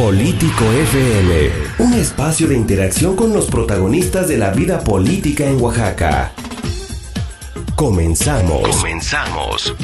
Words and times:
Político 0.00 0.64
FM, 0.64 1.50
un 1.78 1.92
espacio 1.92 2.48
de 2.48 2.56
interacción 2.56 3.16
con 3.16 3.34
los 3.34 3.48
protagonistas 3.48 4.28
de 4.28 4.38
la 4.38 4.50
vida 4.50 4.82
política 4.82 5.44
en 5.44 5.60
Oaxaca. 5.60 6.32
Comenzamos. 7.76 8.78
Comenzamos. 8.78 9.74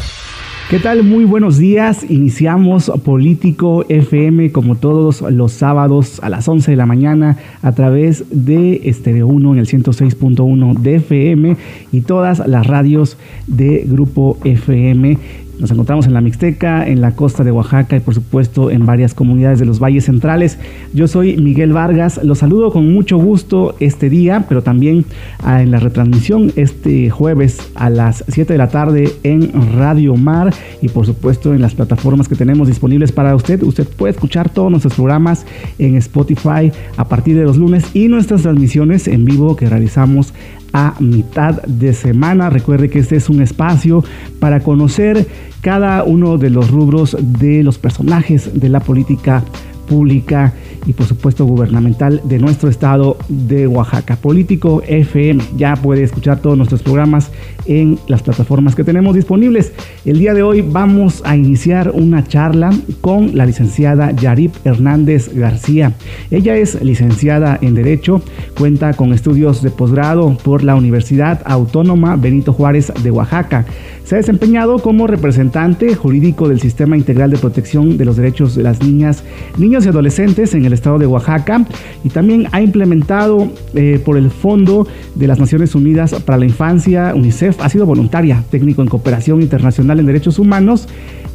¿Qué 0.70 0.78
tal? 0.78 1.04
Muy 1.04 1.24
buenos 1.24 1.58
días. 1.58 2.02
Iniciamos 2.08 2.90
Político 3.04 3.84
FM 3.90 4.52
como 4.52 4.76
todos 4.76 5.20
los 5.20 5.52
sábados 5.52 6.18
a 6.24 6.30
las 6.30 6.48
11 6.48 6.70
de 6.70 6.76
la 6.78 6.86
mañana 6.86 7.36
a 7.60 7.72
través 7.72 8.24
de 8.30 8.80
Estereo 8.88 9.26
1 9.26 9.52
en 9.52 9.58
el 9.60 9.66
106.1 9.66 10.78
de 10.78 10.96
FM 10.96 11.56
y 11.92 12.00
todas 12.00 12.38
las 12.48 12.66
radios 12.66 13.18
de 13.46 13.84
Grupo 13.86 14.38
FM 14.44 15.18
nos 15.58 15.70
encontramos 15.70 16.06
en 16.06 16.14
la 16.14 16.20
Mixteca, 16.20 16.86
en 16.86 17.00
la 17.00 17.12
costa 17.12 17.44
de 17.44 17.50
Oaxaca 17.50 17.96
y 17.96 18.00
por 18.00 18.14
supuesto 18.14 18.70
en 18.70 18.86
varias 18.86 19.14
comunidades 19.14 19.58
de 19.58 19.66
los 19.66 19.80
valles 19.80 20.04
centrales. 20.04 20.58
Yo 20.92 21.08
soy 21.08 21.36
Miguel 21.36 21.72
Vargas, 21.72 22.20
los 22.22 22.38
saludo 22.38 22.70
con 22.70 22.92
mucho 22.92 23.16
gusto 23.16 23.74
este 23.80 24.10
día, 24.10 24.46
pero 24.48 24.62
también 24.62 25.04
ah, 25.42 25.62
en 25.62 25.70
la 25.70 25.80
retransmisión 25.80 26.52
este 26.56 27.10
jueves 27.10 27.58
a 27.74 27.90
las 27.90 28.24
7 28.28 28.52
de 28.52 28.58
la 28.58 28.68
tarde 28.68 29.12
en 29.22 29.52
Radio 29.76 30.16
Mar 30.16 30.52
y 30.82 30.88
por 30.88 31.06
supuesto 31.06 31.54
en 31.54 31.62
las 31.62 31.74
plataformas 31.74 32.28
que 32.28 32.36
tenemos 32.36 32.68
disponibles 32.68 33.12
para 33.12 33.34
usted. 33.34 33.62
Usted 33.62 33.86
puede 33.86 34.12
escuchar 34.12 34.50
todos 34.50 34.70
nuestros 34.70 34.94
programas 34.94 35.46
en 35.78 35.96
Spotify 35.96 36.72
a 36.96 37.08
partir 37.08 37.36
de 37.36 37.44
los 37.44 37.56
lunes 37.56 37.84
y 37.94 38.08
nuestras 38.08 38.42
transmisiones 38.42 39.08
en 39.08 39.24
vivo 39.24 39.56
que 39.56 39.68
realizamos 39.68 40.34
a 40.76 40.94
mitad 41.00 41.62
de 41.62 41.94
semana. 41.94 42.50
Recuerde 42.50 42.90
que 42.90 42.98
este 42.98 43.16
es 43.16 43.30
un 43.30 43.40
espacio 43.40 44.04
para 44.38 44.60
conocer 44.60 45.26
cada 45.62 46.04
uno 46.04 46.36
de 46.36 46.50
los 46.50 46.70
rubros 46.70 47.16
de 47.18 47.62
los 47.62 47.78
personajes 47.78 48.60
de 48.60 48.68
la 48.68 48.80
política 48.80 49.42
pública 49.86 50.52
y 50.86 50.92
por 50.92 51.06
supuesto 51.06 51.44
gubernamental 51.44 52.20
de 52.24 52.38
nuestro 52.38 52.68
estado 52.68 53.16
de 53.28 53.66
Oaxaca. 53.66 54.16
Político 54.16 54.82
FM, 54.86 55.42
ya 55.56 55.76
puede 55.76 56.02
escuchar 56.02 56.40
todos 56.40 56.56
nuestros 56.56 56.82
programas 56.82 57.30
en 57.66 57.98
las 58.06 58.22
plataformas 58.22 58.74
que 58.74 58.84
tenemos 58.84 59.14
disponibles. 59.14 59.72
El 60.04 60.18
día 60.18 60.34
de 60.34 60.42
hoy 60.42 60.62
vamos 60.62 61.22
a 61.24 61.36
iniciar 61.36 61.90
una 61.92 62.24
charla 62.24 62.70
con 63.00 63.36
la 63.36 63.46
licenciada 63.46 64.12
Yarip 64.12 64.54
Hernández 64.64 65.34
García. 65.34 65.92
Ella 66.30 66.56
es 66.56 66.80
licenciada 66.82 67.58
en 67.60 67.74
Derecho, 67.74 68.22
cuenta 68.56 68.94
con 68.94 69.12
estudios 69.12 69.62
de 69.62 69.70
posgrado 69.70 70.36
por 70.42 70.62
la 70.62 70.74
Universidad 70.74 71.42
Autónoma 71.44 72.16
Benito 72.16 72.52
Juárez 72.52 72.92
de 73.02 73.10
Oaxaca. 73.10 73.64
Se 74.06 74.14
ha 74.14 74.18
desempeñado 74.18 74.78
como 74.78 75.08
representante 75.08 75.96
jurídico 75.96 76.48
del 76.48 76.60
Sistema 76.60 76.96
Integral 76.96 77.28
de 77.28 77.38
Protección 77.38 77.98
de 77.98 78.04
los 78.04 78.16
Derechos 78.16 78.54
de 78.54 78.62
las 78.62 78.80
Niñas, 78.80 79.24
Niños 79.58 79.84
y 79.84 79.88
Adolescentes 79.88 80.54
en 80.54 80.64
el 80.64 80.72
estado 80.72 81.00
de 81.00 81.08
Oaxaca 81.08 81.66
y 82.04 82.10
también 82.10 82.46
ha 82.52 82.60
implementado 82.60 83.50
eh, 83.74 84.00
por 84.04 84.16
el 84.16 84.30
Fondo 84.30 84.86
de 85.16 85.26
las 85.26 85.40
Naciones 85.40 85.74
Unidas 85.74 86.14
para 86.24 86.38
la 86.38 86.44
Infancia, 86.44 87.14
UNICEF, 87.16 87.60
ha 87.60 87.68
sido 87.68 87.84
voluntaria, 87.84 88.44
técnico 88.48 88.80
en 88.80 88.86
cooperación 88.86 89.42
internacional 89.42 89.98
en 89.98 90.06
derechos 90.06 90.38
humanos 90.38 90.86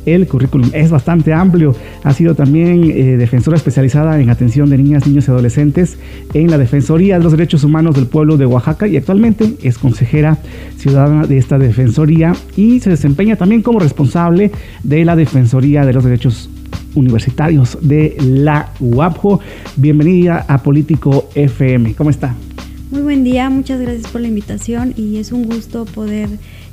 el 0.06 0.28
currículum 0.28 0.70
es 0.74 0.92
bastante 0.92 1.34
amplio. 1.34 1.76
Ha 2.04 2.14
sido 2.14 2.36
también 2.36 2.90
eh, 2.92 3.18
defensora 3.18 3.58
especializada 3.58 4.20
en 4.20 4.30
atención 4.30 4.70
de 4.70 4.78
niñas, 4.78 5.08
niños 5.08 5.28
y 5.28 5.32
adolescentes 5.32 5.98
en 6.34 6.50
la 6.50 6.58
Defensoría 6.58 7.18
de 7.18 7.24
los 7.24 7.34
Derechos 7.34 7.64
Humanos 7.64 7.96
del 7.96 8.08
Pueblo 8.08 8.38
de 8.38 8.46
Oaxaca 8.46 8.88
y 8.88 8.98
actualmente 8.98 9.56
es 9.62 9.78
consejera 9.78 10.38
ciudadana 10.78 11.28
de 11.28 11.38
esta 11.38 11.58
Defensoría 11.58 12.34
y 12.56 12.80
se 12.80 12.90
desempeña 12.90 13.36
también 13.36 13.62
como 13.62 13.80
responsable 13.80 14.52
de 14.84 15.06
la 15.06 15.16
Defensoría 15.16 15.86
de 15.86 15.94
los 15.94 16.04
Derechos 16.04 16.50
Universitarios 16.96 17.78
de 17.82 18.18
la 18.20 18.72
UAPJO. 18.80 19.40
Bienvenida 19.78 20.46
a 20.48 20.62
Político 20.62 21.30
FM. 21.36 21.94
¿Cómo 21.96 22.10
está? 22.10 22.36
Muy 22.92 23.04
buen 23.04 23.24
día, 23.24 23.50
muchas 23.50 23.80
gracias 23.80 24.12
por 24.12 24.20
la 24.20 24.28
invitación 24.28 24.94
y 24.98 25.18
es 25.18 25.32
un 25.32 25.46
gusto 25.46 25.86
poder 25.86 26.28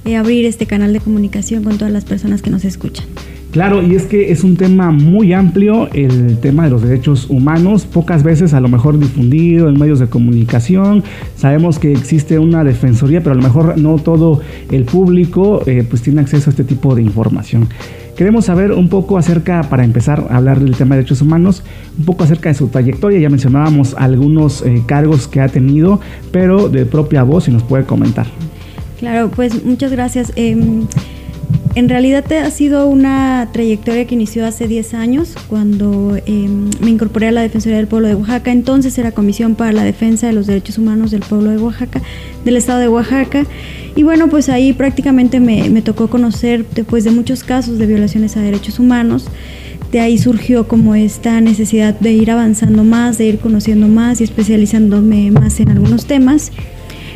eh, 0.09 0.17
abrir 0.17 0.47
este 0.47 0.67
canal 0.67 0.93
de 0.93 1.01
comunicación 1.01 1.63
con 1.65 1.77
todas 1.77 1.93
las 1.93 2.05
personas 2.05 2.41
que 2.41 2.51
nos 2.51 2.65
escuchan. 2.65 3.05
Claro, 3.51 3.83
y 3.83 3.95
es 3.95 4.05
que 4.05 4.31
es 4.31 4.45
un 4.45 4.57
tema 4.57 4.91
muy 4.91 5.33
amplio, 5.33 5.89
el 5.93 6.39
tema 6.39 6.65
de 6.65 6.71
los 6.71 6.83
derechos 6.83 7.29
humanos, 7.31 7.87
pocas 7.87 8.23
veces 8.23 8.55
a 8.55 8.61
lo 8.61 8.69
mejor 8.69 8.99
difundido 8.99 9.69
en 9.69 9.79
medios 9.79 9.99
de 9.99 10.07
comunicación. 10.07 11.03
Sabemos 11.35 11.79
que 11.79 11.93
existe 11.93 12.39
una 12.39 12.63
defensoría, 12.65 13.21
pero 13.21 13.33
a 13.33 13.37
lo 13.37 13.43
mejor 13.43 13.79
no 13.79 13.97
todo 13.97 14.41
el 14.71 14.85
público 14.85 15.63
eh, 15.67 15.85
pues 15.89 16.03
tiene 16.03 16.21
acceso 16.21 16.49
a 16.49 16.53
este 16.53 16.65
tipo 16.65 16.95
de 16.95 17.03
información. 17.03 17.69
Queremos 18.17 18.47
saber 18.47 18.73
un 18.73 18.89
poco 18.89 19.17
acerca, 19.17 19.63
para 19.63 19.85
empezar 19.85 20.27
a 20.29 20.39
hablar 20.39 20.61
del 20.61 20.77
tema 20.77 20.95
de 20.95 21.03
derechos 21.03 21.23
humanos, 21.23 21.63
un 21.99 22.05
poco 22.05 22.25
acerca 22.25 22.49
de 22.49 22.55
su 22.55 22.69
trayectoria. 22.69 23.19
Ya 23.19 23.31
mencionábamos 23.31 23.95
algunos 23.97 24.63
eh, 24.63 24.83
cargos 24.87 25.29
que 25.29 25.41
ha 25.41 25.49
tenido, 25.49 26.01
pero 26.33 26.69
de 26.69 26.85
propia 26.85 27.23
voz, 27.23 27.45
si 27.45 27.51
nos 27.51 27.63
puede 27.63 27.85
comentar. 27.85 28.27
Claro, 28.99 29.31
pues 29.31 29.65
muchas 29.65 29.93
gracias. 29.93 30.33
Em, 30.37 30.87
en 31.75 31.89
realidad 31.89 32.25
ha 32.33 32.51
sido 32.51 32.89
una 32.89 33.49
trayectoria 33.53 34.05
que 34.07 34.15
inició 34.15 34.45
hace 34.45 34.67
10 34.67 34.95
años, 34.95 35.35
cuando 35.49 36.19
em, 36.27 36.71
me 36.81 36.91
incorporé 36.91 37.29
a 37.29 37.33
la 37.33 37.43
Defensoría 37.43 37.77
del 37.77 37.87
Pueblo 37.87 38.09
de 38.09 38.17
Oaxaca. 38.17 38.51
Entonces 38.51 38.99
era 38.99 39.13
Comisión 39.13 39.55
para 39.55 39.73
la 39.73 39.85
Defensa 39.85 40.27
de 40.27 40.33
los 40.33 40.49
Derechos 40.49 40.79
Humanos 40.79 41.13
del 41.13 41.21
Pueblo 41.21 41.51
de 41.51 41.59
Oaxaca, 41.59 42.03
del 42.45 42.57
Estado 42.57 42.81
de 42.81 42.89
Oaxaca. 42.89 43.47
Y 43.95 44.03
bueno, 44.03 44.29
pues 44.29 44.49
ahí 44.49 44.73
prácticamente 44.73 45.39
me, 45.39 45.71
me 45.71 45.83
tocó 45.83 46.09
conocer, 46.09 46.65
después 46.75 47.05
de 47.05 47.13
muchos 47.13 47.45
casos 47.45 47.79
de 47.79 47.87
violaciones 47.87 48.37
a 48.37 48.41
derechos 48.41 48.81
humanos, 48.81 49.27
de 49.93 50.01
ahí 50.01 50.19
surgió 50.19 50.67
como 50.67 50.95
esta 50.97 51.41
necesidad 51.41 51.99
de 51.99 52.13
ir 52.13 52.31
avanzando 52.31 52.83
más, 52.85 53.19
de 53.19 53.27
ir 53.27 53.39
conociendo 53.39 53.89
más 53.89 54.21
y 54.21 54.25
especializándome 54.25 55.31
más 55.31 55.61
en 55.61 55.71
algunos 55.71 56.07
temas. 56.07 56.51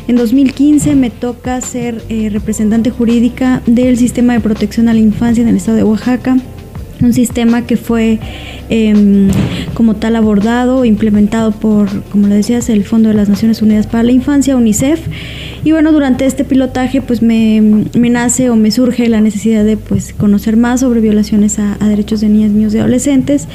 En 0.07 0.15
2015 0.15 0.95
me 0.95 1.09
toca 1.09 1.59
ser 1.61 2.03
eh, 2.09 2.29
representante 2.29 2.89
jurídica 2.89 3.61
del 3.65 3.97
sistema 3.97 4.33
de 4.33 4.41
protección 4.41 4.89
a 4.89 4.93
la 4.93 4.99
infancia 4.99 5.41
en 5.41 5.47
el 5.47 5.57
estado 5.57 5.77
de 5.77 5.83
Oaxaca 5.83 6.37
un 7.03 7.13
sistema 7.13 7.65
que 7.65 7.77
fue 7.77 8.19
em, 8.69 9.29
como 9.73 9.95
tal 9.95 10.15
abordado, 10.15 10.85
implementado 10.85 11.51
por, 11.51 11.89
como 12.03 12.27
le 12.27 12.35
decías, 12.35 12.69
el 12.69 12.83
Fondo 12.83 13.09
de 13.09 13.15
las 13.15 13.29
Naciones 13.29 13.61
Unidas 13.61 13.87
para 13.87 14.03
la 14.03 14.11
Infancia, 14.11 14.55
UNICEF. 14.55 15.01
Y 15.63 15.71
bueno, 15.71 15.91
durante 15.91 16.25
este 16.25 16.43
pilotaje 16.43 17.01
pues 17.01 17.21
me, 17.21 17.61
nace 17.93 18.49
o 18.49 18.55
me 18.55 18.71
surge 18.71 19.07
la 19.09 19.21
necesidad 19.21 19.63
de 19.63 19.77
pues 19.77 20.13
conocer 20.13 20.57
más 20.57 20.81
sobre 20.81 21.01
violaciones 21.01 21.59
a, 21.59 21.77
derechos 21.81 22.21
de 22.21 22.29
niñas, 22.29 22.51
niños 22.51 22.73
y 22.73 22.79
adolescentes. 22.79 23.47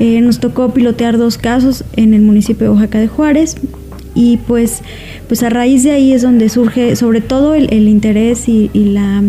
Eh, 0.00 0.20
nos 0.20 0.38
tocó 0.38 0.72
pilotear 0.72 1.18
dos 1.18 1.38
casos 1.38 1.84
en 1.96 2.14
el 2.14 2.22
municipio 2.22 2.68
de 2.68 2.72
Oaxaca 2.72 3.00
de 3.00 3.08
Juárez 3.08 3.56
y 4.18 4.36
pues 4.36 4.82
pues 5.28 5.42
a 5.44 5.48
raíz 5.48 5.84
de 5.84 5.92
ahí 5.92 6.12
es 6.12 6.22
donde 6.22 6.48
surge 6.48 6.96
sobre 6.96 7.20
todo 7.20 7.54
el, 7.54 7.88
interés 7.88 8.48
y, 8.48 8.68
la 8.74 9.22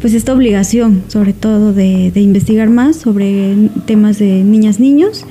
pues 0.00 0.14
esta 0.14 0.32
obligación 0.32 1.02
sobre 1.08 1.34
todo 1.34 1.74
de, 1.74 2.10
investigar 2.14 2.70
más 2.70 2.96
sobre 2.96 3.54
temas 3.84 4.18
de 4.18 4.42
niñas 4.42 4.80
niños 4.80 5.26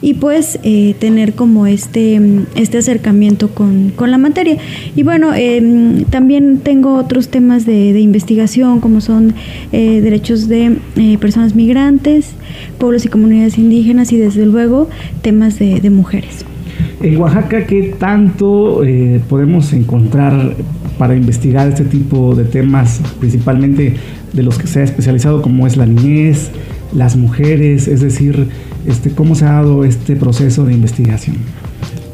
y 0.00 0.14
pues 0.14 0.60
eh, 0.62 0.94
tener 1.00 1.34
como 1.34 1.66
este, 1.66 2.20
este 2.54 2.78
acercamiento 2.78 3.48
con, 3.48 3.94
la 3.98 4.16
materia. 4.16 4.56
Y 4.94 5.02
bueno, 5.02 5.34
em, 5.34 6.04
también 6.04 6.58
tengo 6.58 6.94
otros 6.94 7.30
temas 7.30 7.66
de, 7.66 7.98
investigación 7.98 8.78
como 8.78 9.00
son 9.00 9.34
eh, 9.72 10.00
derechos 10.00 10.46
de 10.46 10.76
eh, 10.94 11.18
personas 11.18 11.56
migrantes, 11.56 12.30
pueblos 12.78 13.06
y 13.06 13.08
comunidades 13.08 13.58
indígenas 13.58 14.12
y 14.12 14.18
desde 14.18 14.46
luego 14.46 14.88
temas 15.20 15.58
de 15.58 15.90
mujeres. 15.90 16.44
En 17.00 17.16
Oaxaca, 17.16 17.64
¿qué 17.64 17.94
tanto 17.96 18.82
eh, 18.82 19.20
podemos 19.28 19.72
encontrar 19.72 20.54
para 20.98 21.14
investigar 21.14 21.68
este 21.68 21.84
tipo 21.84 22.34
de 22.34 22.44
temas, 22.44 23.00
principalmente 23.20 23.94
de 24.32 24.42
los 24.42 24.58
que 24.58 24.66
se 24.66 24.80
ha 24.80 24.82
especializado, 24.82 25.40
como 25.40 25.68
es 25.68 25.76
la 25.76 25.86
niñez, 25.86 26.50
las 26.92 27.16
mujeres? 27.16 27.86
Es 27.86 28.00
decir, 28.00 28.48
este, 28.84 29.10
¿cómo 29.10 29.36
se 29.36 29.44
ha 29.44 29.52
dado 29.52 29.84
este 29.84 30.16
proceso 30.16 30.64
de 30.64 30.74
investigación? 30.74 31.36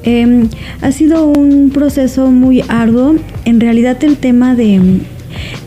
Em, 0.03 0.49
ha 0.83 0.93
sido 0.93 1.29
un 1.29 1.71
proceso 1.71 2.31
muy 2.31 2.63
arduo. 2.69 3.15
En 3.47 3.61
realidad 3.61 4.05
el 4.05 4.19
tema 4.19 4.55
de 4.55 5.01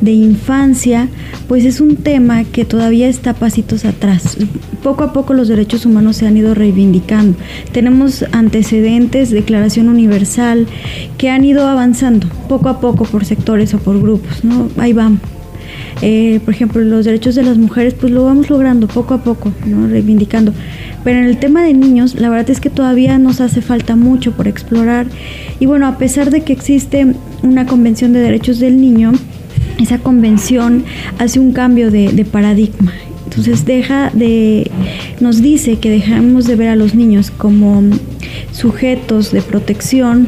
de 0.01 0.11
infancia, 0.11 1.09
pues 1.47 1.65
es 1.65 1.81
un 1.81 1.95
tema 1.95 2.43
que 2.43 2.65
todavía 2.65 3.07
está 3.07 3.33
pasitos 3.33 3.85
atrás. 3.85 4.37
Poco 4.83 5.03
a 5.03 5.13
poco 5.13 5.33
los 5.33 5.47
derechos 5.47 5.85
humanos 5.85 6.17
se 6.17 6.27
han 6.27 6.37
ido 6.37 6.53
reivindicando. 6.53 7.37
Tenemos 7.71 8.25
antecedentes, 8.31 9.31
Declaración 9.31 9.89
Universal, 9.89 10.67
que 11.17 11.29
han 11.29 11.43
ido 11.45 11.67
avanzando 11.67 12.27
poco 12.47 12.69
a 12.69 12.79
poco 12.79 13.05
por 13.05 13.25
sectores 13.25 13.73
o 13.73 13.79
por 13.79 13.99
grupos, 14.01 14.43
¿no? 14.43 14.69
Ahí 14.77 14.93
vamos. 14.93 15.19
Eh, 16.01 16.39
por 16.45 16.53
ejemplo, 16.53 16.81
los 16.81 17.05
derechos 17.05 17.35
de 17.35 17.43
las 17.43 17.57
mujeres, 17.57 17.93
pues 17.93 18.11
lo 18.11 18.23
vamos 18.23 18.49
logrando 18.49 18.87
poco 18.87 19.15
a 19.15 19.23
poco, 19.23 19.51
¿no? 19.65 19.87
reivindicando. 19.87 20.53
Pero 21.03 21.19
en 21.19 21.25
el 21.25 21.37
tema 21.37 21.63
de 21.63 21.73
niños, 21.73 22.15
la 22.15 22.29
verdad 22.29 22.49
es 22.49 22.59
que 22.59 22.69
todavía 22.69 23.17
nos 23.17 23.41
hace 23.41 23.61
falta 23.61 23.95
mucho 23.95 24.33
por 24.33 24.47
explorar. 24.47 25.07
Y 25.59 25.65
bueno, 25.65 25.87
a 25.87 25.97
pesar 25.97 26.29
de 26.29 26.41
que 26.41 26.53
existe 26.53 27.15
una 27.43 27.65
convención 27.65 28.13
de 28.13 28.19
derechos 28.19 28.59
del 28.59 28.79
niño, 28.79 29.13
esa 29.77 29.99
convención 29.99 30.85
hace 31.19 31.39
un 31.39 31.51
cambio 31.51 31.91
de, 31.91 32.25
paradigma. 32.25 32.93
Entonces 33.25 33.65
deja 33.65 34.09
de 34.13 34.71
nos 35.19 35.41
dice 35.41 35.77
que 35.77 35.89
dejamos 35.89 36.45
de 36.45 36.55
ver 36.55 36.69
a 36.69 36.75
los 36.75 36.95
niños 36.95 37.29
como 37.29 37.83
sujetos 38.51 39.31
de 39.31 39.41
protección 39.41 40.27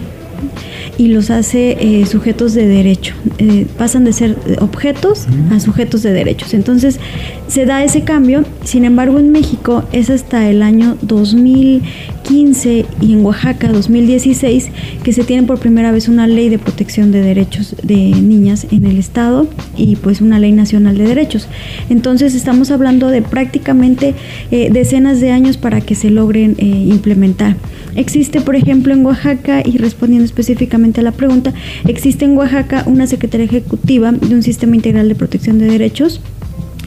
y 0.97 1.07
los 1.07 1.29
hace 1.29 1.77
eh, 1.79 2.05
sujetos 2.05 2.53
de 2.53 2.67
derecho. 2.67 3.15
Eh, 3.37 3.65
pasan 3.77 4.03
de 4.03 4.13
ser 4.13 4.37
objetos 4.59 5.27
a 5.51 5.59
sujetos 5.59 6.03
de 6.03 6.11
derechos. 6.11 6.53
Entonces 6.53 6.99
se 7.47 7.65
da 7.65 7.83
ese 7.83 8.03
cambio. 8.03 8.43
Sin 8.63 8.85
embargo, 8.85 9.17
en 9.17 9.31
México 9.31 9.83
es 9.91 10.09
hasta 10.09 10.49
el 10.49 10.61
año 10.61 10.97
2015 11.01 12.85
y 13.01 13.13
en 13.13 13.25
Oaxaca 13.25 13.71
2016 13.71 14.69
que 15.03 15.13
se 15.13 15.23
tiene 15.23 15.47
por 15.47 15.59
primera 15.59 15.91
vez 15.91 16.09
una 16.09 16.27
ley 16.27 16.49
de 16.49 16.59
protección 16.59 17.11
de 17.11 17.21
derechos 17.21 17.75
de 17.81 17.95
niñas 17.95 18.67
en 18.71 18.85
el 18.85 18.97
Estado 18.97 19.47
y 19.77 19.95
pues 19.95 20.19
una 20.21 20.37
ley 20.39 20.51
nacional 20.51 20.97
de 20.97 21.05
derechos. 21.05 21.47
Entonces 21.89 22.35
estamos 22.35 22.71
hablando 22.71 23.07
de 23.07 23.21
prácticamente 23.21 24.15
eh, 24.51 24.69
decenas 24.71 25.21
de 25.21 25.31
años 25.31 25.57
para 25.57 25.81
que 25.81 25.95
se 25.95 26.09
logren 26.09 26.55
implementar. 26.59 27.55
Existe, 27.95 28.41
por 28.41 28.55
ejemplo, 28.55 28.93
en 28.93 29.05
Oaxaca, 29.05 29.61
y 29.65 29.77
respondiendo 29.77 30.25
específicamente 30.25 31.01
a 31.01 31.03
la 31.03 31.11
pregunta, 31.11 31.53
existe 31.87 32.25
en 32.25 32.37
Oaxaca 32.37 32.83
una 32.85 33.07
Secretaría 33.07 33.45
Ejecutiva 33.45 34.11
de 34.11 34.35
un 34.35 34.43
Sistema 34.43 34.75
Integral 34.75 35.09
de 35.09 35.15
Protección 35.15 35.59
de 35.59 35.67
Derechos 35.67 36.21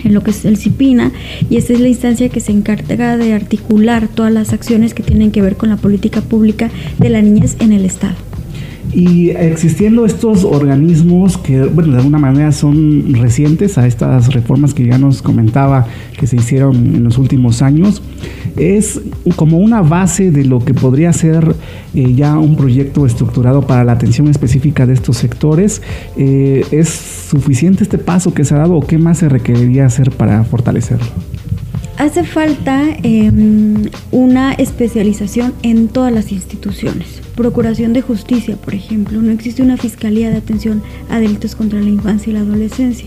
en 0.05 0.15
lo 0.15 0.23
que 0.23 0.33
es 0.33 0.45
el 0.45 0.57
CIPINA, 0.57 1.13
y 1.49 1.57
esta 1.57 1.73
es 1.73 1.81
la 1.81 1.89
instancia 1.89 2.29
que 2.29 2.41
se 2.41 2.51
encarga 2.51 3.17
de 3.17 3.35
articular 3.35 4.09
todas 4.09 4.33
las 4.33 4.53
acciones 4.53 4.95
que 4.95 5.03
tienen 5.03 5.31
que 5.31 5.43
ver 5.43 5.57
con 5.57 5.69
la 5.69 5.77
política 5.77 6.21
pública 6.21 6.71
de 6.99 7.09
la 7.09 7.23
niñez 7.23 7.57
en 7.61 7.73
el 7.73 7.85
Estado. 7.85 8.17
Y 8.95 9.31
existiendo 9.31 10.05
estos 10.05 10.45
organismos 10.45 11.39
que, 11.39 11.63
bueno, 11.63 11.93
de 11.93 11.99
alguna 11.99 12.19
manera 12.19 12.53
son 12.53 13.15
recientes 13.15 13.79
a 13.79 13.87
estas 13.87 14.35
reformas 14.35 14.75
que 14.75 14.85
ya 14.85 14.99
nos 14.99 15.23
comentaba 15.23 15.87
que 16.19 16.27
se 16.27 16.37
hicieron 16.37 16.77
en 16.77 17.05
los 17.05 17.17
últimos 17.17 17.63
años, 17.63 18.03
es 18.57 19.01
como 19.37 19.59
una 19.59 19.81
base 19.81 20.31
de 20.31 20.45
lo 20.45 20.63
que 20.63 20.75
podría 20.75 21.13
ser 21.13 21.57
eh, 21.95 22.15
ya 22.15 22.39
un 22.39 22.57
proyecto 22.57 23.07
estructurado 23.07 23.67
para 23.67 23.83
la 23.83 23.93
atención 23.93 24.29
específica 24.29 24.87
de 24.87 24.93
estos 24.93 25.17
sectores. 25.17 25.81
Eh, 26.17 26.67
¿Es 26.71 26.89
suficiente 27.31 27.83
este 27.85 27.99
paso 27.99 28.35
que 28.35 28.45
se 28.45 28.55
ha 28.55 28.59
dado 28.59 28.75
o 28.75 28.87
qué 28.87 28.99
más 28.99 29.19
se 29.19 29.29
requeriría 29.29 29.87
hacer 29.87 30.11
para 30.11 30.45
fortalecerlo? 30.45 31.32
Hace 32.03 32.25
falta 32.25 32.83
em, 33.05 33.85
una 34.11 34.55
especialización 34.55 35.55
en 35.63 35.87
todas 35.87 36.13
las 36.13 36.33
instituciones. 36.33 37.23
Procuración 37.37 37.93
de 37.93 38.03
Justicia, 38.03 38.57
por 38.57 38.75
ejemplo, 38.75 39.23
no 39.23 39.31
existe 39.31 39.63
una 39.63 39.77
Fiscalía 39.77 40.29
de 40.29 40.39
Atención 40.39 40.83
a 41.09 41.21
Delitos 41.21 41.55
contra 41.55 41.81
la 41.81 41.89
Infancia 41.89 42.31
y 42.31 42.35
la 42.35 42.41
Adolescencia. 42.41 43.07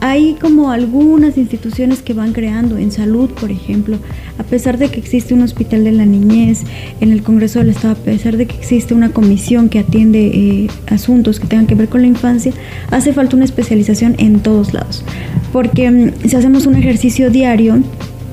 Hay 0.00 0.36
como 0.38 0.70
algunas 0.70 1.38
instituciones 1.38 2.02
que 2.02 2.12
van 2.12 2.34
creando 2.34 2.76
en 2.76 2.92
salud, 2.92 3.30
por 3.30 3.50
ejemplo, 3.50 3.96
a 4.36 4.42
pesar 4.42 4.76
de 4.76 4.90
que 4.90 5.00
existe 5.00 5.32
un 5.32 5.40
hospital 5.40 5.84
de 5.84 5.92
la 5.92 6.04
niñez 6.04 6.64
en 7.00 7.12
el 7.12 7.22
Congreso 7.22 7.60
del 7.60 7.70
Estado, 7.70 7.94
a 7.94 8.04
pesar 8.04 8.36
de 8.36 8.44
que 8.44 8.58
existe 8.58 8.92
una 8.92 9.08
comisión 9.08 9.70
que 9.70 9.78
atiende 9.78 10.26
eh, 10.26 10.68
asuntos 10.88 11.40
que 11.40 11.46
tengan 11.46 11.66
que 11.66 11.74
ver 11.74 11.88
con 11.88 12.02
la 12.02 12.08
infancia, 12.08 12.52
hace 12.90 13.14
falta 13.14 13.36
una 13.36 13.46
especialización 13.46 14.16
en 14.18 14.40
todos 14.40 14.74
lados. 14.74 15.02
Porque 15.50 15.90
mm, 15.90 16.28
si 16.28 16.36
hacemos 16.36 16.66
un 16.66 16.74
ejercicio 16.76 17.30
diario, 17.30 17.82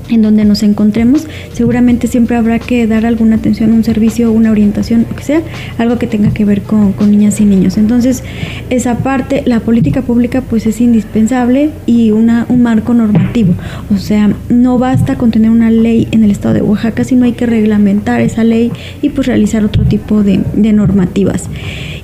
en 0.08 0.22
donde 0.22 0.44
nos 0.44 0.62
encontremos, 0.62 1.26
seguramente 1.52 2.06
siempre 2.06 2.36
habrá 2.36 2.58
que 2.58 2.86
dar 2.86 3.06
alguna 3.06 3.36
atención, 3.36 3.72
un 3.72 3.84
servicio, 3.84 4.32
una 4.32 4.50
orientación, 4.50 5.06
lo 5.08 5.16
que 5.16 5.24
sea, 5.24 5.42
algo 5.78 5.98
que 5.98 6.06
tenga 6.06 6.30
que 6.30 6.44
ver 6.44 6.62
con, 6.62 6.94
niñas 7.10 7.40
y 7.40 7.44
niños. 7.44 7.76
Entonces, 7.76 8.22
esa 8.70 8.98
parte, 8.98 9.42
la 9.46 9.60
política 9.60 10.02
pública 10.02 10.40
pues 10.40 10.66
es 10.66 10.80
indispensable 10.80 11.70
y 11.86 12.10
una, 12.10 12.46
un 12.48 12.62
marco 12.62 12.94
normativo. 12.94 13.54
O 13.94 13.98
sea, 13.98 14.30
no 14.48 14.78
basta 14.78 15.16
con 15.16 15.30
tener 15.30 15.50
una 15.50 15.70
ley 15.70 16.08
en 16.10 16.24
el 16.24 16.30
estado 16.30 16.54
de 16.54 16.62
Oaxaca, 16.62 17.04
sino 17.04 17.24
hay 17.24 17.32
que 17.32 17.46
reglamentar 17.46 18.20
esa 18.20 18.44
ley 18.44 18.72
y 19.02 19.10
pues 19.10 19.26
realizar 19.26 19.64
otro 19.64 19.84
tipo 19.84 20.22
de, 20.22 20.40
de 20.54 20.72
normativas. 20.72 21.44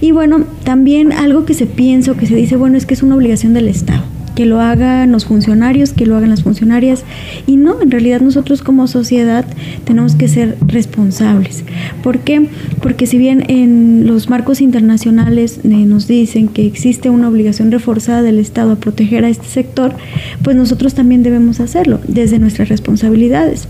Y 0.01 0.13
bueno, 0.13 0.45
también 0.65 1.13
algo 1.13 1.45
que 1.45 1.55
se 1.55 1.67
piensa 1.67 2.13
o 2.13 2.17
que 2.17 2.27
se 2.27 2.35
dice, 2.35 2.57
bueno, 2.57 2.77
es 2.77 2.87
que 2.87 2.95
es 2.95 3.03
una 3.03 3.17
obligación 3.17 3.55
del 3.55 3.69
Estado 3.69 4.03
que 4.35 4.47
lo 4.47 4.61
hagan 4.61 5.13
los 5.13 5.25
funcionarios, 5.25 5.93
que 5.93 6.07
lo 6.07 6.17
hagan 6.17 6.31
las 6.31 6.43
funcionarias. 6.43 7.05
Y 7.47 7.57
no, 7.57 7.81
en 7.81 7.91
realidad 7.91 8.21
nosotros 8.21 8.63
como 8.63 8.87
sociedad 8.87 9.45
tenemos 9.85 10.15
que 10.15 10.29
ser 10.29 10.57
responsables. 10.67 11.65
¿Por 12.03 12.21
qué? 12.21 12.49
Porque 12.83 13.07
si 13.07 13.19
bien 13.19 13.45
en 13.49 14.07
los 14.07 14.29
marcos 14.29 14.61
internacionales 14.61 15.61
eh, 15.65 15.69
nos 15.69 16.07
dicen 16.07 16.49
que 16.49 16.67
existe 16.67 17.11
una 17.11 17.29
obligación 17.29 17.71
reforzada 17.71 18.23
del 18.23 18.39
Estado 18.39 18.73
a 18.73 18.77
proteger 18.77 19.25
a 19.25 19.29
este 19.29 19.47
sector, 19.47 19.95
pues 20.43 20.57
nosotros 20.57 20.95
también 20.95 21.23
debemos 21.23 21.61
hacerlo 21.61 22.01
desde 22.07 22.39
nuestras 22.39 22.69
responsabilidades 22.69 23.69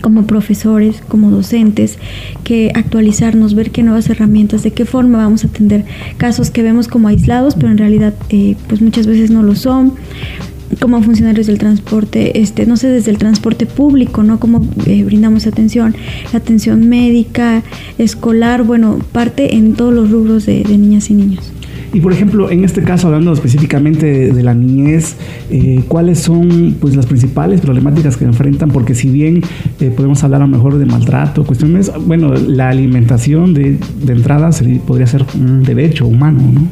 como 0.00 0.26
profesores, 0.26 1.02
como 1.08 1.30
docentes, 1.30 1.98
que 2.44 2.72
actualizarnos, 2.74 3.54
ver 3.54 3.70
qué 3.70 3.82
nuevas 3.82 4.08
herramientas, 4.10 4.62
de 4.62 4.72
qué 4.72 4.84
forma 4.84 5.18
vamos 5.18 5.44
a 5.44 5.48
atender 5.48 5.84
casos 6.16 6.50
que 6.50 6.62
vemos 6.62 6.88
como 6.88 7.08
aislados, 7.08 7.54
pero 7.54 7.70
en 7.70 7.78
realidad 7.78 8.14
eh, 8.28 8.56
pues 8.68 8.82
muchas 8.82 9.06
veces 9.06 9.30
no 9.30 9.42
lo 9.42 9.54
son 9.54 9.94
como 10.80 11.02
funcionarios 11.02 11.46
del 11.46 11.58
transporte, 11.58 12.40
este, 12.40 12.66
no 12.66 12.76
sé, 12.76 12.88
desde 12.88 13.10
el 13.10 13.18
transporte 13.18 13.66
público, 13.66 14.22
¿no? 14.22 14.38
Cómo 14.38 14.66
eh, 14.86 15.04
brindamos 15.04 15.46
atención, 15.46 15.94
la 16.32 16.38
atención 16.38 16.88
médica, 16.88 17.62
escolar, 17.98 18.62
bueno, 18.62 18.98
parte 19.12 19.56
en 19.56 19.74
todos 19.74 19.94
los 19.94 20.10
rubros 20.10 20.46
de 20.46 20.64
niñas 20.64 21.10
y 21.10 21.14
niños. 21.14 21.52
Y 21.96 22.00
por 22.00 22.12
ejemplo, 22.12 22.50
en 22.50 22.62
este 22.62 22.82
caso, 22.82 23.06
hablando 23.06 23.32
específicamente 23.32 24.30
de, 24.32 24.42
la 24.42 24.52
niñez, 24.52 25.16
eh, 25.50 25.82
¿cuáles 25.88 26.18
son 26.18 26.76
pues, 26.78 26.94
las 26.94 27.06
principales 27.06 27.62
problemáticas 27.62 28.18
que 28.18 28.26
enfrentan? 28.26 28.70
Porque 28.70 28.94
si 28.94 29.08
bien 29.08 29.42
eh, 29.80 29.90
podemos 29.90 30.22
hablar 30.22 30.42
a 30.42 30.46
lo 30.46 30.50
mejor 30.50 30.76
de 30.76 30.84
maltrato, 30.84 31.44
cuestiones, 31.44 31.90
bueno, 32.06 32.34
la 32.34 32.68
alimentación 32.68 33.54
de, 33.54 33.78
de 34.02 34.12
entrada 34.12 34.50
podría 34.86 35.06
ser 35.06 35.24
un 35.40 35.62
derecho 35.62 36.06
humano, 36.06 36.42
¿no? 36.52 36.68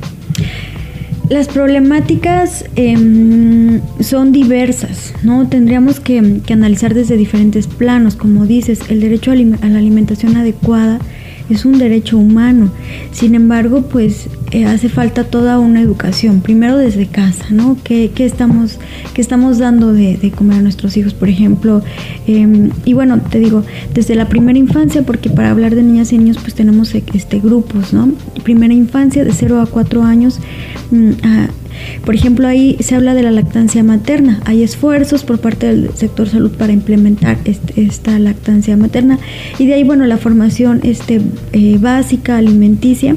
Las 1.31 1.49
problemáticas 1.49 2.67
em, 2.76 3.81
son 4.00 4.31
diversas, 4.31 5.15
¿no? 5.23 5.49
Tendríamos 5.49 5.99
que, 5.99 6.19
analizar 6.50 6.93
desde 6.93 7.17
diferentes 7.17 7.67
planos, 7.67 8.15
como 8.15 8.44
dices, 8.44 8.81
el 8.91 9.00
derecho 9.00 9.32
a 9.32 9.35
la 9.35 9.79
alimentación 9.79 10.37
adecuada 10.37 10.99
es 11.50 11.64
un 11.64 11.79
derecho 11.79 12.19
humano. 12.19 12.70
Sin 13.12 13.35
embargo, 13.35 13.82
pues 13.82 14.29
eh, 14.50 14.67
hace 14.67 14.88
falta 14.88 15.25
toda 15.25 15.58
una 15.58 15.81
educación, 15.81 16.41
primero 16.41 16.76
desde 16.76 17.06
casa, 17.06 17.46
¿no? 17.50 17.76
¿Qué, 17.82 18.11
estamos, 18.19 18.79
qué 19.12 19.20
estamos 19.20 19.58
dando 19.58 19.93
de, 19.93 20.32
comer 20.35 20.58
a 20.58 20.62
nuestros 20.62 20.96
hijos, 20.96 21.14
por 21.14 21.29
ejemplo? 21.29 21.82
Em, 22.26 22.70
y 22.85 22.93
bueno, 22.93 23.20
te 23.20 23.38
digo, 23.41 23.64
desde 23.93 24.14
la 24.14 24.29
primera 24.29 24.58
infancia, 24.58 25.02
porque 25.02 25.31
para 25.31 25.50
hablar 25.50 25.75
de 25.75 25.83
niñas 25.83 26.12
y 26.12 26.19
niños, 26.19 26.38
pues 26.40 26.54
tenemos 26.54 26.95
este, 26.95 27.40
grupos, 27.40 27.92
¿no? 27.92 28.12
Primera 28.42 28.75
infancia 28.75 29.25
de 29.25 29.33
0 29.33 29.61
a 29.61 29.66
4 29.66 30.02
años. 30.02 30.40
Mm, 30.90 31.11
por 32.04 32.14
ejemplo, 32.14 32.47
ahí 32.47 32.76
se 32.81 32.95
habla 32.95 33.14
de 33.14 33.23
la 33.23 33.31
lactancia 33.31 33.83
materna. 33.83 34.40
Hay 34.45 34.62
esfuerzos 34.62 35.25
por 35.25 35.40
parte 35.40 35.66
del 35.66 35.90
sector 35.95 36.28
salud 36.28 36.50
para 36.52 36.73
implementar 36.73 37.38
esta 37.76 38.19
lactancia 38.19 38.76
materna. 38.76 39.19
Y 39.59 39.66
de 39.66 39.75
ahí, 39.75 39.85
bueno, 39.85 40.07
la 40.07 40.19
formación 40.19 40.81
este, 40.83 41.21
eh, 41.52 41.78
básica, 41.81 42.37
alimenticia 42.37 43.16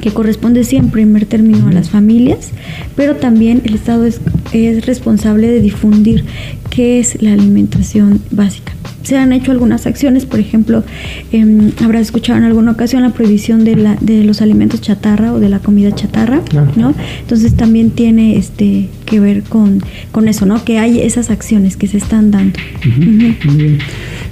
que 0.00 0.12
corresponde 0.12 0.62
siempre 0.62 1.02
en 1.02 1.08
primer 1.08 1.26
término 1.26 1.66
a 1.66 1.72
las 1.72 1.90
familias, 1.90 2.50
pero 2.94 3.16
también 3.16 3.62
el 3.64 3.74
Estado 3.74 4.04
es, 4.04 4.20
es 4.52 4.86
responsable 4.86 5.48
de 5.48 5.60
difundir 5.60 6.24
qué 6.70 7.00
es 7.00 7.20
la 7.20 7.32
alimentación 7.32 8.20
básica 8.30 8.77
se 9.02 9.16
han 9.16 9.32
hecho 9.32 9.52
algunas 9.52 9.86
acciones, 9.86 10.26
por 10.26 10.40
ejemplo, 10.40 10.84
eh, 11.32 11.70
habrás 11.82 12.02
escuchado 12.02 12.38
en 12.38 12.44
alguna 12.44 12.72
ocasión 12.72 13.02
la 13.02 13.10
prohibición 13.10 13.64
de, 13.64 13.76
la, 13.76 13.96
de 14.00 14.24
los 14.24 14.42
alimentos 14.42 14.80
chatarra 14.80 15.32
o 15.32 15.40
de 15.40 15.48
la 15.48 15.60
comida 15.60 15.94
chatarra, 15.94 16.42
¿no? 16.76 16.94
Entonces 17.20 17.54
también 17.54 17.90
tiene 17.90 18.36
este 18.36 18.88
que 19.06 19.20
ver 19.20 19.42
con, 19.42 19.82
con 20.12 20.28
eso, 20.28 20.44
¿no? 20.46 20.64
Que 20.64 20.78
hay 20.78 21.00
esas 21.00 21.30
acciones 21.30 21.76
que 21.76 21.86
se 21.86 21.96
están 21.96 22.30
dando. 22.30 22.58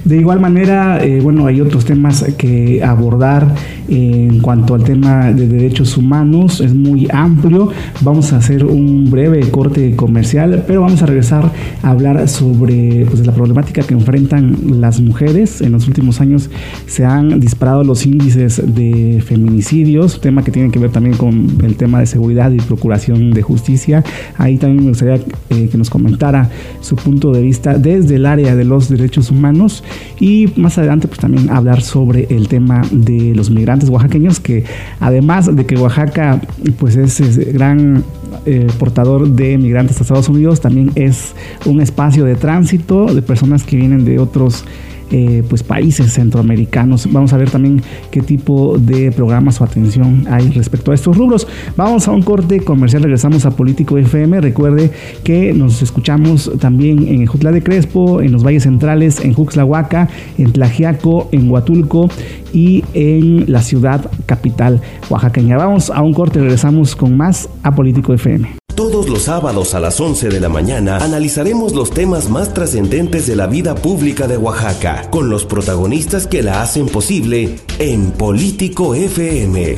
De 0.07 0.15
igual 0.15 0.39
manera, 0.39 1.03
eh, 1.03 1.19
bueno, 1.19 1.47
hay 1.47 1.59
otros 1.59 1.83
temas 1.83 2.23
que 2.37 2.81
abordar 2.81 3.53
en 3.89 4.39
cuanto 4.39 4.73
al 4.73 4.85
tema 4.85 5.33
de 5.33 5.49
derechos 5.49 5.97
humanos, 5.97 6.61
es 6.61 6.73
muy 6.73 7.09
amplio. 7.11 7.71
Vamos 8.01 8.31
a 8.31 8.37
hacer 8.37 8.63
un 8.63 9.11
breve 9.11 9.41
corte 9.51 9.97
comercial, 9.97 10.63
pero 10.65 10.81
vamos 10.81 11.01
a 11.03 11.07
regresar 11.07 11.51
a 11.83 11.89
hablar 11.89 12.25
sobre 12.29 13.05
pues, 13.05 13.25
la 13.25 13.33
problemática 13.33 13.83
que 13.83 13.93
enfrentan 13.95 14.79
las 14.79 15.01
mujeres. 15.01 15.59
En 15.59 15.73
los 15.73 15.89
últimos 15.89 16.21
años 16.21 16.49
se 16.85 17.03
han 17.03 17.41
disparado 17.41 17.83
los 17.83 18.05
índices 18.05 18.61
de 18.65 19.21
feminicidios, 19.25 20.21
tema 20.21 20.41
que 20.41 20.51
tiene 20.51 20.71
que 20.71 20.79
ver 20.79 20.91
también 20.91 21.17
con 21.17 21.57
el 21.65 21.75
tema 21.75 21.99
de 21.99 22.05
seguridad 22.05 22.51
y 22.51 22.59
procuración 22.59 23.31
de 23.31 23.41
justicia. 23.41 24.05
Ahí 24.37 24.57
también 24.57 24.85
me 24.85 24.91
gustaría 24.91 25.19
eh, 25.49 25.67
que 25.69 25.77
nos 25.77 25.89
comentara 25.89 26.49
su 26.79 26.95
punto 26.95 27.33
de 27.33 27.41
vista 27.41 27.73
desde 27.77 28.15
el 28.15 28.25
área 28.25 28.55
de 28.55 28.63
los 28.63 28.87
derechos 28.87 29.31
humanos 29.31 29.83
y 30.19 30.49
más 30.55 30.77
adelante 30.77 31.07
pues 31.07 31.19
también 31.19 31.49
hablar 31.49 31.81
sobre 31.81 32.27
el 32.29 32.47
tema 32.47 32.81
de 32.91 33.33
los 33.35 33.49
migrantes 33.49 33.89
oaxaqueños 33.89 34.39
que 34.39 34.63
además 34.99 35.55
de 35.55 35.65
que 35.65 35.75
Oaxaca 35.75 36.41
pues 36.79 36.95
es, 36.95 37.53
gran 37.53 38.03
eh, 38.45 38.67
portador 38.79 39.29
de 39.29 39.57
migrantes 39.57 39.99
a 39.99 40.01
Estados 40.03 40.29
Unidos, 40.29 40.61
también 40.61 40.91
es 40.95 41.33
un 41.65 41.81
espacio 41.81 42.25
de 42.25 42.35
tránsito 42.35 43.13
de 43.13 43.21
personas 43.21 43.63
que 43.63 43.75
vienen 43.77 44.05
de 44.05 44.19
otros 44.19 44.65
eh, 45.11 45.43
pues 45.47 45.63
países 45.63 46.13
centroamericanos. 46.13 47.11
Vamos 47.11 47.33
a 47.33 47.37
ver 47.37 47.49
también 47.49 47.81
qué 48.11 48.21
tipo 48.21 48.77
de 48.77 49.11
programas 49.11 49.61
o 49.61 49.63
atención 49.63 50.25
hay 50.29 50.49
respecto 50.51 50.91
a 50.91 50.95
estos 50.95 51.17
rubros. 51.17 51.47
Vamos 51.75 52.07
a 52.07 52.11
un 52.11 52.21
corte 52.21 52.59
comercial, 52.61 53.03
regresamos 53.03 53.45
a 53.45 53.51
Político 53.51 53.97
FM. 53.97 54.41
Recuerde 54.41 54.91
que 55.23 55.53
nos 55.53 55.81
escuchamos 55.81 56.51
también 56.59 57.07
en 57.07 57.25
Jutla 57.25 57.51
de 57.51 57.63
Crespo, 57.63 58.21
en 58.21 58.31
los 58.31 58.43
valles 58.43 58.63
centrales, 58.63 59.23
en 59.23 59.33
Juxlahuaca, 59.33 60.09
en 60.37 60.51
Tlajiaco, 60.51 61.29
en 61.31 61.49
Huatulco 61.49 62.09
y 62.53 62.83
en 62.93 63.51
la 63.51 63.61
ciudad 63.61 64.09
capital 64.25 64.81
oaxaqueña. 65.09 65.57
Vamos 65.57 65.89
a 65.89 66.01
un 66.01 66.13
corte, 66.13 66.39
regresamos 66.39 66.95
con 66.95 67.15
más 67.15 67.49
a 67.63 67.73
Político 67.73 68.13
FM. 68.13 68.66
Todos 68.77 69.09
los 69.09 69.23
sábados 69.23 69.73
a 69.73 69.79
las 69.79 69.99
11 69.99 70.29
de 70.29 70.39
la 70.39 70.49
mañana 70.49 70.97
analizaremos 70.97 71.73
los 71.73 71.89
temas 71.89 72.29
más 72.29 72.53
trascendentes 72.53 73.25
de 73.25 73.35
la 73.35 73.47
vida 73.47 73.73
pública 73.73 74.27
de 74.27 74.37
Oaxaca, 74.37 75.09
con 75.09 75.31
los 75.31 75.45
protagonistas 75.45 76.27
que 76.27 76.43
la 76.43 76.61
hacen 76.61 76.85
posible 76.85 77.55
en 77.79 78.11
Político 78.11 78.93
FM. 78.93 79.77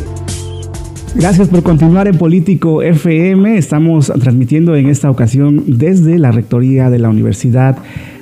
Gracias 1.15 1.47
por 1.47 1.63
continuar 1.63 2.09
en 2.09 2.17
Político 2.17 2.81
FM. 2.81 3.57
Estamos 3.57 4.11
transmitiendo 4.19 4.75
en 4.75 4.89
esta 4.89 5.09
ocasión 5.09 5.63
desde 5.65 6.19
la 6.19 6.33
Rectoría 6.33 6.89
de 6.89 6.99
la 6.99 7.07
Universidad 7.07 7.77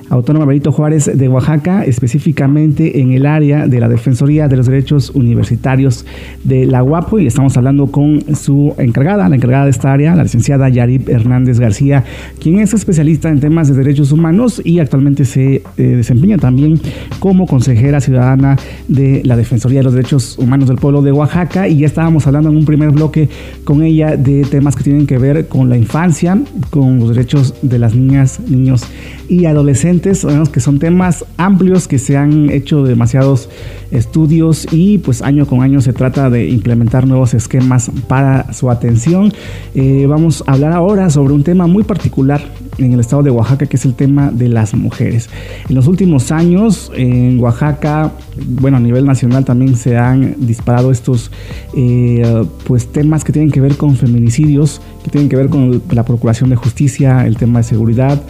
Autónoma 0.09 0.45
Benito 0.45 0.71
Juárez 0.71 1.11
de 1.13 1.27
Oaxaca, 1.27 1.83
específicamente 1.83 3.01
en 3.01 3.11
el 3.11 3.25
área 3.25 3.67
de 3.67 3.79
la 3.79 3.89
Defensoría 3.89 4.47
de 4.47 4.57
los 4.57 4.67
Derechos 4.67 5.11
Universitarios 5.11 6.05
de 6.43 6.65
la 6.65 6.83
UAPO. 6.83 7.19
Y 7.19 7.27
estamos 7.27 7.57
hablando 7.57 7.87
con 7.87 8.35
su 8.35 8.73
encargada, 8.77 9.27
la 9.29 9.35
encargada 9.35 9.65
de 9.65 9.71
esta 9.71 9.91
área, 9.91 10.15
la 10.15 10.23
licenciada 10.23 10.69
Yarib 10.69 11.09
Hernández 11.09 11.59
García, 11.59 12.03
quien 12.39 12.59
es 12.59 12.73
especialista 12.73 13.29
en 13.29 13.39
temas 13.39 13.67
de 13.67 13.75
derechos 13.75 14.11
humanos 14.11 14.61
y 14.63 14.79
actualmente 14.79 15.25
se 15.25 15.55
eh, 15.55 15.83
desempeña 15.83 16.37
también 16.37 16.79
como 17.19 17.45
consejera 17.47 17.99
ciudadana 17.99 18.57
de 18.87 19.21
la 19.25 19.35
Defensoría 19.35 19.79
de 19.79 19.83
los 19.83 19.93
Derechos 19.93 20.37
Humanos 20.37 20.67
del 20.67 20.77
Pueblo 20.77 21.01
de 21.01 21.11
Oaxaca. 21.11 21.67
Y 21.67 21.79
ya 21.79 21.87
estábamos 21.87 22.27
hablando 22.27 22.49
en 22.49 22.57
un 22.57 22.65
primer 22.65 22.91
bloque 22.91 23.29
con 23.63 23.83
ella 23.83 24.15
de 24.15 24.43
temas 24.43 24.75
que 24.75 24.83
tienen 24.83 25.07
que 25.07 25.17
ver 25.17 25.47
con 25.47 25.69
la 25.69 25.77
infancia, 25.77 26.37
con 26.69 26.99
los 26.99 27.09
derechos 27.09 27.55
de 27.61 27.79
las 27.79 27.95
niñas, 27.95 28.39
niños 28.47 28.83
y 29.27 29.45
adolescentes, 29.45 29.96
que 30.01 30.59
son 30.59 30.79
temas 30.79 31.25
amplios 31.37 31.87
que 31.87 31.99
se 31.99 32.17
han 32.17 32.49
hecho 32.49 32.83
demasiados 32.83 33.49
estudios 33.91 34.67
y 34.71 34.97
pues 34.97 35.21
año 35.21 35.45
con 35.45 35.61
año 35.61 35.81
se 35.81 35.93
trata 35.93 36.29
de 36.29 36.49
implementar 36.49 37.07
nuevos 37.07 37.33
esquemas 37.33 37.91
para 38.07 38.53
su 38.53 38.69
atención. 38.69 39.31
Eh, 39.75 40.05
vamos 40.07 40.43
a 40.45 40.53
hablar 40.53 40.73
ahora 40.73 41.09
sobre 41.09 41.33
un 41.33 41.43
tema 41.43 41.67
muy 41.67 41.83
particular 41.83 42.41
en 42.77 42.93
el 42.93 42.99
estado 42.99 43.23
de 43.23 43.31
Oaxaca, 43.31 43.65
que 43.65 43.77
es 43.77 43.85
el 43.85 43.93
tema 43.93 44.31
de 44.31 44.49
las 44.49 44.73
mujeres. 44.73 45.29
En 45.67 45.75
los 45.75 45.87
últimos 45.87 46.31
años, 46.31 46.91
en 46.95 47.39
Oaxaca, 47.39 48.11
bueno, 48.45 48.77
a 48.77 48.79
nivel 48.79 49.05
nacional 49.05 49.45
también 49.45 49.75
se 49.75 49.97
han 49.97 50.35
disparado 50.45 50.91
estos 50.91 51.31
eh, 51.75 52.45
pues 52.65 52.87
temas 52.87 53.23
que 53.23 53.33
tienen 53.33 53.51
que 53.51 53.61
ver 53.61 53.77
con 53.77 53.95
feminicidios, 53.95 54.81
que 55.03 55.09
tienen 55.09 55.29
que 55.29 55.35
ver 55.35 55.49
con 55.49 55.81
la 55.91 56.03
procuración 56.03 56.49
de 56.49 56.55
justicia, 56.55 57.25
el 57.25 57.37
tema 57.37 57.59
de 57.59 57.63
seguridad. 57.63 58.21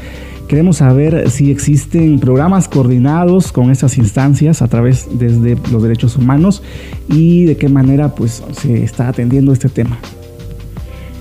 Queremos 0.47 0.77
saber 0.77 1.29
si 1.29 1.51
existen 1.51 2.19
programas 2.19 2.69
coordinados 2.69 3.51
con 3.51 3.69
estas 3.69 3.97
instancias 3.97 4.61
a 4.61 4.69
través 4.69 5.07
desde 5.11 5.57
los 5.71 5.83
derechos 5.83 6.15
humanos 6.15 6.63
y 7.09 7.43
de 7.43 7.57
qué 7.57 7.67
manera 7.67 8.15
pues 8.15 8.41
se 8.53 8.81
está 8.81 9.09
atendiendo 9.09 9.51
este 9.51 9.67
tema. 9.67 9.99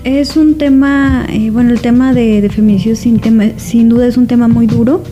Es 0.05 0.37
un 0.37 0.57
tema, 0.57 1.25
eh, 1.29 1.49
bueno, 1.49 1.71
el 1.71 1.81
tema 1.81 2.13
de, 2.13 2.49
feminicidio 2.49 2.95
sin, 2.95 3.19
sin 3.57 3.89
duda 3.89 4.07
es 4.07 4.15
un 4.15 4.27
tema 4.27 4.47
muy 4.47 4.65
duro 4.65 5.03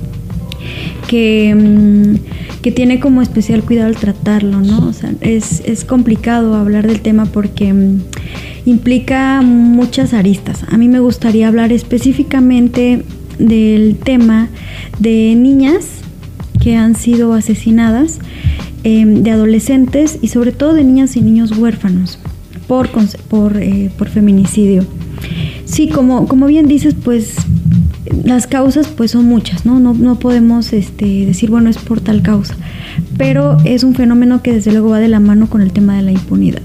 que, 1.09 1.53
mm, 1.53 2.61
que, 2.61 2.71
tiene 2.71 3.01
como 3.01 3.21
especial 3.21 3.63
cuidado 3.63 3.89
al 3.89 3.97
tratarlo, 3.97 4.61
¿no? 4.61 4.87
O 4.87 4.93
sea, 4.93 5.11
es, 5.19 5.61
es 5.65 5.83
complicado 5.83 6.55
hablar 6.55 6.87
del 6.87 7.01
tema 7.01 7.25
porque 7.25 7.73
mm, 7.73 7.99
implica 8.65 9.41
muchas 9.41 10.13
aristas. 10.13 10.63
A 10.69 10.77
mí 10.77 10.87
me 10.87 11.01
gustaría 11.01 11.49
hablar 11.49 11.73
específicamente 11.73 13.03
del 13.39 13.97
tema 13.97 14.49
de 14.99 15.35
niñas 15.35 16.01
que 16.61 16.75
han 16.75 16.95
sido 16.95 17.33
asesinadas, 17.33 18.19
em, 18.83 19.23
de 19.23 19.31
adolescentes 19.31 20.19
y 20.21 20.29
sobre 20.29 20.51
todo 20.51 20.73
de 20.73 20.83
niñas 20.83 21.15
y 21.15 21.21
niños 21.21 21.57
huérfanos 21.57 22.19
por, 22.67 22.89
por, 23.29 23.57
eh, 23.57 23.91
por 23.97 24.09
feminicidio. 24.09 24.85
Sí, 25.65 25.87
como, 25.89 26.27
como 26.27 26.45
bien 26.47 26.67
dices, 26.67 26.95
pues 26.95 27.35
las 28.23 28.47
causas 28.47 28.87
pues 28.87 29.11
son 29.11 29.25
muchas, 29.25 29.65
¿no? 29.65 29.79
No, 29.79 29.93
no 29.93 30.19
podemos 30.19 30.73
este, 30.73 31.25
decir, 31.25 31.49
bueno, 31.49 31.69
es 31.69 31.77
por 31.77 32.01
tal 32.01 32.21
causa, 32.21 32.55
pero 33.17 33.57
es 33.65 33.83
un 33.83 33.95
fenómeno 33.95 34.41
que 34.41 34.53
desde 34.53 34.71
luego 34.71 34.89
va 34.89 34.99
de 34.99 35.07
la 35.07 35.19
mano 35.19 35.49
con 35.49 35.61
el 35.61 35.71
tema 35.71 35.95
de 35.95 36.03
la 36.03 36.11
impunidad 36.11 36.61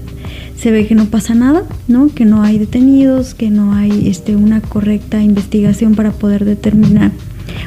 se 0.61 0.69
ve 0.69 0.85
que 0.85 0.93
no 0.93 1.05
pasa 1.05 1.33
nada, 1.33 1.63
¿no? 1.87 2.09
Que 2.13 2.23
no 2.23 2.43
hay 2.43 2.59
detenidos, 2.59 3.33
que 3.33 3.49
no 3.49 3.73
hay 3.73 4.07
este, 4.07 4.35
una 4.35 4.61
correcta 4.61 5.23
investigación 5.23 5.95
para 5.95 6.11
poder 6.11 6.45
determinar 6.45 7.11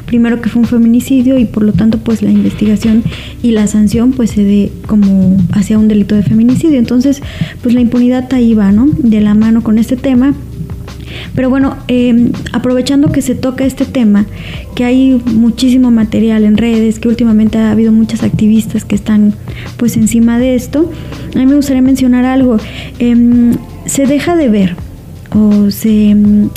primero 0.05 0.41
que 0.41 0.49
fue 0.49 0.61
un 0.61 0.67
feminicidio 0.67 1.37
y 1.37 1.45
por 1.45 1.63
lo 1.63 1.73
tanto 1.73 1.99
pues 1.99 2.21
la 2.21 2.31
investigación 2.31 3.03
y 3.43 3.51
la 3.51 3.67
sanción 3.67 4.13
pues 4.13 4.31
se 4.31 4.43
dé 4.43 4.71
como 4.87 5.37
hacia 5.51 5.77
un 5.77 5.89
delito 5.89 6.15
de 6.15 6.23
feminicidio. 6.23 6.79
Entonces 6.79 7.21
pues 7.61 7.75
la 7.75 7.81
impunidad 7.81 8.31
ahí 8.33 8.53
va, 8.53 8.71
¿no? 8.71 8.87
De 8.97 9.19
la 9.19 9.33
mano 9.33 9.61
con 9.61 9.77
este 9.77 9.97
tema 9.97 10.33
pero 11.33 11.49
bueno, 11.49 11.77
em, 11.87 12.31
aprovechando 12.53 13.11
que 13.11 13.21
se 13.21 13.35
toca 13.35 13.65
este 13.65 13.85
tema, 13.85 14.25
que 14.75 14.83
hay 14.83 15.21
muchísimo 15.25 15.91
material 15.91 16.43
en 16.43 16.57
redes, 16.57 16.99
que 16.99 17.07
últimamente 17.07 17.57
ha 17.57 17.71
habido 17.71 17.91
muchas 17.91 18.23
activistas 18.23 18.85
que 18.85 18.95
están 18.95 19.33
pues 19.77 19.97
encima 19.97 20.39
de 20.39 20.55
esto, 20.55 20.91
a 21.33 21.37
mí 21.37 21.45
me 21.45 21.55
gustaría 21.55 21.81
mencionar 21.81 22.25
algo. 22.25 22.57
Em, 22.99 23.53
se 23.85 24.05
deja 24.05 24.35
de 24.35 24.49
ver 24.49 24.75
o 25.31 25.69
se, 25.71 26.09
em, 26.09 26.49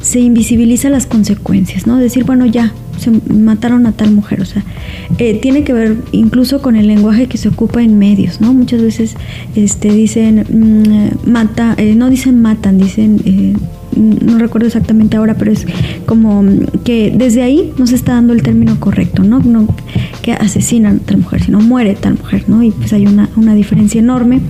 se 0.00 0.20
invisibiliza 0.20 0.90
las 0.90 1.06
consecuencias, 1.06 1.86
¿no? 1.86 1.96
Decir, 1.98 2.24
bueno, 2.24 2.46
ya, 2.46 2.72
se 3.02 3.10
mataron 3.32 3.86
a 3.86 3.92
tal 3.92 4.12
mujer, 4.12 4.40
o 4.40 4.44
sea, 4.44 4.64
eh, 5.18 5.38
tiene 5.40 5.64
que 5.64 5.72
ver 5.72 5.96
incluso 6.12 6.62
con 6.62 6.76
el 6.76 6.86
lenguaje 6.86 7.26
que 7.26 7.38
se 7.38 7.48
ocupa 7.48 7.82
en 7.82 7.98
medios, 7.98 8.40
¿no? 8.40 8.52
Muchas 8.52 8.82
veces 8.82 9.16
este, 9.54 9.92
dicen, 9.92 10.46
mm, 10.48 11.30
mata, 11.30 11.74
eh, 11.78 11.94
no 11.94 12.10
dicen 12.10 12.40
matan, 12.40 12.78
dicen... 12.78 13.20
Eh, 13.24 13.54
no 13.94 14.38
recuerdo 14.38 14.68
exactamente 14.68 15.18
ahora, 15.18 15.34
pero 15.34 15.52
es 15.52 15.66
como 16.06 16.42
que 16.82 17.12
desde 17.14 17.42
ahí 17.42 17.74
no 17.76 17.86
se 17.86 17.94
está 17.94 18.14
dando 18.14 18.32
el 18.32 18.42
término 18.42 18.80
correcto, 18.80 19.22
¿no? 19.22 19.40
no 19.40 19.68
que 20.22 20.32
asesinan 20.32 20.96
a 20.96 21.06
tal 21.06 21.18
mujer, 21.18 21.42
sino 21.42 21.60
muere 21.60 21.94
tal 21.94 22.14
mujer, 22.14 22.44
¿no? 22.48 22.62
Y 22.62 22.70
pues 22.70 22.92
hay 22.92 23.06
una, 23.06 23.28
una 23.36 23.54
diferencia 23.54 23.98
enorme. 23.98 24.40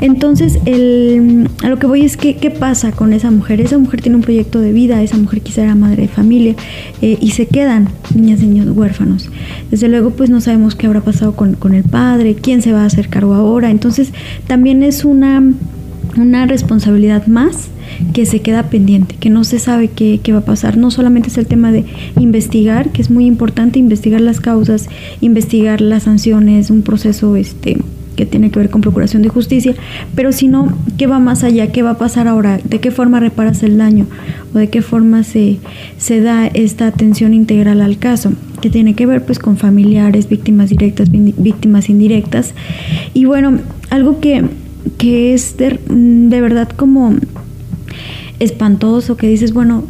Entonces, 0.00 0.58
el, 0.66 1.48
a 1.62 1.68
lo 1.68 1.78
que 1.78 1.86
voy 1.86 2.02
es 2.02 2.16
que, 2.16 2.36
qué 2.36 2.50
pasa 2.50 2.92
con 2.92 3.12
esa 3.12 3.30
mujer. 3.30 3.60
Esa 3.60 3.78
mujer 3.78 4.02
tiene 4.02 4.16
un 4.16 4.22
proyecto 4.22 4.60
de 4.60 4.72
vida, 4.72 5.02
esa 5.02 5.16
mujer 5.16 5.40
quizá 5.40 5.62
era 5.62 5.74
madre 5.74 6.02
de 6.02 6.08
familia 6.08 6.54
eh, 7.02 7.18
y 7.20 7.30
se 7.30 7.46
quedan 7.46 7.88
niñas 8.14 8.42
y 8.42 8.46
niños 8.46 8.68
huérfanos. 8.76 9.30
Desde 9.70 9.88
luego, 9.88 10.10
pues 10.10 10.30
no 10.30 10.40
sabemos 10.40 10.74
qué 10.74 10.86
habrá 10.86 11.00
pasado 11.00 11.34
con, 11.34 11.56
el 11.74 11.84
padre, 11.84 12.34
quién 12.34 12.62
se 12.62 12.72
va 12.72 12.82
a 12.82 12.86
hacer 12.86 13.08
cargo 13.08 13.34
ahora. 13.34 13.70
Entonces, 13.70 14.12
también 14.46 14.82
es 14.82 15.04
una, 15.04 15.42
una 16.16 16.46
responsabilidad 16.46 17.26
más 17.26 17.68
que 18.12 18.26
se 18.26 18.40
queda 18.40 18.64
pendiente, 18.64 19.14
que 19.18 19.30
no 19.30 19.44
se 19.44 19.58
sabe 19.58 19.88
qué, 19.88 20.20
qué, 20.22 20.32
va 20.32 20.40
a 20.40 20.44
pasar. 20.44 20.76
No 20.76 20.90
solamente 20.90 21.28
es 21.28 21.38
el 21.38 21.46
tema 21.46 21.72
de 21.72 21.84
investigar, 22.18 22.90
que 22.90 23.00
es 23.00 23.10
muy 23.10 23.26
importante 23.26 23.78
investigar 23.78 24.20
las 24.20 24.40
causas, 24.40 24.88
investigar 25.20 25.80
las 25.80 26.02
sanciones, 26.02 26.70
un 26.70 26.82
proceso 26.82 27.36
este 27.36 27.78
que 28.16 28.26
tiene 28.26 28.50
que 28.50 28.58
ver 28.58 28.70
con 28.70 28.80
procuración 28.80 29.22
de 29.22 29.28
justicia, 29.28 29.74
pero 30.14 30.32
sino 30.32 30.76
qué 30.96 31.06
va 31.06 31.18
más 31.18 31.44
allá, 31.44 31.70
qué 31.70 31.82
va 31.82 31.90
a 31.90 31.98
pasar 31.98 32.26
ahora, 32.26 32.58
de 32.64 32.80
qué 32.80 32.90
forma 32.90 33.20
reparas 33.20 33.62
el 33.62 33.78
daño 33.78 34.06
o 34.54 34.58
de 34.58 34.68
qué 34.68 34.82
forma 34.82 35.22
se, 35.22 35.58
se 35.98 36.20
da 36.20 36.46
esta 36.46 36.86
atención 36.88 37.34
integral 37.34 37.80
al 37.80 37.98
caso, 37.98 38.32
que 38.60 38.70
tiene 38.70 38.94
que 38.94 39.06
ver 39.06 39.24
pues 39.24 39.38
con 39.38 39.56
familiares, 39.56 40.28
víctimas 40.28 40.70
directas, 40.70 41.10
víctimas 41.10 41.88
indirectas. 41.88 42.54
Y 43.14 43.26
bueno, 43.26 43.58
algo 43.90 44.18
que, 44.18 44.44
que 44.98 45.34
es 45.34 45.56
de, 45.58 45.78
de 45.88 46.40
verdad 46.40 46.68
como 46.70 47.14
espantoso, 48.38 49.16
que 49.16 49.28
dices, 49.28 49.52
bueno, 49.52 49.84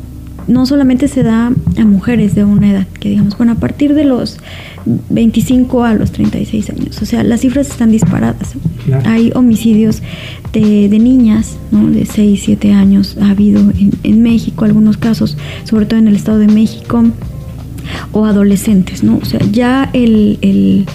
no 0.48 0.66
solamente 0.66 1.08
se 1.08 1.22
da 1.22 1.46
a 1.78 1.84
mujeres 1.84 2.34
de 2.34 2.44
una 2.44 2.70
edad, 2.70 2.86
que 3.00 3.08
digamos, 3.08 3.36
bueno, 3.36 3.52
a 3.52 3.56
partir 3.56 3.94
de 3.94 4.04
los 4.04 4.38
25 4.86 5.84
a 5.84 5.94
los 5.94 6.12
36 6.12 6.70
años, 6.70 7.02
o 7.02 7.06
sea, 7.06 7.24
las 7.24 7.40
cifras 7.40 7.68
están 7.68 7.90
disparadas. 7.90 8.54
Hay 9.04 9.32
homicidios 9.34 10.02
de, 10.52 10.88
niñas, 10.88 11.56
¿no? 11.72 11.90
De 11.90 12.06
6, 12.06 12.40
7 12.44 12.72
años, 12.72 13.16
ha 13.20 13.30
habido 13.30 13.60
en, 13.60 13.92
en 14.02 14.22
México 14.22 14.64
algunos 14.64 14.96
casos, 14.96 15.36
sobre 15.64 15.86
todo 15.86 15.98
en 15.98 16.08
el 16.08 16.16
Estado 16.16 16.38
de 16.38 16.46
México 16.46 17.04
o 18.12 18.24
adolescentes, 18.24 19.02
¿no? 19.02 19.18
O 19.18 19.24
sea, 19.24 19.40
ya 19.50 19.90
el, 19.92 20.38
el, 20.42 20.86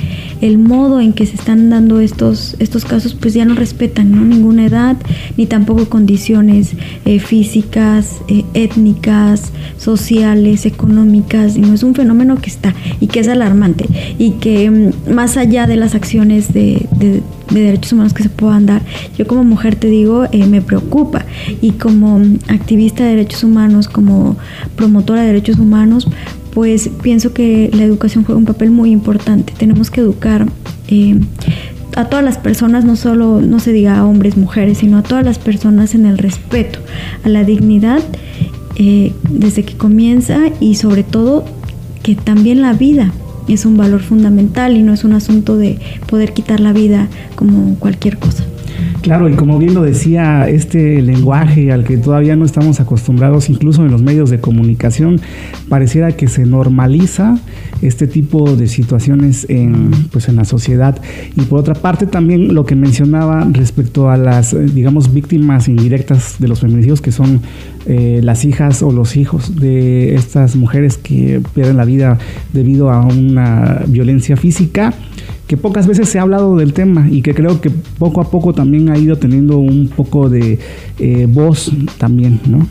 el, 0.42 0.58
modo 0.58 1.00
en 1.00 1.14
que 1.14 1.26
se 1.26 1.36
están 1.36 1.70
dando 1.70 2.00
estos, 2.00 2.56
estos 2.60 2.86
casos, 2.86 3.14
pues 3.14 3.34
ya 3.34 3.46
no 3.46 3.56
respetan, 3.56 4.12
¿no? 4.12 4.24
Ninguna 4.24 4.66
edad, 4.66 4.98
ni 5.38 5.46
tampoco 5.46 5.88
condiciones 5.90 6.74
eh, 7.06 7.20
físicas, 7.20 8.22
eh, 8.28 8.44
étnicas, 8.54 9.52
sociales, 9.78 10.66
económicas, 10.66 11.58
no 11.58 11.74
es 11.74 11.84
un 11.84 11.96
fenómeno 11.96 12.36
que 12.38 12.50
está 12.50 12.74
y 13.00 13.08
que 13.08 13.20
es 13.20 13.28
alarmante 13.28 13.86
y 14.18 14.32
que 14.32 14.70
mm, 14.70 15.14
más 15.14 15.38
allá 15.38 15.68
de 15.68 15.76
las 15.76 15.96
acciones 15.96 16.54
de, 16.54 16.88
de, 16.98 17.22
derechos 17.50 17.92
humanos 17.92 18.14
que 18.14 18.24
se 18.24 18.30
puedan 18.30 18.66
dar, 18.66 18.82
yo 19.18 19.28
como 19.28 19.44
mujer 19.44 19.76
te 19.76 19.88
digo, 19.88 20.26
eh, 20.32 20.46
me 20.48 20.62
preocupa 20.62 21.26
y 21.62 21.72
como 21.72 22.22
activista 22.48 23.04
de 23.04 23.12
derechos 23.12 23.44
humanos, 23.44 23.90
como 23.90 24.38
promotora 24.76 25.22
de 25.22 25.28
derechos 25.28 25.60
humanos, 25.60 26.08
pues 26.53 26.89
pienso 27.01 27.34
que 27.34 27.70
la 27.74 27.84
educación 27.84 28.24
juega 28.24 28.39
un 28.39 28.46
papel 28.46 28.72
muy 28.72 28.91
importante. 28.91 29.53
Tenemos 29.58 29.89
que 29.89 30.01
educar 30.01 30.48
eh, 30.88 31.20
a 31.96 32.05
todas 32.05 32.24
las 32.24 32.38
personas, 32.38 32.86
no 32.86 32.96
solo, 32.96 33.41
no 33.41 33.60
se 33.60 33.72
diga 33.72 33.98
a 33.98 34.05
hombres, 34.05 34.38
mujeres, 34.38 34.79
sino 34.79 34.98
a 34.98 35.03
todas 35.03 35.25
las 35.25 35.39
personas 35.39 35.96
en 35.96 36.05
el 36.05 36.17
respeto, 36.17 36.79
a 37.24 37.29
la 37.29 37.43
dignidad 37.43 38.01
eh, 38.75 39.13
desde 39.29 39.63
que 39.63 39.75
comienza 39.75 40.39
y 40.60 40.75
sobre 40.75 41.03
todo 41.03 41.46
que 42.03 42.15
también 42.15 42.62
la 42.62 42.74
vida 42.74 43.12
es 43.48 43.65
un 43.65 43.77
valor 43.77 44.01
fundamental 44.01 44.77
y 44.77 44.84
no 44.84 44.93
es 44.93 45.03
un 45.03 45.13
asunto 45.13 45.58
de 45.58 45.79
poder 46.08 46.34
quitar 46.34 46.60
la 46.60 46.74
vida 46.74 47.08
como 47.36 47.75
cualquier 47.75 48.17
cosa. 48.17 48.46
Claro, 49.01 49.27
y 49.27 49.34
como 49.34 49.58
bien 49.58 49.74
lo 49.74 49.81
decía, 49.81 50.48
este 50.48 51.01
lenguaje 51.01 51.72
al 51.72 51.84
que 51.84 51.98
todavía 51.98 52.36
no 52.36 52.46
estamos 52.46 52.79
acostumbrados, 52.79 53.50
incluso 53.50 53.84
en 53.84 53.89
los 53.89 54.03
medios 54.03 54.29
de 54.29 54.39
comunicación, 54.39 55.20
pareciera 55.70 56.12
que 56.12 56.27
se 56.27 56.46
normaliza 56.46 57.39
este 57.81 58.05
tipo 58.05 58.55
de 58.55 58.67
situaciones 58.67 59.48
en, 59.50 59.89
pues, 60.12 60.29
en 60.29 60.36
la 60.36 60.46
sociedad. 60.46 61.01
Y 61.36 61.41
por 61.41 61.60
otra 61.60 61.74
parte, 61.74 62.05
también 62.05 62.53
lo 62.53 62.67
que 62.67 62.75
mencionaba 62.75 63.48
respecto 63.51 64.12
a 64.12 64.17
las, 64.17 64.55
digamos, 64.75 65.12
víctimas 65.12 65.67
indirectas 65.67 66.36
de 66.38 66.48
los 66.48 66.60
feminicidios, 66.60 67.01
que 67.01 67.12
son 67.12 67.41
eh, 67.88 68.20
las 68.22 68.46
hijas 68.46 68.84
o 68.84 68.91
los 68.91 69.17
hijos 69.17 69.55
de 69.55 70.13
estas 70.13 70.55
mujeres 70.55 71.00
que 71.00 71.41
pierden 71.55 71.77
la 71.77 71.86
vida 71.86 72.20
debido 72.53 72.91
a 72.91 73.03
una 73.03 73.81
violencia 73.88 74.38
física 74.38 74.93
que 75.51 75.58
pocas 75.58 75.86
veces 75.86 76.08
se 76.08 76.17
ha 76.17 76.22
hablado 76.22 76.55
del 76.55 76.72
tema 76.72 77.10
y 77.12 77.22
que 77.22 77.34
creo 77.34 77.60
que 77.60 77.70
poco 77.70 78.22
a 78.22 78.31
poco 78.31 78.53
también 78.53 78.88
ha 78.89 78.98
ido 78.98 79.17
teniendo 79.17 79.58
un 79.58 79.89
poco 79.89 80.29
de 80.29 80.58
eh, 80.98 81.27
voz 81.29 81.70
también, 81.98 82.39
¿no? 82.48 82.65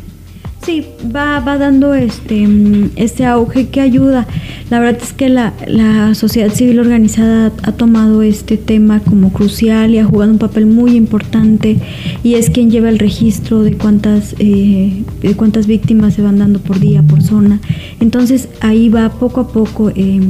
Sí, 0.62 0.86
va, 1.14 1.40
va 1.40 1.58
dando 1.58 1.92
este, 1.92 2.48
este 2.96 3.26
auge 3.26 3.68
que 3.68 3.82
ayuda. 3.82 4.26
La 4.70 4.80
verdad 4.80 5.02
es 5.02 5.12
que 5.12 5.28
la, 5.28 5.52
la, 5.66 6.14
sociedad 6.14 6.50
civil 6.54 6.80
organizada 6.80 7.52
ha 7.64 7.72
tomado 7.72 8.22
este 8.22 8.56
tema 8.56 9.00
como 9.00 9.30
crucial 9.30 9.90
y 9.90 9.98
ha 9.98 10.06
jugado 10.06 10.32
un 10.32 10.38
papel 10.38 10.64
muy 10.64 10.96
importante 10.96 11.76
y 12.22 12.36
es 12.36 12.48
quien 12.48 12.70
lleva 12.70 12.88
el 12.88 12.98
registro 12.98 13.62
de 13.62 13.76
cuántas, 13.76 14.34
eh, 14.38 15.02
de 15.20 15.34
cuántas 15.34 15.66
víctimas 15.66 16.14
se 16.14 16.22
van 16.22 16.38
dando 16.38 16.60
por 16.60 16.80
día, 16.80 17.02
por 17.02 17.20
zona. 17.20 17.60
Entonces 18.00 18.48
ahí 18.62 18.88
va 18.88 19.10
poco 19.10 19.40
a 19.40 19.48
poco. 19.48 19.90
Eh, 19.94 20.22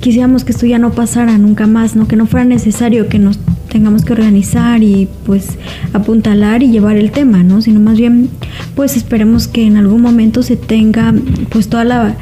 quisiéramos 0.00 0.44
que 0.44 0.52
esto 0.52 0.66
ya 0.66 0.78
no 0.78 0.92
pasara 0.92 1.38
nunca 1.38 1.66
más, 1.66 1.94
¿no? 1.94 2.08
Que 2.08 2.16
no 2.16 2.26
fuera 2.26 2.44
necesario 2.44 3.08
que 3.08 3.18
nos 3.18 3.38
tengamos 3.68 4.04
que 4.04 4.12
organizar 4.12 4.82
y 4.82 5.08
pues 5.24 5.58
apuntalar 5.92 6.62
y 6.62 6.70
llevar 6.70 6.96
el 6.96 7.12
tema, 7.12 7.42
¿no? 7.42 7.62
Sino 7.62 7.78
más 7.80 7.98
bien 7.98 8.28
pues 8.74 8.96
esperemos 8.96 9.46
que 9.46 9.64
en 9.64 9.76
algún 9.76 10.02
momento 10.02 10.42
se 10.42 10.56
tenga 10.56 11.14
pues 11.50 11.68
toda 11.68 11.84
la, 11.84 12.16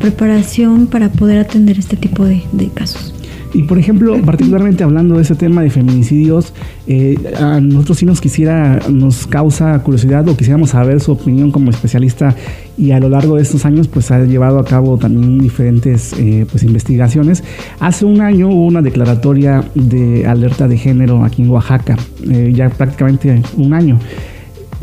preparación 0.00 0.86
para 0.86 1.10
poder 1.10 1.38
atender 1.38 1.78
este 1.78 1.96
tipo 1.96 2.24
de 2.24 2.42
casos. 2.74 3.14
Y 3.54 3.62
por 3.62 3.78
ejemplo, 3.78 4.20
particularmente 4.20 4.82
hablando 4.82 5.14
de 5.14 5.22
ese 5.22 5.36
tema 5.36 5.62
de 5.62 5.70
feminicidios, 5.70 6.52
eh, 6.88 7.16
a 7.38 7.60
nosotros 7.60 7.98
sí 7.98 8.04
nos 8.04 8.20
quisiera, 8.20 8.80
nos 8.90 9.28
causa 9.28 9.78
curiosidad 9.84 10.28
o 10.28 10.36
quisiéramos 10.36 10.70
saber 10.70 11.00
su 11.00 11.12
opinión 11.12 11.52
como 11.52 11.70
especialista 11.70 12.34
y 12.76 12.90
a 12.90 12.98
lo 12.98 13.08
largo 13.08 13.36
de 13.36 13.42
estos 13.42 13.64
años 13.64 13.86
pues 13.86 14.10
ha 14.10 14.24
llevado 14.24 14.58
a 14.58 14.64
cabo 14.64 14.98
también 14.98 15.38
diferentes 15.38 16.12
eh, 16.14 16.46
pues 16.50 16.64
investigaciones. 16.64 17.44
Hace 17.78 18.04
un 18.04 18.20
año 18.20 18.48
hubo 18.48 18.66
una 18.66 18.82
declaratoria 18.82 19.64
de 19.76 20.26
alerta 20.26 20.66
de 20.66 20.76
género 20.76 21.24
aquí 21.24 21.42
en 21.42 21.50
Oaxaca, 21.50 21.96
eh, 22.28 22.52
ya 22.52 22.68
prácticamente 22.70 23.40
un 23.56 23.72
año. 23.72 24.00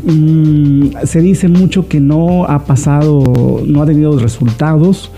Mm, 0.04 1.04
se 1.04 1.20
dice 1.20 1.48
mucho 1.48 1.88
que 1.88 2.00
no 2.00 2.46
ha 2.46 2.64
pasado, 2.64 3.62
no 3.66 3.82
ha 3.82 3.86
tenido 3.86 4.18
resultados. 4.18 5.12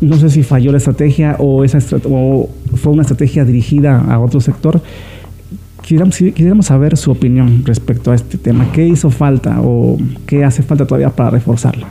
No 0.00 0.16
sé 0.16 0.30
si 0.30 0.42
falló 0.42 0.72
la 0.72 0.78
estrategia 0.78 1.36
o, 1.38 1.62
esa 1.62 1.78
o 2.04 2.48
fue 2.74 2.92
una 2.92 3.02
estrategia 3.02 3.44
dirigida 3.44 4.00
a 4.00 4.18
otro 4.18 4.40
sector. 4.40 4.80
Quisiéramos, 5.82 6.66
saber 6.66 6.96
su 6.96 7.10
opinión 7.10 7.62
respecto 7.64 8.12
a 8.12 8.14
este 8.14 8.38
tema. 8.38 8.70
¿Qué 8.72 8.86
hizo 8.86 9.10
falta 9.10 9.60
o 9.60 9.98
qué 10.26 10.44
hace 10.44 10.62
falta 10.62 10.86
todavía 10.86 11.10
para 11.10 11.30
reforzarla? 11.30 11.88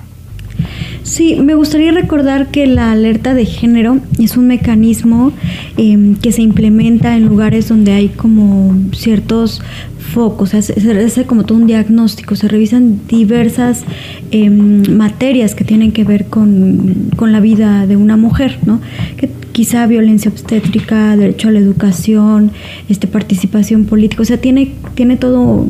Sí, 1.04 1.38
me 1.41 1.56
gustaría 1.56 1.91
recordar 1.91 2.48
que 2.48 2.67
la 2.67 2.91
alerta 2.91 3.34
de 3.34 3.45
género 3.45 4.00
es 4.19 4.38
un 4.38 4.48
mecanismo 4.48 5.32
em, 5.78 6.15
que 6.15 6.32
se 6.32 6.41
implementa 6.41 7.15
en 7.15 7.26
lugares 7.26 7.67
donde 7.67 7.93
hay 7.93 8.10
como 8.10 8.76
ciertos 8.93 9.62
focos, 10.10 10.50
se, 10.50 10.58
hace 10.58 11.26
como 11.26 11.45
todo 11.45 11.58
un 11.58 11.67
diagnóstico, 11.67 12.36
se 12.36 12.48
revisan 12.48 13.00
diversas 13.08 13.84
em, 14.32 14.84
materias 14.95 15.56
que 15.56 15.63
tienen 15.63 15.91
que 15.91 16.04
ver 16.04 16.26
con, 16.26 17.12
con, 17.15 17.32
la 17.32 17.39
vida 17.39 17.86
de 17.86 17.95
una 17.95 18.17
mujer, 18.17 18.58
¿no? 18.65 18.82
Que 19.17 19.30
quizá 19.52 19.86
violencia 19.88 20.32
obstétrica, 20.32 21.15
derecho 21.15 21.50
a 21.50 21.52
la 21.52 21.60
educación, 21.60 22.52
este, 22.88 23.08
participación 23.08 23.86
política, 23.86 24.22
o 24.22 24.26
sea, 24.26 24.38
tiene, 24.38 24.74
tiene 24.95 25.17
todo 25.17 25.67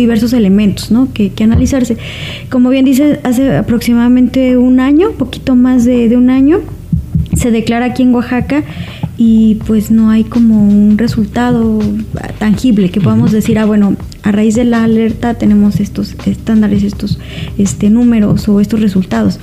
diversos 0.00 0.32
elementos 0.32 0.90
¿no? 0.90 1.12
que, 1.12 1.30
que 1.30 1.44
analizarse. 1.44 1.96
Como 2.50 2.70
bien 2.70 2.84
dice, 2.84 3.20
hace 3.24 3.56
aproximadamente 3.56 4.56
un 4.56 4.80
año, 4.80 5.12
poquito 5.12 5.56
más 5.56 5.84
de, 5.84 6.08
de 6.08 6.16
un 6.16 6.30
año, 6.30 6.60
se 7.34 7.50
declara 7.50 7.86
aquí 7.86 8.02
en 8.02 8.14
Oaxaca 8.14 8.64
y 9.16 9.56
pues 9.66 9.90
no 9.90 10.10
hay 10.10 10.24
como 10.24 10.62
un 10.62 10.96
resultado 10.96 11.80
tangible 12.38 12.90
que 12.90 13.00
podamos 13.00 13.32
decir, 13.32 13.58
ah, 13.58 13.66
bueno, 13.66 13.96
a 14.22 14.30
raíz 14.30 14.54
de 14.54 14.64
la 14.64 14.84
alerta 14.84 15.34
tenemos 15.34 15.80
estos 15.80 16.14
estándares, 16.24 16.84
estos 16.84 17.18
este, 17.58 17.90
números 17.90 18.48
o 18.48 18.60
estos 18.60 18.80
resultados. 18.80 19.40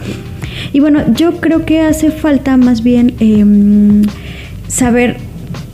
Y 0.71 0.79
bueno, 0.79 1.01
yo 1.13 1.41
creo 1.41 1.65
que 1.65 1.81
hace 1.81 2.11
falta 2.11 2.55
más 2.55 2.83
bien 2.83 3.15
em, 3.19 4.03
saber 4.67 5.17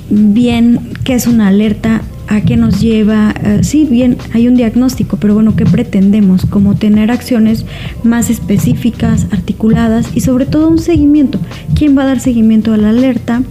bien 0.10 0.80
qué 1.04 1.14
es 1.14 1.28
una 1.28 1.48
alerta, 1.48 2.02
a 2.32 2.42
qué 2.42 2.58
nos 2.58 2.82
lleva. 2.82 3.34
Eh, 3.44 3.60
sí, 3.64 3.88
bien, 3.90 4.18
hay 4.34 4.48
un 4.48 4.56
diagnóstico, 4.56 5.18
pero 5.18 5.34
bueno, 5.34 5.56
¿qué 5.56 5.66
pretendemos? 5.66 6.46
Como 6.46 6.76
tener 6.76 7.12
acciones 7.12 7.66
más 8.04 8.30
específicas, 8.30 9.28
articuladas 9.32 10.08
y 10.16 10.22
sobre 10.22 10.46
todo 10.46 10.70
un 10.70 10.80
seguimiento. 10.80 11.40
¿Quién 11.76 11.98
va 11.98 12.04
a 12.04 12.08
dar 12.08 12.20
seguimiento 12.20 12.74
a 12.74 12.78
la 12.78 12.90
alerta? 12.90 13.42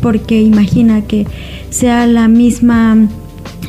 porque 0.00 0.40
imagina 0.42 1.02
que 1.02 1.26
sea 1.70 2.06
la 2.06 2.28
misma 2.28 2.96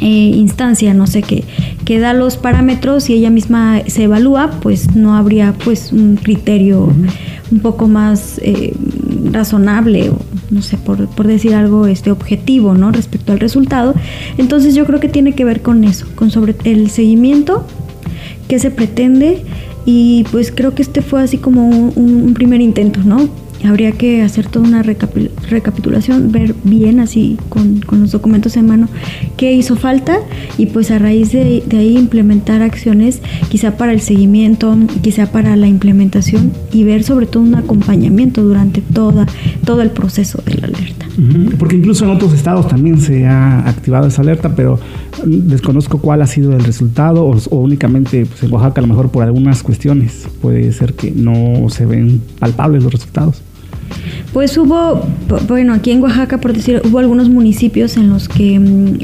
eh, 0.02 0.06
instancia, 0.06 0.94
no 0.94 1.08
sé 1.08 1.22
qué, 1.22 1.44
que 1.86 2.00
da 2.00 2.14
los 2.14 2.38
parámetros 2.38 3.10
y 3.10 3.14
ella 3.14 3.30
misma 3.30 3.82
se 3.88 4.04
evalúa, 4.04 4.52
pues 4.62 4.96
no 4.96 5.16
habría 5.16 5.54
pues 5.54 5.92
un 5.92 6.16
criterio 6.16 6.92
un 7.52 7.60
poco 7.60 7.88
más 7.88 8.40
eh, 8.44 8.74
razonable 9.32 10.10
o 10.10 10.18
no 10.52 10.62
sé, 10.62 10.78
por, 10.78 11.08
por, 11.08 11.28
decir 11.28 11.56
algo 11.56 11.88
este 11.88 12.12
objetivo, 12.12 12.76
¿no? 12.76 12.92
Respecto 12.92 13.32
al 13.32 13.40
resultado. 13.40 13.96
Entonces 14.38 14.76
yo 14.76 14.86
creo 14.86 15.00
que 15.00 15.10
tiene 15.10 15.34
que 15.34 15.46
ver 15.46 15.62
con 15.62 15.84
eso, 15.84 16.06
con 16.16 16.30
sobre 16.30 16.56
el 16.66 16.90
seguimiento, 16.90 17.66
que 18.48 18.60
se 18.60 18.70
pretende 18.70 19.44
y 19.86 20.26
pues 20.32 20.52
creo 20.52 20.76
que 20.76 20.82
este 20.82 21.02
fue 21.02 21.24
así 21.24 21.38
como 21.38 21.68
un 21.68 22.34
primer 22.36 22.62
intento, 22.62 23.00
¿no? 23.04 23.30
Habría 23.66 23.92
que 23.92 24.22
hacer 24.22 24.48
toda 24.48 24.68
una 24.68 24.84
recapitulación, 24.84 26.32
ver 26.32 26.56
bien 26.64 27.00
así 27.00 27.38
con, 27.50 27.82
los 27.92 28.12
documentos 28.12 28.58
en 28.58 28.68
mano 28.68 28.88
qué 29.38 29.54
hizo 29.54 29.76
falta 29.76 30.20
y 30.58 30.68
pues 30.68 30.92
a 30.92 31.00
raíz 31.00 31.32
de, 31.32 31.64
ahí 31.72 31.98
implementar 31.98 32.62
acciones 32.62 33.22
quizá 33.50 33.78
para 33.78 33.94
el 33.94 34.02
seguimiento, 34.02 34.78
quizá 35.02 35.32
para 35.32 35.56
la 35.56 35.68
implementación 35.68 36.52
y 36.72 36.84
ver 36.84 37.04
sobre 37.04 37.26
todo 37.26 37.44
un 37.44 37.56
acompañamiento 37.56 38.44
durante 38.44 38.82
toda, 38.82 39.26
todo 39.66 39.82
el 39.82 39.92
proceso 39.92 40.42
de 40.46 40.56
la 40.56 40.68
alerta. 40.68 41.06
Porque 41.60 41.76
incluso 41.76 42.06
en 42.06 42.12
otros 42.12 42.34
estados 42.34 42.68
también 42.68 43.00
se 43.00 43.26
ha 43.26 43.68
activado 43.68 44.08
esa 44.08 44.22
alerta, 44.22 44.56
pero 44.56 44.80
desconozco 45.26 46.00
cuál 46.00 46.22
ha 46.22 46.28
sido 46.28 46.54
el 46.54 46.64
resultado 46.64 47.26
o, 47.26 47.56
únicamente 47.58 48.26
pues, 48.26 48.44
en 48.44 48.52
Oaxaca 48.52 48.80
a 48.80 48.84
lo 48.84 48.88
mejor 48.88 49.12
por 49.12 49.24
algunas 49.24 49.62
cuestiones 49.62 50.28
puede 50.42 50.72
ser 50.72 50.94
que 50.94 51.12
no 51.12 51.70
se 51.70 51.86
ven 51.86 52.22
palpables 52.40 52.84
los 52.84 52.94
resultados. 52.94 53.42
Pues 54.34 54.58
hubo, 54.58 55.06
bueno, 55.48 55.74
aquí 55.74 55.92
en 55.92 56.02
Oaxaca, 56.02 56.40
por 56.40 56.54
decir, 56.54 56.82
hubo 56.86 57.00
algunos 57.00 57.30
municipios 57.30 57.98
en 57.98 58.10
los 58.10 58.30
que 58.30 58.60
mm, 58.60 58.98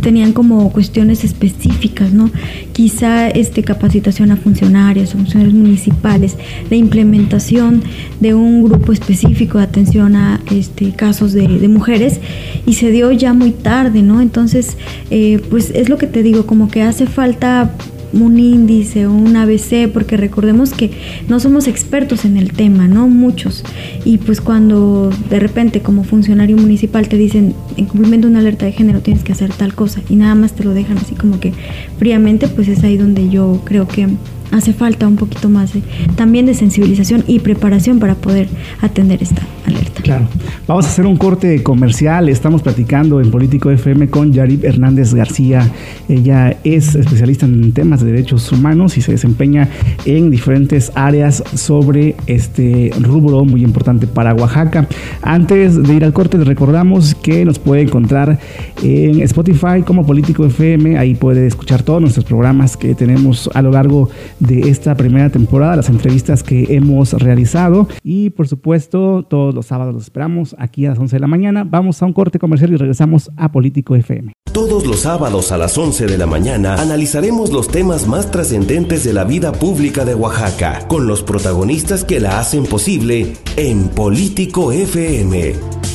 tenían 0.00 0.32
como 0.32 0.70
cuestiones 0.72 1.24
específicas, 1.24 2.12
¿no? 2.12 2.30
Quizá 2.72 3.28
este, 3.28 3.62
capacitación 3.62 4.30
a 4.30 4.36
funcionarios, 4.36 5.12
funcionarios 5.12 5.54
municipales, 5.54 6.36
la 6.70 6.76
implementación 6.76 7.82
de 8.20 8.34
un 8.34 8.62
grupo 8.64 8.92
específico 8.92 9.58
de 9.58 9.64
atención 9.64 10.16
a 10.16 10.40
este, 10.50 10.92
casos 10.92 11.32
de, 11.32 11.48
mujeres 11.68 12.20
y 12.64 12.74
se 12.74 12.90
dio 12.90 13.12
ya 13.12 13.34
muy 13.34 13.50
tarde, 13.50 14.02
¿no? 14.02 14.22
Entonces, 14.22 14.78
eh, 15.10 15.40
pues 15.50 15.70
es 15.74 15.88
lo 15.88 15.98
que 15.98 16.06
te 16.06 16.22
digo, 16.22 16.46
como 16.46 16.70
que 16.70 16.82
hace 16.82 17.06
falta 17.06 17.72
un 18.12 18.38
índice 18.38 19.06
o 19.06 19.12
un 19.12 19.36
ABC, 19.36 19.90
porque 19.92 20.16
recordemos 20.16 20.72
que 20.72 20.90
no 21.28 21.40
somos 21.40 21.66
expertos 21.66 22.24
en 22.24 22.36
el 22.36 22.52
tema, 22.52 22.88
¿no? 22.88 23.08
Muchos. 23.08 23.64
Y 24.04 24.18
pues 24.18 24.40
cuando 24.40 25.10
de 25.30 25.40
repente 25.40 25.80
como 25.80 26.04
funcionario 26.04 26.56
municipal 26.56 27.08
te 27.08 27.16
dicen, 27.16 27.54
en 27.76 27.86
cumplimiento 27.86 28.26
de 28.26 28.32
una 28.32 28.40
alerta 28.40 28.66
de 28.66 28.72
género 28.72 29.00
tienes 29.00 29.22
que 29.24 29.32
hacer 29.32 29.52
tal 29.52 29.74
cosa 29.74 30.00
y 30.08 30.16
nada 30.16 30.34
más 30.34 30.52
te 30.52 30.64
lo 30.64 30.74
dejan 30.74 30.98
así 30.98 31.14
como 31.14 31.40
que 31.40 31.52
fríamente, 31.98 32.48
pues 32.48 32.68
es 32.68 32.82
ahí 32.84 32.96
donde 32.96 33.28
yo 33.28 33.60
creo 33.64 33.86
que 33.86 34.08
hace 34.52 34.72
falta 34.72 35.06
un 35.06 35.16
poquito 35.16 35.48
más 35.48 35.72
también 36.16 36.46
de 36.46 36.54
sensibilización 36.54 37.24
y 37.26 37.40
preparación 37.40 37.98
para 37.98 38.14
poder 38.14 38.48
atender 38.80 39.22
esta 39.22 39.42
alerta. 39.66 40.02
Claro. 40.02 40.26
Vamos 40.66 40.86
a 40.86 40.88
hacer 40.88 41.06
un 41.06 41.16
corte 41.16 41.62
comercial. 41.62 42.28
Estamos 42.28 42.62
platicando 42.62 43.20
en 43.20 43.30
Político 43.30 43.70
FM 43.70 44.08
con 44.08 44.32
Yarib 44.32 44.64
Hernández 44.64 45.14
García. 45.14 45.70
Ella 46.08 46.56
es 46.64 46.94
especialista 46.94 47.46
en 47.46 47.72
temas 47.72 48.00
de 48.00 48.12
derechos 48.12 48.50
humanos 48.52 48.96
y 48.96 49.02
se 49.02 49.12
desempeña 49.12 49.68
en 50.04 50.30
diferentes 50.30 50.92
áreas 50.94 51.42
sobre 51.54 52.16
este 52.26 52.90
rubro 53.00 53.44
muy 53.44 53.62
importante 53.62 54.06
para 54.06 54.34
Oaxaca. 54.34 54.88
Antes 55.22 55.82
de 55.82 55.94
ir 55.94 56.04
al 56.04 56.12
corte, 56.12 56.38
les 56.38 56.46
recordamos 56.46 57.14
que 57.14 57.44
nos 57.44 57.58
puede 57.58 57.82
encontrar 57.82 58.38
en 58.82 59.20
Spotify 59.22 59.82
como 59.84 60.06
Político 60.06 60.44
FM. 60.44 60.98
Ahí 60.98 61.14
puede 61.14 61.46
escuchar 61.46 61.82
todos 61.82 62.00
nuestros 62.00 62.24
programas 62.24 62.76
que 62.76 62.94
tenemos 62.94 63.50
a 63.54 63.62
lo 63.62 63.70
largo 63.70 64.08
de 64.40 64.70
esta 64.70 64.94
primera 64.96 65.30
temporada, 65.30 65.76
las 65.76 65.88
entrevistas 65.88 66.42
que 66.42 66.74
hemos 66.74 67.12
realizado 67.12 67.88
y 68.02 68.30
por 68.30 68.48
supuesto 68.48 69.24
todos 69.28 69.54
los 69.54 69.66
sábados 69.66 69.94
los 69.94 70.04
esperamos 70.04 70.54
aquí 70.58 70.86
a 70.86 70.90
las 70.90 70.98
11 70.98 71.16
de 71.16 71.20
la 71.20 71.26
mañana. 71.26 71.64
Vamos 71.64 72.02
a 72.02 72.06
un 72.06 72.12
corte 72.12 72.38
comercial 72.38 72.72
y 72.72 72.76
regresamos 72.76 73.30
a 73.36 73.52
Político 73.52 73.96
FM. 73.96 74.32
Todos 74.52 74.86
los 74.86 75.00
sábados 75.00 75.52
a 75.52 75.58
las 75.58 75.76
11 75.76 76.06
de 76.06 76.18
la 76.18 76.26
mañana 76.26 76.74
analizaremos 76.74 77.52
los 77.52 77.68
temas 77.68 78.06
más 78.06 78.30
trascendentes 78.30 79.04
de 79.04 79.12
la 79.12 79.24
vida 79.24 79.52
pública 79.52 80.04
de 80.04 80.14
Oaxaca 80.14 80.86
con 80.88 81.06
los 81.06 81.22
protagonistas 81.22 82.04
que 82.04 82.20
la 82.20 82.38
hacen 82.38 82.64
posible 82.64 83.34
en 83.56 83.88
Político 83.88 84.72
FM. 84.72 85.87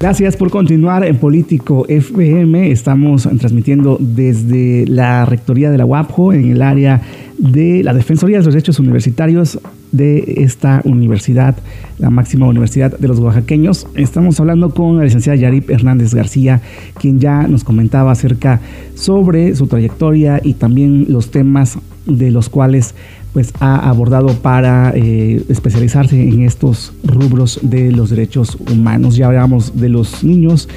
Gracias 0.00 0.36
por 0.36 0.48
continuar 0.50 1.04
en 1.04 1.16
Político 1.16 1.84
FM. 1.88 2.70
Estamos 2.70 3.28
transmitiendo 3.40 3.96
desde 3.98 4.86
la 4.86 5.24
Rectoría 5.24 5.72
de 5.72 5.78
la 5.78 5.86
UAPJO 5.86 6.34
en 6.34 6.52
el 6.52 6.62
área 6.62 7.02
de 7.36 7.82
la 7.82 7.92
Defensoría 7.92 8.38
de 8.38 8.44
los 8.44 8.54
Derechos 8.54 8.78
Universitarios 8.78 9.58
de 9.90 10.34
esta 10.36 10.82
universidad, 10.84 11.56
la 11.98 12.10
máxima 12.10 12.46
universidad 12.46 12.96
de 12.96 13.08
los 13.08 13.18
oaxaqueños. 13.18 13.88
Estamos 13.96 14.38
hablando 14.38 14.70
con 14.70 14.98
la 14.98 15.04
licenciada 15.04 15.34
Yarip 15.34 15.68
Hernández 15.68 16.14
García, 16.14 16.60
quien 17.00 17.18
ya 17.18 17.48
nos 17.48 17.64
comentaba 17.64 18.12
acerca 18.12 18.60
sobre 18.94 19.56
su 19.56 19.66
trayectoria 19.66 20.40
y 20.44 20.54
también 20.54 21.06
los 21.08 21.32
temas 21.32 21.76
de 22.06 22.30
los 22.30 22.48
cuales 22.48 22.94
pues 23.38 23.52
ha 23.60 23.88
abordado 23.88 24.30
para 24.42 24.92
eh, 24.96 25.44
especializarse 25.48 26.20
en 26.20 26.42
estos 26.42 26.92
rubros 27.04 27.60
de 27.62 27.92
los 27.92 28.10
derechos 28.10 28.58
humanos. 28.68 29.14
Ya 29.14 29.26
hablamos 29.26 29.80
de 29.80 29.88
los 29.88 30.24
niños 30.24 30.68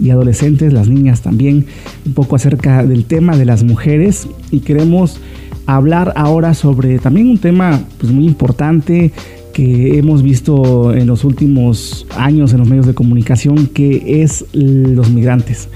y 0.00 0.10
adolescentes, 0.10 0.72
las 0.72 0.88
niñas 0.88 1.22
también, 1.22 1.66
un 2.04 2.14
poco 2.14 2.34
acerca 2.34 2.84
del 2.84 3.04
tema 3.04 3.36
de 3.36 3.44
las 3.44 3.62
mujeres 3.62 4.26
y 4.50 4.58
queremos 4.58 5.20
hablar 5.66 6.12
ahora 6.16 6.54
sobre 6.54 6.98
también 6.98 7.28
un 7.28 7.38
tema 7.38 7.84
pues, 8.00 8.10
muy 8.10 8.26
importante 8.26 9.12
que 9.52 9.96
hemos 9.96 10.24
visto 10.24 10.92
en 10.92 11.06
los 11.06 11.22
últimos 11.22 12.04
años 12.16 12.52
en 12.52 12.58
los 12.58 12.68
medios 12.68 12.86
de 12.86 12.94
comunicación, 12.94 13.68
que 13.68 14.22
es 14.22 14.44
los 14.52 15.08
migrantes. 15.08 15.68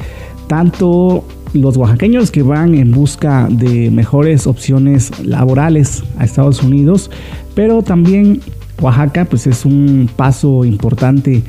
Tanto 0.49 1.25
los 1.53 1.77
oaxaqueños 1.77 2.31
que 2.31 2.43
van 2.43 2.75
en 2.75 2.91
busca 2.91 3.49
de 3.51 3.91
mejores 3.91 4.47
opciones 4.47 5.11
laborales 5.25 6.03
a 6.19 6.25
Estados 6.25 6.62
Unidos, 6.62 7.11
pero 7.55 7.83
también 7.83 8.41
Oaxaca 8.81 9.25
pues 9.27 9.47
es 9.47 9.65
un 9.65 10.09
paso 10.15 10.65
importante 10.65 11.43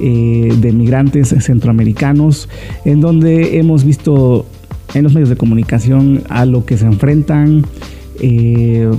eh, 0.00 0.54
de 0.60 0.72
migrantes 0.72 1.34
centroamericanos 1.40 2.48
en 2.84 3.00
donde 3.00 3.58
hemos 3.58 3.84
visto 3.84 4.46
en 4.94 5.02
los 5.02 5.12
medios 5.12 5.28
de 5.28 5.36
comunicación 5.36 6.22
a 6.28 6.46
lo 6.46 6.64
que 6.64 6.78
se 6.78 6.86
enfrentan 6.86 7.64
eh, 8.20 8.90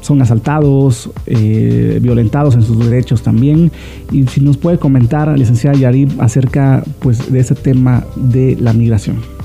son 0.00 0.22
asaltados, 0.22 1.10
eh, 1.26 1.98
violentados 2.00 2.54
en 2.54 2.62
sus 2.62 2.78
derechos 2.78 3.22
también. 3.22 3.70
Y 4.12 4.26
si 4.26 4.40
nos 4.40 4.56
puede 4.56 4.78
comentar, 4.78 5.36
licenciada 5.36 5.76
Yarib, 5.76 6.20
acerca 6.20 6.84
pues, 7.00 7.30
de 7.30 7.40
ese 7.40 7.54
tema 7.54 8.04
de 8.16 8.56
la 8.60 8.72
migración. 8.72 9.37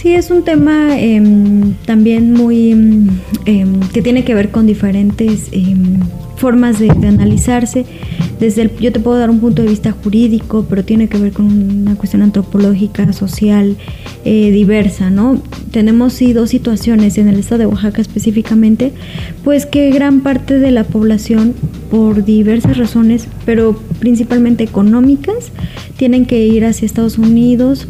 Sí, 0.00 0.14
es 0.14 0.30
un 0.30 0.44
tema 0.44 0.96
em, 0.96 1.74
también 1.84 2.32
muy 2.32 2.70
em, 3.46 3.80
que 3.92 4.00
tiene 4.00 4.22
que 4.22 4.32
ver 4.32 4.52
con 4.52 4.64
diferentes 4.64 5.48
em, 5.50 5.98
formas 6.36 6.78
de, 6.78 6.88
analizarse. 6.88 7.84
Desde 8.38 8.62
el, 8.62 8.76
yo 8.78 8.92
te 8.92 9.00
puedo 9.00 9.18
dar 9.18 9.28
un 9.28 9.40
punto 9.40 9.60
de 9.62 9.68
vista 9.68 9.90
jurídico, 9.90 10.64
pero 10.70 10.84
tiene 10.84 11.08
que 11.08 11.18
ver 11.18 11.32
con 11.32 11.46
una 11.46 11.96
cuestión 11.96 12.22
antropológica, 12.22 13.12
social, 13.12 13.76
eh, 14.24 14.52
diversa, 14.52 15.10
¿no? 15.10 15.42
Tenemos 15.72 16.12
sí 16.12 16.32
dos 16.32 16.50
situaciones 16.50 17.18
en 17.18 17.26
el 17.26 17.40
estado 17.40 17.58
de 17.58 17.66
Oaxaca 17.66 18.00
específicamente, 18.00 18.92
pues 19.42 19.66
que 19.66 19.90
gran 19.90 20.20
parte 20.20 20.60
de 20.60 20.70
la 20.70 20.84
población, 20.84 21.54
por 21.90 22.24
diversas 22.24 22.76
razones, 22.76 23.26
pero 23.44 23.76
principalmente 23.98 24.62
económicas, 24.62 25.50
tienen 25.96 26.24
que 26.24 26.46
ir 26.46 26.64
hacia 26.64 26.86
Estados 26.86 27.18
Unidos 27.18 27.88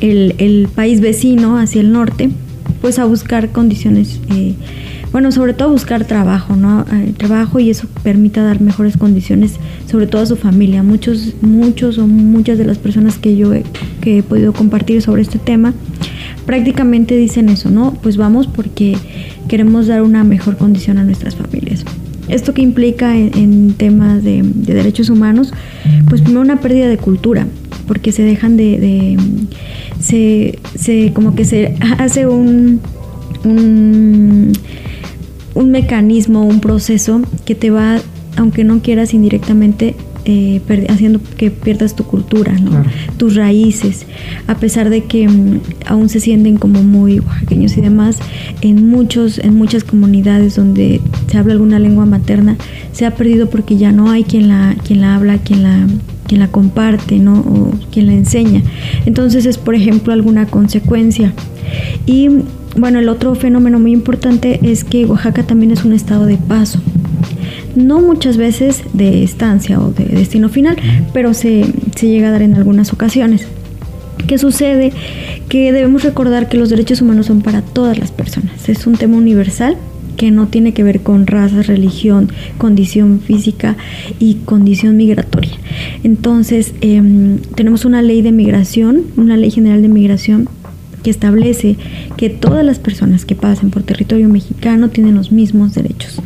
el, 0.00 0.68
país 0.74 1.00
vecino 1.00 1.58
hacia 1.58 1.80
el 1.80 1.92
norte, 1.92 2.30
pues 2.80 2.98
a 2.98 3.04
buscar 3.04 3.50
condiciones, 3.50 4.20
eh, 4.34 4.54
bueno, 5.12 5.32
sobre 5.32 5.54
todo 5.54 5.70
buscar 5.70 6.04
trabajo, 6.04 6.54
¿no? 6.54 6.84
Eh, 6.92 7.12
trabajo 7.16 7.58
y 7.58 7.68
eso 7.68 7.88
permita 8.04 8.44
dar 8.44 8.60
mejores 8.60 8.96
condiciones, 8.96 9.56
sobre 9.90 10.06
todo 10.06 10.22
a 10.22 10.26
su 10.26 10.36
familia. 10.36 10.84
Muchos, 10.84 11.34
muchos 11.42 11.98
o 11.98 12.06
muchas 12.06 12.58
de 12.58 12.64
las 12.64 12.78
personas 12.78 13.18
que 13.18 13.36
yo 13.36 13.52
he, 13.52 13.64
que 14.00 14.18
he 14.18 14.22
podido 14.22 14.52
compartir 14.52 15.02
sobre 15.02 15.22
este 15.22 15.40
tema, 15.40 15.74
prácticamente 16.46 17.16
dicen 17.16 17.48
eso, 17.48 17.70
¿no? 17.70 17.94
Pues 18.02 18.16
vamos 18.16 18.46
porque 18.46 18.96
queremos 19.48 19.88
dar 19.88 20.02
una 20.02 20.22
mejor 20.22 20.56
condición 20.56 20.96
a 20.98 21.04
nuestras 21.04 21.34
familias. 21.34 21.84
Esto 22.28 22.54
que 22.54 22.62
implica 22.62 23.16
en, 23.16 23.74
temas 23.76 24.22
de, 24.22 24.42
de, 24.44 24.74
derechos 24.74 25.10
humanos, 25.10 25.52
pues 26.08 26.20
primero 26.20 26.42
una 26.42 26.60
pérdida 26.60 26.86
de 26.86 26.96
cultura, 26.96 27.48
porque 27.90 28.12
se 28.12 28.22
dejan 28.22 28.56
de 28.56 29.18
se, 30.00 30.60
se 30.76 31.12
como 31.12 31.34
que 31.34 31.44
se 31.44 31.74
hace 31.98 32.28
un, 32.28 32.80
un, 33.44 34.52
mecanismo, 35.70 36.44
un 36.44 36.60
proceso 36.60 37.20
que 37.44 37.56
te 37.56 37.70
va, 37.70 37.98
aunque 38.36 38.62
no 38.62 38.80
quieras 38.80 39.12
indirectamente, 39.12 39.96
eh, 40.24 40.60
haciendo 40.88 41.20
que 41.36 41.50
pierdas 41.50 41.96
tu 41.96 42.04
cultura, 42.04 42.54
tus 43.16 43.34
raíces, 43.34 44.06
a 44.46 44.54
pesar 44.56 44.88
de 44.88 45.02
que 45.04 45.26
mm, 45.28 45.60
aún 45.86 46.08
se 46.08 46.20
sienten 46.20 46.58
como 46.58 46.84
muy 46.84 47.18
oaxaqueños 47.18 47.76
y 47.76 47.80
demás, 47.80 48.18
en, 48.60 48.88
muchos, 48.88 49.38
en 49.38 49.56
muchas 49.56 49.82
comunidades 49.82 50.54
donde 50.54 51.00
se 51.28 51.38
habla 51.38 51.54
alguna 51.54 51.80
lengua 51.80 52.06
materna, 52.06 52.56
se 52.92 53.04
ha 53.04 53.16
perdido 53.16 53.50
porque 53.50 53.76
ya 53.76 53.90
no 53.90 54.10
hay 54.10 54.22
quien 54.22 54.48
la, 54.48 54.76
quien 54.84 55.00
la 55.00 55.16
habla, 55.16 55.38
quien 55.38 55.64
la 55.64 55.86
quien 56.30 56.38
la 56.38 56.46
comparte, 56.46 57.18
¿no? 57.18 57.40
O 57.40 57.72
quien 57.90 58.06
la 58.06 58.12
enseña. 58.12 58.62
Entonces 59.04 59.46
es, 59.46 59.58
por 59.58 59.74
ejemplo, 59.74 60.12
alguna 60.12 60.46
consecuencia. 60.46 61.32
Y 62.06 62.28
bueno, 62.76 63.00
el 63.00 63.08
otro 63.08 63.34
fenómeno 63.34 63.80
muy 63.80 63.90
importante 63.90 64.60
es 64.62 64.84
que 64.84 65.06
Oaxaca 65.06 65.42
también 65.42 65.72
es 65.72 65.84
un 65.84 65.92
estado 65.92 66.26
de 66.26 66.36
paso. 66.36 66.80
No 67.74 68.00
muchas 68.00 68.36
veces 68.36 68.84
de 68.92 69.24
estancia 69.24 69.80
o 69.80 69.90
de 69.90 70.04
destino 70.04 70.48
final, 70.48 70.76
pero 71.12 71.34
se, 71.34 71.66
se 71.96 72.06
llega 72.06 72.28
a 72.28 72.30
dar 72.30 72.42
en 72.42 72.54
algunas 72.54 72.92
ocasiones. 72.92 73.48
¿Qué 74.28 74.38
sucede? 74.38 74.92
Que 75.48 75.72
debemos 75.72 76.04
recordar 76.04 76.48
que 76.48 76.56
los 76.56 76.70
derechos 76.70 77.02
humanos 77.02 77.26
son 77.26 77.40
para 77.40 77.62
todas 77.62 77.98
las 77.98 78.12
personas. 78.12 78.68
Es 78.68 78.86
un 78.86 78.94
tema 78.94 79.16
universal 79.16 79.76
que 80.20 80.30
no 80.30 80.48
tiene 80.48 80.74
que 80.74 80.82
ver 80.82 81.00
con 81.00 81.26
raza, 81.26 81.62
religión, 81.62 82.28
condición 82.58 83.20
física 83.20 83.78
y 84.18 84.34
condición 84.44 84.98
migratoria. 84.98 85.52
Entonces, 86.04 86.74
em, 86.82 87.38
tenemos 87.54 87.86
una 87.86 88.02
ley 88.02 88.20
de 88.20 88.30
migración, 88.30 89.04
una 89.16 89.38
ley 89.38 89.50
general 89.50 89.80
de 89.80 89.88
migración 89.88 90.46
que 91.02 91.08
establece 91.08 91.78
que 92.18 92.28
todas 92.28 92.62
las 92.66 92.78
personas 92.78 93.24
que 93.24 93.34
pasen 93.34 93.70
por 93.70 93.82
territorio 93.82 94.28
mexicano 94.28 94.90
tienen 94.90 95.14
los 95.14 95.32
mismos 95.32 95.72
derechos. 95.72 96.20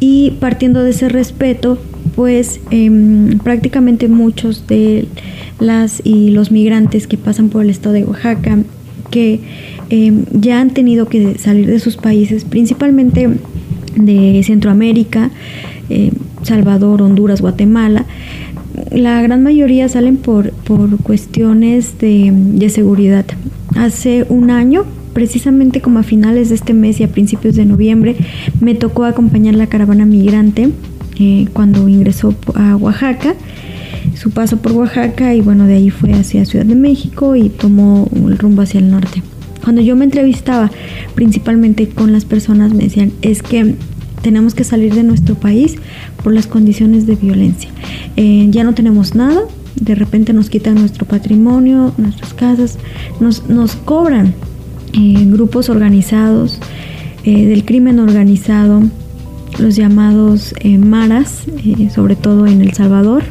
Y 0.00 0.38
partiendo 0.40 0.82
de 0.82 0.92
ese 0.92 1.10
respeto, 1.10 1.78
pues 2.16 2.60
em, 2.70 3.38
prácticamente 3.40 4.08
muchos 4.08 4.66
de, 4.66 5.06
las 5.60 6.00
y 6.02 6.30
los 6.30 6.50
migrantes 6.50 7.06
que 7.06 7.18
pasan 7.18 7.50
por 7.50 7.62
el 7.62 7.68
estado 7.68 7.92
de 7.92 8.04
Oaxaca, 8.04 8.56
que 9.10 9.40
em, 9.90 10.24
ya 10.32 10.60
han 10.60 10.70
tenido 10.70 11.08
que 11.08 11.38
salir 11.38 11.66
de 11.66 11.78
sus 11.78 11.96
países, 11.96 12.44
principalmente 12.44 13.28
de 13.96 14.42
Centroamérica, 14.44 15.30
eh, 15.90 16.10
Salvador, 16.42 17.02
Honduras, 17.02 17.40
Guatemala. 17.40 18.06
La 18.90 19.22
gran 19.22 19.42
mayoría 19.42 19.88
salen 19.88 20.16
por, 20.16 20.50
por 20.50 20.98
cuestiones 20.98 21.98
de, 21.98 22.32
de 22.32 22.68
seguridad. 22.70 23.24
Hace 23.76 24.26
un 24.28 24.50
año 24.50 24.84
precisamente 25.14 25.80
como 25.80 26.00
a 26.00 26.02
finales 26.02 26.50
de 26.50 26.56
este 26.56 26.74
mes 26.74 27.00
y 27.00 27.04
a 27.04 27.08
principios 27.08 27.54
de 27.54 27.64
noviembre, 27.64 28.16
me 28.60 28.74
tocó 28.74 29.04
acompañar 29.04 29.54
la 29.54 29.68
caravana 29.68 30.04
migrante 30.04 30.70
eh, 31.18 31.46
cuando 31.52 31.88
ingresó 31.88 32.34
a 32.54 32.76
Oaxaca, 32.76 33.34
su 34.14 34.30
paso 34.30 34.58
por 34.58 34.72
Oaxaca 34.72 35.34
y 35.34 35.40
bueno, 35.40 35.66
de 35.66 35.74
ahí 35.74 35.90
fue 35.90 36.12
hacia 36.12 36.44
Ciudad 36.44 36.66
de 36.66 36.74
México 36.74 37.36
y 37.36 37.48
tomó 37.48 38.08
el 38.26 38.36
rumbo 38.36 38.62
hacia 38.62 38.80
el 38.80 38.90
norte. 38.90 39.22
Cuando 39.64 39.80
yo 39.80 39.96
me 39.96 40.04
entrevistaba 40.04 40.70
principalmente 41.14 41.88
con 41.88 42.12
las 42.12 42.26
personas 42.26 42.74
me 42.74 42.84
decían, 42.84 43.12
es 43.22 43.42
que 43.42 43.74
tenemos 44.20 44.54
que 44.54 44.62
salir 44.62 44.94
de 44.94 45.02
nuestro 45.02 45.36
país 45.36 45.76
por 46.22 46.34
las 46.34 46.46
condiciones 46.46 47.06
de 47.06 47.16
violencia. 47.16 47.70
Eh, 48.16 48.46
ya 48.50 48.62
no 48.62 48.74
tenemos 48.74 49.14
nada, 49.14 49.40
de 49.80 49.94
repente 49.94 50.34
nos 50.34 50.50
quitan 50.50 50.74
nuestro 50.74 51.06
patrimonio, 51.06 51.94
nuestras 51.96 52.34
casas, 52.34 52.78
nos, 53.20 53.48
nos 53.48 53.74
cobran 53.74 54.34
eh, 54.92 55.24
grupos 55.30 55.70
organizados 55.70 56.60
eh, 57.24 57.46
del 57.46 57.64
crimen 57.64 58.00
organizado, 58.00 58.82
los 59.58 59.76
llamados 59.76 60.54
maras, 60.78 61.44
sobre 61.94 62.16
todo 62.16 62.46
en 62.46 62.60
El 62.60 62.74
Salvador. 62.74 63.22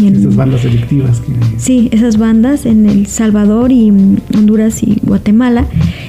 Y 0.00 0.06
en, 0.06 0.16
esas 0.16 0.36
bandas 0.36 0.62
delictivas. 0.62 1.20
Que... 1.20 1.32
Sí, 1.58 1.88
esas 1.92 2.18
bandas 2.18 2.66
en 2.66 2.86
El 2.86 3.06
Salvador 3.06 3.72
y 3.72 3.90
Honduras 3.90 4.82
y 4.82 5.00
Guatemala. 5.02 5.66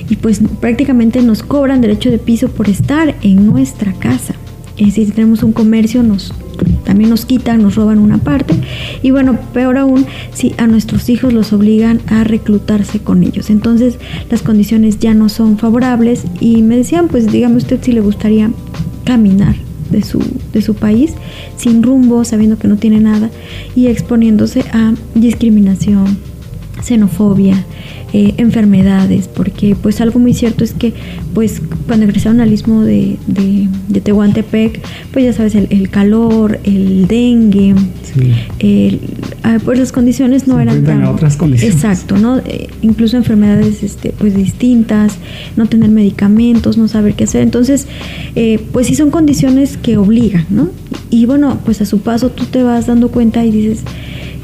Y 0.10 0.16
pues 0.18 0.42
prácticamente 0.60 1.22
nos 1.22 1.44
cobran 1.44 1.82
derecho 1.82 2.12
de 2.12 2.18
piso 2.18 2.50
por 2.50 2.70
estar 2.70 3.16
en 3.22 3.48
nuestra 3.48 3.94
casa. 3.94 4.36
si 4.78 5.06
tenemos 5.08 5.44
un 5.44 5.54
comercio, 5.54 6.04
nos 6.04 6.34
también 6.84 7.10
nos 7.10 7.26
quitan, 7.26 7.62
nos 7.62 7.76
roban 7.76 8.00
una 8.00 8.18
parte 8.18 8.56
y 9.04 9.12
bueno, 9.12 9.38
peor 9.54 9.78
aún 9.78 10.06
si 10.34 10.56
a 10.58 10.66
nuestros 10.66 11.08
hijos 11.10 11.34
los 11.34 11.54
obligan 11.54 12.02
a 12.08 12.24
reclutarse 12.24 13.00
con 13.00 13.24
ellos. 13.24 13.50
Entonces 13.50 14.00
las 14.32 14.42
condiciones 14.42 14.98
ya 14.98 15.14
no 15.14 15.30
son 15.30 15.60
favorables 15.60 16.24
y 16.40 16.64
me 16.64 16.78
decían, 16.78 17.10
pues 17.10 17.32
dígame 17.32 17.58
usted 17.58 17.80
si 17.82 17.92
le 17.92 18.02
gustaría 18.02 18.50
caminar 19.04 19.67
de 19.90 20.04
su, 20.04 20.20
de 20.54 20.62
su 20.62 20.74
país 20.76 21.14
sin 21.56 21.84
rumbo, 21.84 22.24
sabiendo 22.26 22.58
que 22.58 22.68
no 22.68 22.78
tiene 22.78 23.00
nada 23.00 23.30
y 23.76 23.88
exponiéndose 23.88 24.62
a 24.72 24.94
discriminación, 25.16 26.18
xenofobia, 26.82 27.66
eh, 28.14 28.36
enfermedades, 28.38 29.28
porque 29.28 29.76
pues 29.76 30.00
algo 30.00 30.20
muy 30.20 30.34
cierto 30.34 30.64
es 30.64 30.74
que 30.74 30.94
pues 31.34 31.62
cuando 31.88 32.06
ingresaron 32.06 32.40
al 32.40 32.54
istmo 32.54 32.82
de, 32.84 33.18
de, 33.28 34.02
Tehuantepec, 34.02 34.82
pues 35.12 35.26
ya 35.26 35.34
sabes, 35.34 35.56
el, 35.56 35.90
calor, 35.90 36.60
el 36.64 37.08
dengue, 37.08 37.76
ah, 39.44 39.58
pues 39.66 39.80
las 39.80 39.92
condiciones 39.92 40.48
no 40.48 40.60
eran 40.60 40.84
tan... 40.84 41.04
otras 41.06 41.36
condiciones. 41.36 41.76
Exacto, 41.76 42.18
¿no? 42.18 42.38
Eh, 42.40 42.70
incluso 42.82 43.18
enfermedades 43.18 43.84
este, 43.84 44.14
pues 44.18 44.36
distintas, 44.36 45.18
no 45.58 45.66
tener 45.66 45.90
medicamentos, 45.90 46.78
no 46.78 46.88
saber 46.88 47.14
qué 47.16 47.26
hacer. 47.26 47.42
Entonces, 47.42 47.88
eh, 48.36 48.64
pues 48.72 48.88
sí 48.88 48.96
son 48.96 49.10
condiciones 49.10 49.78
que 49.78 49.98
obligan, 49.98 50.46
¿no? 50.50 50.70
Y 51.10 51.26
bueno, 51.26 51.60
pues 51.66 51.82
a 51.82 51.86
su 51.86 52.00
paso 52.00 52.30
tú 52.30 52.46
te 52.46 52.64
vas 52.64 52.88
dando 52.88 53.10
cuenta 53.10 53.44
y 53.44 53.52
dices 53.52 53.82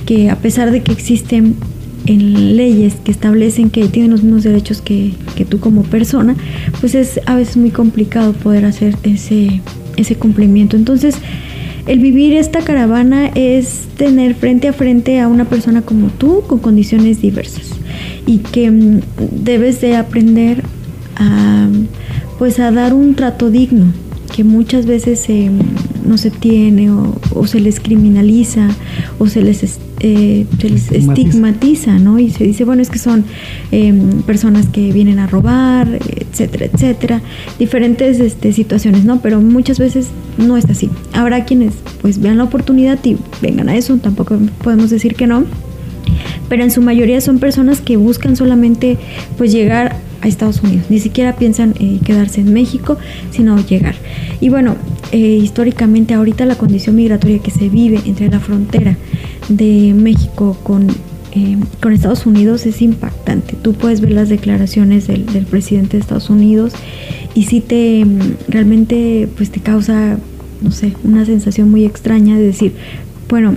que 0.05 0.29
a 0.29 0.35
pesar 0.35 0.71
de 0.71 0.81
que 0.81 0.91
existen 0.91 1.55
en 2.05 2.57
leyes 2.57 2.95
que 3.03 3.11
establecen 3.11 3.69
que 3.69 3.87
tienen 3.87 4.11
los 4.11 4.23
mismos 4.23 4.43
derechos 4.43 4.81
que, 4.81 5.13
tú 5.49 5.59
como 5.59 5.83
persona, 5.83 6.35
pues 6.79 6.95
es 6.95 7.19
a 7.25 7.35
veces 7.35 7.57
muy 7.57 7.71
complicado 7.71 8.33
poder 8.33 8.65
hacer 8.65 8.95
ese, 9.03 9.61
ese 9.97 10.15
cumplimiento. 10.15 10.75
Entonces, 10.75 11.15
el 11.87 11.99
vivir 11.99 12.33
esta 12.33 12.61
caravana 12.61 13.27
es 13.35 13.87
tener 13.97 14.35
frente 14.35 14.69
a 14.69 14.73
frente 14.73 15.19
a 15.19 15.27
una 15.27 15.45
persona 15.45 15.81
como 15.81 16.07
tú 16.07 16.43
con 16.47 16.59
condiciones 16.59 17.21
diversas 17.21 17.71
y 18.25 18.37
que 18.39 18.71
mm, 18.71 19.01
debes 19.43 19.81
de 19.81 19.95
aprender 19.95 20.63
a 21.17 21.67
pues 22.39 22.59
a 22.59 22.71
dar 22.71 22.93
un 22.93 23.15
trato 23.15 23.51
digno 23.51 23.85
que 24.35 24.43
muchas 24.43 24.85
veces 24.85 25.19
no 26.05 26.17
se 26.17 26.31
tiene 26.31 26.91
o, 26.91 27.47
se 27.47 27.59
les 27.59 27.79
criminaliza 27.79 28.69
o 29.19 29.27
se 29.27 29.41
les 29.41 29.79
eh, 29.99 30.45
se 30.59 30.69
les 30.69 30.91
estigmatiza, 30.91 31.97
¿no? 31.97 32.19
Y 32.19 32.29
se 32.29 32.43
dice, 32.43 32.65
bueno, 32.65 32.81
es 32.81 32.89
que 32.89 32.99
son 32.99 33.23
em, 33.71 34.21
personas 34.23 34.67
que 34.67 34.91
vienen 34.91 35.19
a 35.19 35.27
robar, 35.27 35.87
etcétera, 35.87 36.65
etcétera, 36.65 37.21
diferentes 37.57 38.19
este, 38.19 38.51
situaciones, 38.51 39.05
¿no? 39.05 39.21
Pero 39.21 39.39
muchas 39.39 39.79
veces 39.79 40.07
no 40.37 40.57
es 40.57 40.65
así. 40.65 40.89
Habrá 41.13 41.45
quienes 41.45 41.73
pues 42.01 42.19
vean 42.19 42.37
la 42.37 42.43
oportunidad 42.43 42.99
y 43.05 43.17
vengan 43.41 43.69
a 43.69 43.75
eso, 43.75 43.95
tampoco 43.97 44.37
podemos 44.61 44.89
decir 44.89 45.15
que 45.15 45.27
no, 45.27 45.45
pero 46.49 46.63
en 46.63 46.71
su 46.71 46.81
mayoría 46.81 47.21
son 47.21 47.39
personas 47.39 47.81
que 47.81 47.97
buscan 47.97 48.35
solamente 48.35 48.97
pues 49.37 49.51
llegar 49.51 49.95
a 50.21 50.27
Estados 50.27 50.61
Unidos, 50.63 50.85
ni 50.89 50.99
siquiera 50.99 51.35
piensan 51.35 51.73
eh, 51.79 51.99
quedarse 52.03 52.41
en 52.41 52.53
México, 52.53 52.97
sino 53.31 53.57
llegar. 53.65 53.95
Y 54.39 54.49
bueno, 54.49 54.75
eh, 55.13 55.17
históricamente 55.19 56.15
ahorita 56.15 56.43
la 56.47 56.55
condición 56.55 56.95
migratoria 56.95 57.37
que 57.37 57.51
se 57.51 57.69
vive 57.69 58.01
entre 58.05 58.29
la 58.29 58.39
frontera 58.39 58.97
de 59.47 59.93
México 59.95 60.57
con, 60.63 60.87
eh, 61.33 61.57
con 61.79 61.93
Estados 61.93 62.25
Unidos 62.25 62.65
es 62.65 62.81
impactante. 62.81 63.55
Tú 63.61 63.73
puedes 63.73 64.01
ver 64.01 64.11
las 64.11 64.29
declaraciones 64.29 65.05
del, 65.05 65.25
presidente 65.45 65.97
de 65.97 66.01
Estados 66.01 66.31
Unidos 66.31 66.73
y 67.35 67.43
si 67.43 67.61
te 67.61 68.03
realmente 68.47 69.29
pues 69.37 69.51
te 69.51 69.59
causa, 69.59 70.17
no 70.63 70.71
sé, 70.71 70.93
una 71.03 71.25
sensación 71.25 71.69
muy 71.69 71.85
extraña 71.85 72.35
de 72.35 72.47
decir, 72.47 72.73
bueno, 73.29 73.53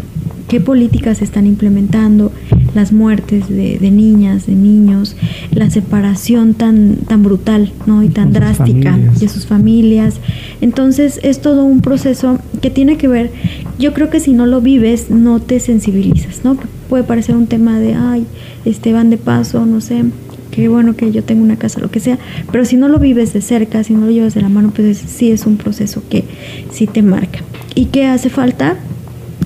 qué 0.48 0.60
políticas 0.60 1.18
se 1.18 1.24
están 1.24 1.46
implementando, 1.46 2.32
las 2.76 2.92
muertes 2.92 3.48
de, 3.48 3.90
niñas, 3.90 4.46
de 4.46 4.54
niños, 4.54 5.16
la 5.50 5.70
separación 5.70 6.54
tan, 6.54 6.96
tan 7.08 7.22
brutal 7.22 7.72
¿no? 7.86 8.02
y 8.02 8.08
tan 8.08 8.32
drástica 8.32 8.96
de 8.96 9.28
sus 9.28 9.46
familias. 9.46 10.20
Entonces 10.60 11.18
es 11.22 11.40
todo 11.40 11.64
un 11.64 11.80
proceso 11.80 12.38
que 12.62 12.70
tiene 12.70 12.96
que 12.96 13.08
ver, 13.08 13.32
yo 13.78 13.92
creo 13.92 14.10
que 14.10 14.20
si 14.20 14.32
no 14.32 14.46
lo 14.46 14.60
vives 14.60 15.10
no 15.10 15.40
te 15.40 15.60
sensibilizas, 15.60 16.44
¿no? 16.44 16.56
Puede 16.88 17.02
parecer 17.02 17.34
un 17.34 17.46
tema 17.46 17.80
de, 17.80 17.94
ay, 17.94 18.26
este 18.64 18.92
van 18.92 19.10
de 19.10 19.18
paso, 19.18 19.66
no 19.66 19.80
sé, 19.80 20.04
qué 20.50 20.68
bueno 20.68 20.96
que 20.96 21.10
yo 21.12 21.22
tengo 21.22 21.42
una 21.42 21.56
casa, 21.56 21.80
lo 21.80 21.90
que 21.90 22.00
sea, 22.00 22.18
pero 22.50 22.64
si 22.64 22.76
no 22.76 22.88
lo 22.88 22.98
vives 22.98 23.32
de 23.32 23.40
cerca, 23.40 23.82
si 23.84 23.94
no 23.94 24.06
lo 24.06 24.12
llevas 24.12 24.34
de 24.34 24.42
la 24.42 24.48
mano, 24.48 24.72
pues 24.74 24.98
sí 24.98 25.30
es 25.30 25.46
un 25.46 25.56
proceso 25.56 26.02
que 26.08 26.24
sí 26.70 26.86
te 26.86 27.02
marca. 27.02 27.40
¿Y 27.74 27.86
qué 27.86 28.06
hace 28.06 28.30
falta? 28.30 28.76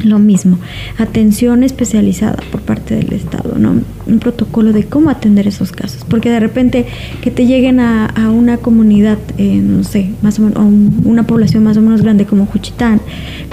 Lo 0.04 0.18
mismo, 0.18 0.58
atención 0.98 1.62
especializada 1.62 2.38
por 2.50 2.60
parte 2.62 2.94
del 2.94 3.12
Estado, 3.12 3.56
¿no? 3.58 3.80
Un 4.10 4.18
protocolo 4.18 4.72
de 4.72 4.84
cómo 4.84 5.10
atender 5.10 5.46
esos 5.46 5.72
casos, 5.72 6.04
porque 6.08 6.30
de 6.30 6.40
repente 6.40 6.86
que 7.22 7.30
te 7.30 7.46
lleguen 7.46 7.80
a, 7.80 8.08
una 8.30 8.58
comunidad, 8.58 9.18
eh, 9.38 9.60
no 9.62 9.84
sé, 9.84 10.10
más 10.22 10.38
o 10.38 10.42
menos, 10.42 10.58
una 11.04 11.24
población 11.24 11.64
más 11.64 11.76
o 11.76 11.80
menos 11.80 12.02
grande 12.02 12.26
como 12.26 12.46
Juchitán, 12.46 13.00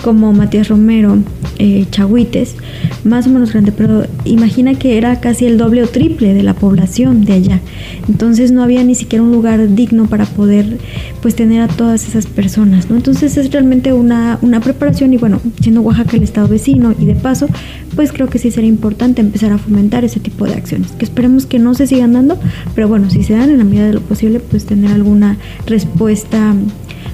como 0.03 0.33
Matías 0.33 0.67
Romero, 0.67 1.17
eh, 1.59 1.85
Chahuites, 1.89 2.55
más 3.03 3.27
o 3.27 3.29
menos 3.29 3.51
grande, 3.51 3.71
pero 3.71 4.05
imagina 4.25 4.75
que 4.75 4.97
era 4.97 5.19
casi 5.19 5.45
el 5.45 5.57
doble 5.57 5.83
o 5.83 5.87
triple 5.87 6.33
de 6.33 6.43
la 6.43 6.53
población 6.53 7.25
de 7.25 7.33
allá. 7.33 7.59
Entonces 8.07 8.51
no 8.51 8.63
había 8.63 8.83
ni 8.83 8.95
siquiera 8.95 9.23
un 9.23 9.31
lugar 9.31 9.75
digno 9.75 10.05
para 10.05 10.25
poder 10.25 10.77
pues 11.21 11.35
tener 11.35 11.61
a 11.61 11.67
todas 11.67 12.07
esas 12.07 12.25
personas, 12.25 12.89
¿no? 12.89 12.95
Entonces 12.95 13.37
es 13.37 13.51
realmente 13.51 13.93
una, 13.93 14.39
una 14.41 14.59
preparación 14.59 15.13
y 15.13 15.17
bueno, 15.17 15.41
siendo 15.61 15.81
Oaxaca 15.81 16.17
el 16.17 16.23
estado 16.23 16.47
vecino 16.47 16.93
y 16.99 17.05
de 17.05 17.15
paso, 17.15 17.47
pues 17.95 18.11
creo 18.11 18.27
que 18.27 18.39
sí 18.39 18.51
sería 18.51 18.69
importante 18.69 19.21
empezar 19.21 19.51
a 19.51 19.57
fomentar 19.57 20.05
ese 20.05 20.19
tipo 20.19 20.45
de 20.45 20.46
acciones, 20.53 20.91
que 20.91 21.05
esperemos 21.05 21.45
que 21.45 21.59
no 21.59 21.73
se 21.73 21.87
sigan 21.87 22.13
dando, 22.13 22.37
pero 22.75 22.87
bueno, 22.87 23.09
si 23.09 23.23
se 23.23 23.33
dan 23.33 23.49
en 23.49 23.57
la 23.57 23.63
medida 23.63 23.87
de 23.87 23.93
lo 23.93 24.01
posible, 24.01 24.39
pues 24.39 24.65
tener 24.65 24.91
alguna 24.91 25.37
respuesta 25.65 26.53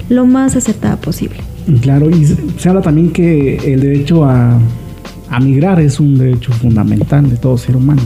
lo 0.08 0.26
más 0.26 0.56
acertada 0.56 0.96
posible. 0.96 1.36
Claro, 1.80 2.10
y 2.10 2.26
se 2.58 2.68
habla 2.68 2.82
también 2.82 3.10
que 3.10 3.56
el 3.72 3.80
derecho 3.80 4.24
a, 4.24 4.58
a 5.30 5.40
migrar 5.40 5.80
es 5.80 5.98
un 5.98 6.18
derecho 6.18 6.52
fundamental 6.52 7.28
de 7.28 7.36
todo 7.36 7.56
ser 7.56 7.76
humano. 7.76 8.02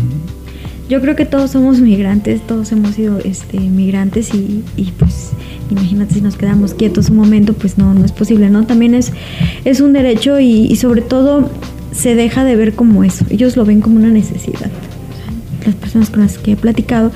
Yo 0.89 1.03
creo 1.03 1.17
que 1.17 1.27
todos 1.27 1.51
somos 1.51 1.81
migrantes, 1.81 2.41
todos 2.47 2.73
hemos 2.73 2.95
sido 2.95 3.19
este, 3.19 3.61
migrantes 3.61 4.33
y, 4.33 4.65
y 4.77 4.93
pues 4.99 5.33
imagínate 5.71 6.15
si 6.15 6.21
nos 6.21 6.37
quedamos 6.37 6.73
quietos 6.75 7.11
un 7.11 7.17
momento, 7.17 7.53
pues 7.53 7.77
no, 7.79 7.93
no 7.93 8.05
es 8.05 8.13
posible, 8.13 8.49
¿no? 8.49 8.65
También 8.65 8.95
es, 8.95 9.13
es 9.65 9.81
un 9.81 9.93
derecho 9.93 10.41
y, 10.41 10.75
sobre 10.77 11.03
todo 11.03 11.51
se 11.93 12.15
deja 12.15 12.45
de 12.45 12.57
ver 12.57 12.75
como 12.75 13.03
eso, 13.05 13.25
ellos 13.29 13.57
lo 13.57 13.65
ven 13.65 13.81
como 13.81 13.97
una 13.97 14.09
necesidad, 14.09 14.71
las 15.69 15.77
personas 15.77 16.11
con 16.11 16.21
las 16.21 16.39
que 16.39 16.53
he 16.53 16.57
platicado. 16.57 17.13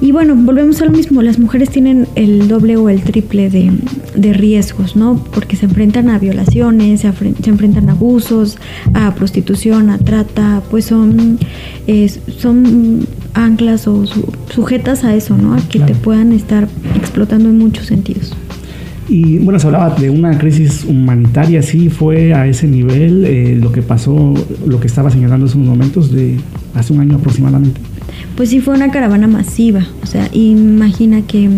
Y 0.00 0.12
bueno, 0.12 0.34
volvemos 0.36 0.80
a 0.80 0.84
lo 0.84 0.92
mismo, 0.92 1.22
las 1.22 1.38
mujeres 1.38 1.70
tienen 1.70 2.06
el 2.14 2.46
doble 2.46 2.76
o 2.76 2.88
el 2.88 3.02
triple 3.02 3.50
de, 3.50 3.72
de 4.14 4.32
riesgos, 4.32 4.94
¿no? 4.94 5.22
Porque 5.34 5.56
se 5.56 5.66
enfrentan 5.66 6.08
a 6.08 6.18
violaciones, 6.18 7.00
se, 7.00 7.08
enfrentan 7.08 7.88
a 7.88 7.92
abusos, 7.92 8.58
a 8.94 9.14
prostitución, 9.14 9.90
a 9.90 9.98
trata, 9.98 10.62
pues 10.70 10.84
son, 10.84 11.38
son 12.38 13.06
anclas 13.34 13.88
o 13.88 14.04
sujetas 14.52 15.04
a 15.04 15.14
eso, 15.14 15.36
¿no? 15.36 15.54
A 15.54 15.60
que 15.68 15.80
te 15.80 15.94
puedan 15.94 16.32
estar 16.32 16.68
explotando 16.94 17.48
en 17.48 17.58
muchos 17.58 17.86
sentidos. 17.86 18.34
Y 19.08 19.38
bueno, 19.38 19.58
se 19.58 19.66
hablaba 19.66 19.94
de 19.94 20.10
una 20.10 20.36
crisis 20.38 20.84
humanitaria, 20.84 21.62
sí 21.62 21.88
fue 21.88 22.34
a 22.34 22.46
ese 22.46 22.66
nivel 22.66 23.24
eh, 23.24 23.58
lo 23.60 23.72
que 23.72 23.80
pasó, 23.80 24.34
lo 24.66 24.80
que 24.80 24.86
estaba 24.86 25.10
señalando 25.10 25.46
en 25.46 25.50
esos 25.50 25.62
momentos 25.62 26.12
de 26.12 26.38
hace 26.74 26.92
un 26.92 27.00
año 27.00 27.16
aproximadamente. 27.16 27.80
Pues 28.36 28.50
sí 28.50 28.60
fue 28.60 28.74
una 28.74 28.90
caravana 28.90 29.26
masiva, 29.26 29.86
o 30.02 30.06
sea, 30.06 30.28
imagina 30.32 31.22
que 31.22 31.48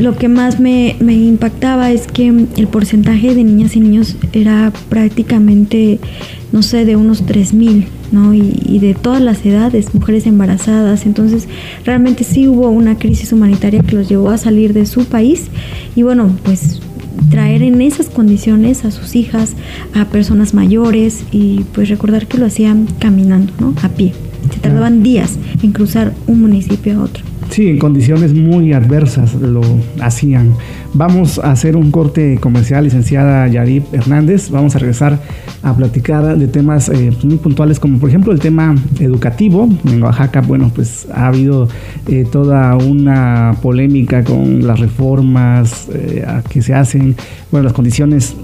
lo 0.00 0.16
que 0.16 0.28
más 0.28 0.60
me, 0.60 0.96
me 1.00 1.14
impactaba 1.14 1.90
es 1.90 2.06
que 2.06 2.28
el 2.28 2.66
porcentaje 2.66 3.34
de 3.34 3.44
niñas 3.44 3.76
y 3.76 3.80
niños 3.80 4.16
era 4.32 4.72
prácticamente, 4.88 6.00
no 6.52 6.62
sé, 6.62 6.84
de 6.84 6.96
unos 6.96 7.24
3.000 7.26 7.86
¿no? 8.12 8.34
Y, 8.34 8.78
de 8.80 8.94
todas 8.94 9.20
las 9.20 9.44
edades, 9.44 9.94
mujeres 9.94 10.26
embarazadas. 10.26 11.06
Entonces, 11.06 11.46
realmente 11.84 12.24
sí 12.24 12.48
hubo 12.48 12.68
una 12.70 12.98
crisis 12.98 13.32
humanitaria 13.32 13.82
que 13.82 13.96
los 13.96 14.08
llevó 14.08 14.30
a 14.30 14.38
salir 14.38 14.72
de 14.72 14.86
su 14.86 15.04
país 15.04 15.48
y 15.94 16.02
bueno, 16.02 16.30
pues 16.44 16.80
traer 17.30 17.62
en 17.62 17.80
esas 17.80 18.08
condiciones 18.08 18.84
a 18.84 18.90
sus 18.90 19.14
hijas, 19.14 19.54
a 19.94 20.06
personas 20.06 20.54
mayores 20.54 21.24
y 21.30 21.64
pues 21.72 21.88
recordar 21.88 22.26
que 22.26 22.38
lo 22.38 22.46
hacían 22.46 22.86
caminando, 22.98 23.52
¿no? 23.60 23.74
A 23.82 23.88
pie. 23.90 24.14
Se 24.52 24.58
tardaban 24.58 25.02
días 25.02 25.38
en 25.62 25.72
cruzar 25.72 26.14
un 26.26 26.40
municipio 26.40 26.98
a 26.98 27.04
otro. 27.04 27.29
Sí, 27.50 27.68
en 27.68 27.78
condiciones 27.78 28.32
muy 28.32 28.72
adversas 28.72 29.34
lo 29.34 29.60
hacían. 30.00 30.54
Vamos 30.94 31.40
a 31.40 31.50
hacer 31.50 31.76
un 31.76 31.90
corte 31.90 32.38
comercial, 32.40 32.84
licenciada 32.84 33.48
Yarib 33.48 33.82
Hernández. 33.92 34.50
Vamos 34.50 34.76
a 34.76 34.78
regresar 34.78 35.18
a 35.62 35.74
platicar 35.74 36.38
de 36.38 36.46
temas 36.46 36.88
eh, 36.88 37.12
muy 37.24 37.38
puntuales, 37.38 37.80
como 37.80 37.98
por 37.98 38.08
ejemplo 38.08 38.32
el 38.32 38.38
tema 38.38 38.76
educativo. 39.00 39.68
En 39.84 40.00
Oaxaca, 40.00 40.42
bueno, 40.42 40.70
pues 40.72 41.08
ha 41.12 41.26
habido 41.26 41.68
eh, 42.06 42.24
toda 42.30 42.76
una 42.76 43.56
polémica 43.60 44.22
con 44.22 44.64
las 44.64 44.78
reformas 44.78 45.88
eh, 45.92 46.24
que 46.48 46.62
se 46.62 46.72
hacen, 46.72 47.16
bueno, 47.50 47.64
las 47.64 47.72
condiciones 47.72 48.36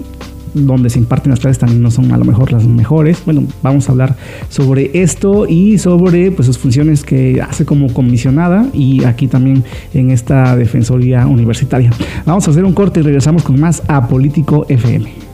donde 0.64 0.90
se 0.90 0.98
imparten 0.98 1.30
las 1.30 1.40
clases 1.40 1.58
también 1.58 1.82
no 1.82 1.90
son 1.90 2.12
a 2.12 2.16
lo 2.16 2.24
mejor 2.24 2.52
las 2.52 2.64
mejores. 2.64 3.22
Bueno, 3.24 3.44
vamos 3.62 3.88
a 3.88 3.92
hablar 3.92 4.16
sobre 4.48 4.90
esto 5.02 5.46
y 5.46 5.78
sobre 5.78 6.30
pues, 6.30 6.46
sus 6.46 6.58
funciones 6.58 7.02
que 7.02 7.40
hace 7.40 7.64
como 7.64 7.92
comisionada 7.92 8.68
y 8.72 9.04
aquí 9.04 9.28
también 9.28 9.64
en 9.94 10.10
esta 10.10 10.56
Defensoría 10.56 11.26
Universitaria. 11.26 11.90
Vamos 12.24 12.46
a 12.48 12.50
hacer 12.50 12.64
un 12.64 12.72
corte 12.72 13.00
y 13.00 13.02
regresamos 13.02 13.42
con 13.42 13.60
más 13.60 13.82
a 13.88 14.08
Político 14.08 14.66
FM. 14.68 15.26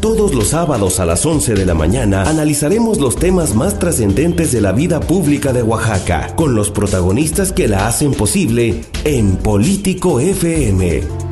Todos 0.00 0.32
los 0.32 0.48
sábados 0.48 1.00
a 1.00 1.06
las 1.06 1.26
11 1.26 1.54
de 1.54 1.66
la 1.66 1.74
mañana 1.74 2.22
analizaremos 2.22 3.00
los 3.00 3.16
temas 3.16 3.56
más 3.56 3.80
trascendentes 3.80 4.52
de 4.52 4.60
la 4.60 4.70
vida 4.70 5.00
pública 5.00 5.52
de 5.52 5.64
Oaxaca, 5.64 6.36
con 6.36 6.54
los 6.54 6.70
protagonistas 6.70 7.52
que 7.52 7.66
la 7.66 7.88
hacen 7.88 8.12
posible 8.12 8.82
en 9.04 9.36
Político 9.36 10.20
FM. 10.20 11.27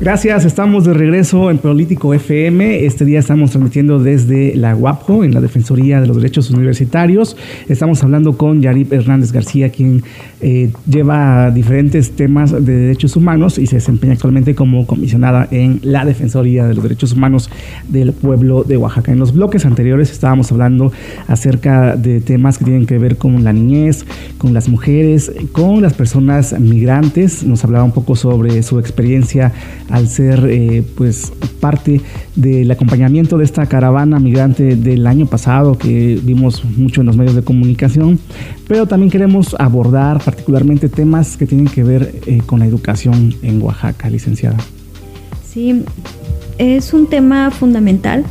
Gracias, 0.00 0.46
estamos 0.46 0.86
de 0.86 0.94
regreso 0.94 1.50
en 1.50 1.58
Político 1.58 2.14
FM. 2.14 2.86
Este 2.86 3.04
día 3.04 3.18
estamos 3.18 3.50
transmitiendo 3.50 3.98
desde 3.98 4.56
la 4.56 4.74
UAPJO, 4.74 5.24
en 5.24 5.34
la 5.34 5.42
Defensoría 5.42 6.00
de 6.00 6.06
los 6.06 6.16
Derechos 6.16 6.48
Universitarios. 6.48 7.36
Estamos 7.68 8.02
hablando 8.02 8.38
con 8.38 8.62
Yarib 8.62 8.94
Hernández 8.94 9.30
García, 9.30 9.68
quien 9.68 10.02
eh, 10.40 10.72
lleva 10.88 11.50
diferentes 11.50 12.12
temas 12.12 12.50
de 12.50 12.76
derechos 12.76 13.14
humanos 13.14 13.58
y 13.58 13.66
se 13.66 13.76
desempeña 13.76 14.14
actualmente 14.14 14.54
como 14.54 14.86
comisionada 14.86 15.46
en 15.50 15.80
la 15.82 16.06
Defensoría 16.06 16.64
de 16.64 16.72
los 16.72 16.82
Derechos 16.82 17.12
Humanos 17.12 17.50
del 17.86 18.14
pueblo 18.14 18.64
de 18.64 18.78
Oaxaca. 18.78 19.12
En 19.12 19.18
los 19.18 19.34
bloques 19.34 19.66
anteriores 19.66 20.10
estábamos 20.10 20.50
hablando 20.50 20.92
acerca 21.28 21.94
de 21.94 22.22
temas 22.22 22.56
que 22.56 22.64
tienen 22.64 22.86
que 22.86 22.96
ver 22.96 23.18
con 23.18 23.44
la 23.44 23.52
niñez, 23.52 24.06
con 24.38 24.54
las 24.54 24.66
mujeres, 24.70 25.30
con 25.52 25.82
las 25.82 25.92
personas 25.92 26.58
migrantes. 26.58 27.44
Nos 27.44 27.64
hablaba 27.64 27.84
un 27.84 27.92
poco 27.92 28.16
sobre 28.16 28.62
su 28.62 28.78
experiencia 28.78 29.52
al 29.90 30.08
ser 30.08 30.46
eh, 30.50 30.82
pues 30.96 31.32
parte 31.60 32.00
del 32.36 32.70
acompañamiento 32.70 33.38
de 33.38 33.44
esta 33.44 33.66
caravana 33.66 34.18
migrante 34.18 34.76
del 34.76 35.06
año 35.06 35.26
pasado 35.26 35.76
que 35.76 36.18
vimos 36.22 36.64
mucho 36.64 37.00
en 37.02 37.08
los 37.08 37.16
medios 37.16 37.34
de 37.34 37.42
comunicación, 37.42 38.18
pero 38.66 38.86
también 38.86 39.10
queremos 39.10 39.54
abordar 39.58 40.22
particularmente 40.22 40.88
temas 40.88 41.36
que 41.36 41.46
tienen 41.46 41.66
que 41.66 41.84
ver 41.84 42.14
eh, 42.26 42.40
con 42.46 42.60
la 42.60 42.66
educación 42.66 43.34
en 43.42 43.60
Oaxaca, 43.62 44.08
licenciada. 44.08 44.56
Sí, 45.52 45.82
es 46.58 46.94
un 46.94 47.06
tema 47.06 47.50
fundamental. 47.50 48.24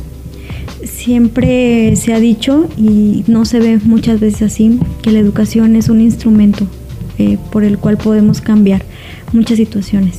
Siempre 0.82 1.94
se 1.96 2.14
ha 2.14 2.20
dicho, 2.20 2.66
y 2.78 3.24
no 3.26 3.44
se 3.44 3.60
ve 3.60 3.78
muchas 3.84 4.18
veces 4.18 4.42
así, 4.52 4.80
que 5.02 5.10
la 5.10 5.18
educación 5.18 5.76
es 5.76 5.90
un 5.90 6.00
instrumento 6.00 6.66
eh, 7.20 7.38
por 7.52 7.64
el 7.64 7.76
cual 7.76 7.98
podemos 7.98 8.40
cambiar 8.40 8.82
muchas 9.32 9.58
situaciones. 9.58 10.16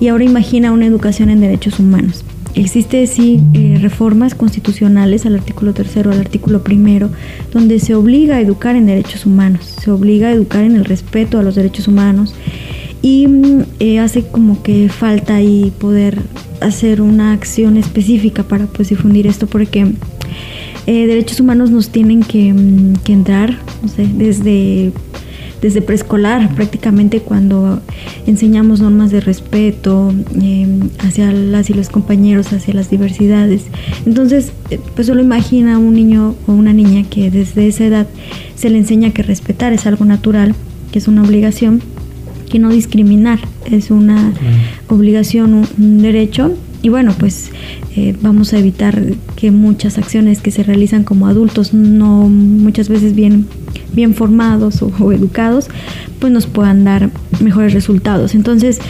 Y 0.00 0.08
ahora 0.08 0.24
imagina 0.24 0.70
una 0.70 0.86
educación 0.86 1.30
en 1.30 1.40
derechos 1.40 1.80
humanos. 1.80 2.24
Existe 2.54 3.04
sí 3.08 3.40
eh, 3.52 3.78
reformas 3.80 4.36
constitucionales 4.36 5.26
al 5.26 5.34
artículo 5.34 5.74
tercero, 5.74 6.12
al 6.12 6.20
artículo 6.20 6.62
primero, 6.62 7.10
donde 7.52 7.80
se 7.80 7.96
obliga 7.96 8.36
a 8.36 8.40
educar 8.40 8.76
en 8.76 8.86
derechos 8.86 9.26
humanos, 9.26 9.64
se 9.82 9.90
obliga 9.90 10.28
a 10.28 10.32
educar 10.32 10.62
en 10.62 10.76
el 10.76 10.84
respeto 10.84 11.40
a 11.40 11.42
los 11.42 11.56
derechos 11.56 11.88
humanos 11.88 12.34
y 13.02 13.26
mm, 13.26 13.62
eh, 13.80 13.98
hace 13.98 14.22
como 14.22 14.62
que 14.62 14.88
falta 14.88 15.34
ahí 15.34 15.72
poder 15.80 16.22
hacer 16.60 17.02
una 17.02 17.32
acción 17.32 17.76
específica 17.76 18.44
para 18.44 18.66
pues 18.66 18.88
difundir 18.88 19.26
esto 19.26 19.48
porque 19.48 19.92
eh, 20.86 21.06
derechos 21.08 21.40
humanos 21.40 21.70
nos 21.72 21.88
tienen 21.88 22.22
que, 22.22 22.52
mm, 22.52 22.94
que 23.04 23.12
entrar 23.12 23.58
no 23.82 23.88
sé, 23.88 24.06
desde 24.06 24.92
desde 25.60 25.82
preescolar, 25.82 26.54
prácticamente 26.54 27.20
cuando 27.20 27.80
enseñamos 28.26 28.80
normas 28.80 29.10
de 29.10 29.20
respeto 29.20 30.12
em, 30.40 30.88
hacia 30.98 31.32
las 31.32 31.70
y 31.70 31.74
los 31.74 31.88
compañeros, 31.88 32.52
hacia 32.52 32.74
las 32.74 32.90
diversidades. 32.90 33.64
Entonces, 34.06 34.52
eh, 34.70 34.78
pues 34.94 35.06
solo 35.06 35.20
imagina 35.20 35.78
un 35.78 35.94
niño 35.94 36.34
o 36.46 36.52
una 36.52 36.72
niña 36.72 37.04
que 37.08 37.30
desde 37.30 37.66
esa 37.66 37.84
edad 37.84 38.06
se 38.54 38.70
le 38.70 38.78
enseña 38.78 39.10
que 39.10 39.22
respetar 39.22 39.72
es 39.72 39.86
algo 39.86 40.04
natural, 40.04 40.54
que 40.92 40.98
es 40.98 41.08
una 41.08 41.22
obligación, 41.22 41.82
que 42.50 42.58
no 42.58 42.70
discriminar 42.70 43.40
es 43.64 43.90
una 43.90 44.32
obligación, 44.88 45.66
un 45.78 46.02
derecho 46.02 46.54
y 46.84 46.90
bueno, 46.90 47.14
pues 47.18 47.50
eh, 47.96 48.14
vamos 48.20 48.52
a 48.52 48.58
evitar 48.58 49.02
que 49.36 49.50
muchas 49.50 49.96
acciones 49.96 50.42
que 50.42 50.50
se 50.50 50.62
realizan 50.62 51.02
como 51.02 51.26
adultos, 51.26 51.72
no 51.72 52.28
muchas 52.28 52.90
veces 52.90 53.14
bien, 53.14 53.46
bien 53.94 54.14
formados 54.14 54.82
o, 54.82 55.12
educados, 55.12 55.68
pues 56.18 56.32
nos 56.32 56.46
puedan 56.46 56.84
dar 56.84 57.10
mejores 57.40 57.72
resultados. 57.72 58.34
Entonces, 58.34 58.80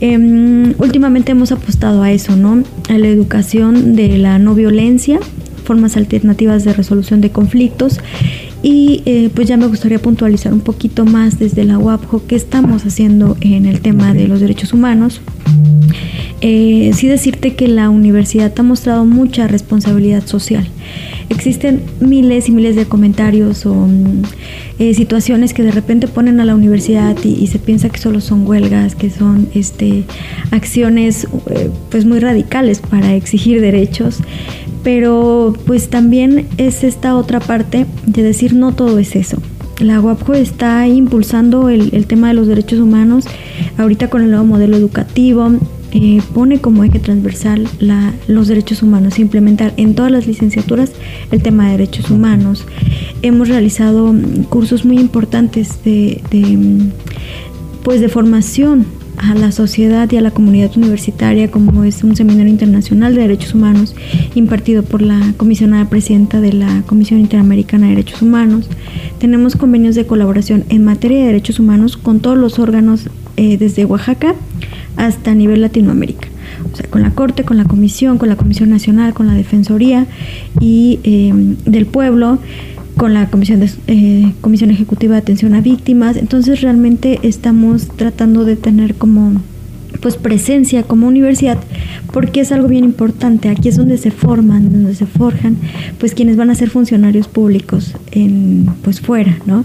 em, 0.00 0.74
últimamente 0.78 1.32
hemos 1.32 1.52
apostado 1.52 2.02
a 2.02 2.12
eso, 2.12 2.36
¿no? 2.36 2.62
A 2.88 2.98
la 2.98 3.08
educación 3.08 3.96
de 3.96 4.18
la 4.18 4.38
no 4.38 4.54
violencia, 4.54 5.20
formas 5.64 5.96
alternativas 5.96 6.64
de 6.64 6.72
resolución 6.72 7.20
de 7.20 7.30
conflictos 7.30 8.00
y 8.62 9.02
eh, 9.06 9.30
pues 9.34 9.48
ya 9.48 9.56
me 9.56 9.66
gustaría 9.66 9.98
puntualizar 9.98 10.52
un 10.52 10.60
poquito 10.60 11.04
más 11.04 11.38
desde 11.38 11.64
la 11.64 11.78
UAPJO 11.78 12.26
qué 12.26 12.36
estamos 12.36 12.84
haciendo 12.84 13.36
en 13.40 13.66
el 13.66 13.80
tema 13.80 14.12
de 14.12 14.28
los 14.28 14.40
derechos 14.40 14.72
humanos. 14.72 15.20
Eh, 16.42 16.90
sí 16.94 17.06
decirte 17.06 17.54
que 17.54 17.68
la 17.68 17.90
universidad 17.90 18.52
ha 18.56 18.62
mostrado 18.62 19.04
mucha 19.04 19.46
responsabilidad 19.46 20.26
social. 20.26 20.66
Existen 21.30 21.82
miles 22.00 22.48
y 22.48 22.52
miles 22.52 22.76
de 22.76 22.84
comentarios 22.84 23.64
o 23.64 23.88
eh, 24.78 24.92
situaciones 24.94 25.54
que 25.54 25.62
de 25.62 25.70
repente 25.70 26.06
ponen 26.06 26.40
a 26.40 26.44
la 26.44 26.54
universidad 26.54 27.16
y, 27.24 27.46
se 27.46 27.58
piensa 27.58 27.88
que 27.88 27.98
solo 27.98 28.20
son 28.20 28.46
huelgas, 28.46 28.94
que 28.94 29.10
son 29.10 29.48
este, 29.54 30.04
acciones 30.50 31.26
eh, 31.48 31.70
pues 31.90 32.04
muy 32.04 32.18
radicales 32.18 32.80
para 32.80 33.14
exigir 33.14 33.60
derechos, 33.60 34.18
pero 34.82 35.54
pues 35.66 35.88
también 35.88 36.46
es 36.58 36.84
esta 36.84 37.16
otra 37.16 37.40
parte 37.40 37.86
de 38.06 38.22
decir 38.22 38.52
no 38.52 38.72
todo 38.72 38.98
es 38.98 39.16
eso 39.16 39.40
la 39.80 39.98
UAPJO 39.98 40.34
está 40.34 40.86
impulsando 40.88 41.70
el, 41.70 41.94
el, 41.94 42.06
tema 42.06 42.28
de 42.28 42.34
los 42.34 42.46
derechos 42.46 42.80
humanos 42.80 43.24
ahorita 43.78 44.10
con 44.10 44.20
el 44.20 44.30
nuevo 44.30 44.44
modelo 44.44 44.76
educativo, 44.76 45.50
eh, 45.92 46.22
pone 46.32 46.60
como 46.60 46.84
eje 46.84 47.00
transversal 47.00 47.68
los 48.28 48.48
derechos 48.48 48.82
humanos, 48.82 49.18
implementar 49.18 49.74
en 49.76 49.94
todas 49.94 50.12
las 50.12 50.26
licenciaturas 50.26 50.92
el 51.32 51.42
tema 51.42 51.66
de 51.66 51.72
derechos 51.72 52.10
humanos. 52.10 52.64
Hemos 53.22 53.48
realizado 53.48 54.12
mm, 54.12 54.44
cursos 54.44 54.84
muy 54.84 54.98
importantes 54.98 55.82
de, 55.84 56.20
mm, 56.32 56.90
pues 57.82 58.00
de 58.00 58.08
formación 58.08 58.86
a 59.16 59.34
la 59.34 59.52
sociedad 59.52 60.10
y 60.10 60.16
a 60.16 60.20
la 60.20 60.30
comunidad 60.30 60.76
universitaria, 60.76 61.50
como 61.50 61.84
es 61.84 62.04
un 62.04 62.16
seminario 62.16 62.50
internacional 62.50 63.14
de 63.14 63.22
derechos 63.22 63.54
humanos 63.54 63.94
impartido 64.34 64.82
por 64.82 65.02
la 65.02 65.34
comisionada 65.36 65.86
presidenta 65.90 66.40
de 66.40 66.52
la 66.52 66.82
Comisión 66.86 67.20
Interamericana 67.20 67.88
de 67.88 67.96
Derechos 67.96 68.22
Humanos. 68.22 68.68
Tenemos 69.18 69.56
convenios 69.56 69.94
de 69.94 70.06
colaboración 70.06 70.64
en 70.68 70.84
materia 70.84 71.18
de 71.18 71.26
derechos 71.26 71.58
humanos 71.58 71.96
con 71.96 72.20
todos 72.20 72.38
los 72.38 72.58
órganos 72.58 73.10
eh, 73.36 73.58
desde 73.58 73.84
Oaxaca 73.84 74.36
hasta 75.00 75.34
nivel 75.34 75.62
Latinoamérica. 75.62 76.28
O 76.72 76.76
sea, 76.76 76.88
con 76.90 77.02
la 77.02 77.10
Corte, 77.12 77.44
con 77.44 77.56
la 77.56 77.64
Comisión, 77.64 78.18
con 78.18 78.28
la 78.28 78.36
Comisión 78.36 78.68
Nacional, 78.68 79.14
con 79.14 79.26
la 79.26 79.34
Defensoría 79.34 80.06
y 80.60 81.00
eh, 81.04 81.32
del 81.64 81.86
Pueblo, 81.86 82.38
con 82.98 83.14
la 83.14 83.30
Comisión, 83.30 83.60
de, 83.60 83.70
eh, 83.86 84.34
Comisión 84.42 84.70
Ejecutiva 84.70 85.14
de 85.14 85.20
Atención 85.20 85.54
a 85.54 85.62
Víctimas. 85.62 86.16
Entonces 86.16 86.60
realmente 86.60 87.18
estamos 87.22 87.88
tratando 87.88 88.44
de 88.44 88.56
tener 88.56 88.94
como 88.94 89.40
pues 90.00 90.16
presencia 90.16 90.82
como 90.82 91.06
universidad 91.06 91.58
porque 92.12 92.40
es 92.40 92.52
algo 92.52 92.68
bien 92.68 92.84
importante. 92.84 93.48
Aquí 93.48 93.68
es 93.68 93.76
donde 93.76 93.98
se 93.98 94.10
forman 94.10 94.72
donde 94.72 94.94
se 94.94 95.06
forjan 95.06 95.56
pues 95.98 96.14
quienes 96.14 96.36
van 96.36 96.50
a 96.50 96.54
ser 96.54 96.70
funcionarios 96.70 97.28
públicos 97.28 97.94
en 98.12 98.66
pues 98.82 99.00
fuera 99.00 99.38
no 99.46 99.64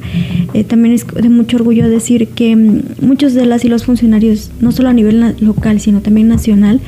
eh, 0.53 0.63
también 0.63 0.93
es 0.93 1.05
de 1.07 1.29
mucho 1.29 1.57
orgullo 1.57 1.89
decir 1.89 2.27
que 2.29 2.55
mm, 2.55 2.81
muchos 3.01 3.33
de 3.33 3.45
las 3.45 3.65
y 3.65 3.69
los 3.69 3.85
funcionarios 3.85 4.51
no 4.59 4.71
solo 4.71 4.89
a 4.89 4.93
nivel 4.93 5.35
local 5.39 5.79
sino 5.79 6.01
también 6.01 6.27
nacional 6.27 6.81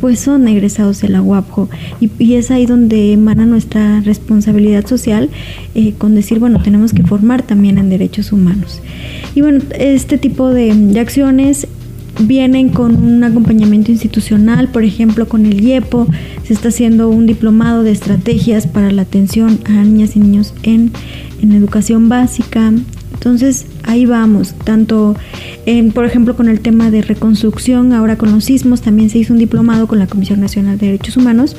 pues 0.00 0.18
son 0.18 0.48
egresados 0.48 1.02
de 1.02 1.10
la 1.10 1.20
UAPJO. 1.20 1.68
Y, 2.00 2.34
es 2.34 2.50
ahí 2.50 2.64
donde 2.64 3.12
emana 3.12 3.44
nuestra 3.44 4.00
responsabilidad 4.00 4.86
social 4.86 5.28
eh, 5.74 5.92
con 5.98 6.14
decir 6.14 6.38
bueno 6.38 6.62
tenemos 6.62 6.92
que 6.92 7.02
formar 7.02 7.42
también 7.42 7.78
en 7.78 7.90
derechos 7.90 8.32
humanos. 8.32 8.80
Y 9.34 9.42
bueno 9.42 9.60
este 9.78 10.18
tipo 10.18 10.50
de, 10.50 10.74
de 10.74 11.00
acciones 11.00 11.66
vienen 12.18 12.68
con 12.70 12.96
un 12.96 13.22
acompañamiento 13.24 13.90
institucional, 13.90 14.68
por 14.68 14.84
ejemplo, 14.84 15.28
con 15.28 15.46
el 15.46 15.60
IEPO, 15.60 16.06
se 16.44 16.52
está 16.52 16.68
haciendo 16.68 17.08
un 17.08 17.26
diplomado 17.26 17.82
de 17.82 17.92
estrategias 17.92 18.66
para 18.66 18.90
la 18.90 19.02
atención 19.02 19.60
a 19.66 19.84
niñas 19.84 20.16
y 20.16 20.20
niños 20.20 20.54
en, 20.62 20.92
educación 21.40 22.08
básica. 22.08 22.72
Entonces, 23.14 23.66
ahí 23.84 24.06
vamos, 24.06 24.54
tanto, 24.64 25.14
por 25.94 26.04
ejemplo, 26.04 26.36
con 26.36 26.48
el 26.48 26.60
tema 26.60 26.90
de 26.90 27.02
reconstrucción, 27.02 27.92
ahora 27.92 28.16
con 28.16 28.30
los 28.32 28.44
sismos, 28.44 28.82
también 28.82 29.10
se 29.10 29.18
hizo 29.18 29.32
un 29.32 29.38
diplomado 29.38 29.86
con 29.86 29.98
la 29.98 30.06
Comisión 30.06 30.40
Nacional 30.40 30.78
de 30.78 30.86
Derechos 30.86 31.16
Humanos 31.16 31.56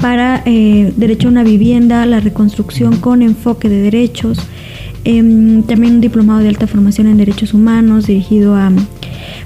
para 0.00 0.42
eh, 0.44 0.92
derecho 0.96 1.28
a 1.28 1.30
una 1.30 1.44
vivienda, 1.44 2.04
la 2.06 2.20
reconstrucción 2.20 2.96
con 2.96 3.22
enfoque 3.22 3.68
de 3.68 3.80
derechos, 3.80 4.38
em, 5.04 5.62
también 5.62 5.94
un 5.94 6.00
diplomado 6.00 6.40
de 6.40 6.48
alta 6.48 6.66
formación 6.66 7.06
en 7.06 7.16
derechos 7.16 7.54
humanos 7.54 8.06
dirigido 8.06 8.54
a 8.54 8.72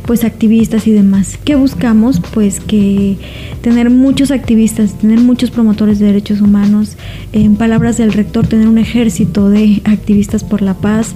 pues 0.08 0.24
activistas 0.24 0.86
y 0.86 0.92
demás. 0.92 1.38
¿Qué 1.44 1.54
buscamos? 1.54 2.22
Pues 2.32 2.60
que 2.60 3.18
tener 3.60 3.90
muchos 3.90 4.30
activistas, 4.30 4.94
tener 4.94 5.20
muchos 5.20 5.50
promotores 5.50 5.98
de 5.98 6.06
derechos 6.06 6.40
humanos, 6.40 6.96
en 7.34 7.56
palabras 7.56 7.98
del 7.98 8.14
rector, 8.14 8.46
tener 8.46 8.68
un 8.68 8.78
ejército 8.78 9.50
de 9.50 9.82
activistas 9.84 10.44
por 10.44 10.62
la 10.62 10.72
paz 10.72 11.14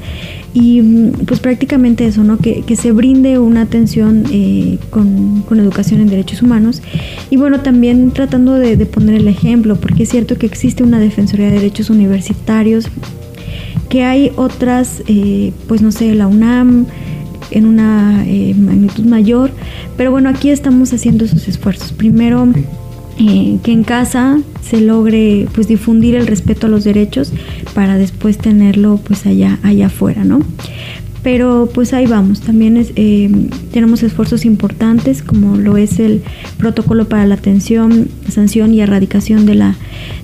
y 0.52 0.82
pues 1.26 1.40
prácticamente 1.40 2.04
eso, 2.04 2.22
¿no? 2.22 2.36
Que, 2.36 2.62
se 2.76 2.92
brinde 2.92 3.38
una 3.38 3.62
atención 3.62 4.24
eh, 4.30 4.78
con, 4.90 5.42
educación 5.58 6.02
en 6.02 6.08
derechos 6.08 6.42
humanos 6.42 6.82
y 7.30 7.38
bueno, 7.38 7.60
también 7.60 8.10
tratando 8.10 8.56
de, 8.56 8.76
poner 8.84 9.14
el 9.14 9.28
ejemplo, 9.28 9.76
porque 9.76 10.02
es 10.02 10.10
cierto 10.10 10.36
que 10.36 10.44
existe 10.44 10.82
una 10.82 10.98
Defensoría 10.98 11.46
de 11.46 11.52
Derechos 11.52 11.88
Universitarios, 11.88 12.88
que 13.88 14.04
hay 14.04 14.32
otras, 14.36 15.02
eh, 15.06 15.54
pues 15.66 15.80
no 15.80 15.92
sé, 15.92 16.14
la 16.14 16.26
UNAM, 16.26 16.84
en 17.52 17.66
una 17.66 18.24
eh, 18.26 18.54
magnitud 18.54 19.04
mayor, 19.04 19.50
pero 19.96 20.10
bueno, 20.10 20.28
aquí 20.28 20.50
estamos 20.50 20.92
haciendo 20.92 21.24
esos 21.24 21.48
esfuerzos. 21.48 21.92
Primero, 21.92 22.48
eh, 23.18 23.58
que 23.62 23.72
en 23.72 23.84
casa 23.84 24.40
se 24.62 24.80
logre 24.80 25.46
pues 25.54 25.68
difundir 25.68 26.14
el 26.14 26.26
respeto 26.26 26.66
a 26.66 26.70
los 26.70 26.84
derechos 26.84 27.32
para 27.74 27.98
después 27.98 28.38
tenerlo 28.38 28.98
pues 29.04 29.26
allá 29.26 29.58
allá 29.62 29.86
afuera, 29.86 30.24
¿no? 30.24 30.40
Pero 31.22 31.68
pues 31.72 31.92
ahí 31.92 32.06
vamos. 32.06 32.40
También 32.40 32.84
eh, 32.96 33.30
tenemos 33.72 34.02
esfuerzos 34.02 34.44
importantes 34.44 35.22
como 35.22 35.56
lo 35.56 35.76
es 35.76 36.00
el 36.00 36.22
protocolo 36.58 37.08
para 37.08 37.26
la 37.26 37.34
atención, 37.34 38.08
sanción 38.28 38.74
y 38.74 38.80
erradicación 38.80 39.46
de 39.46 39.54
la, 39.54 39.76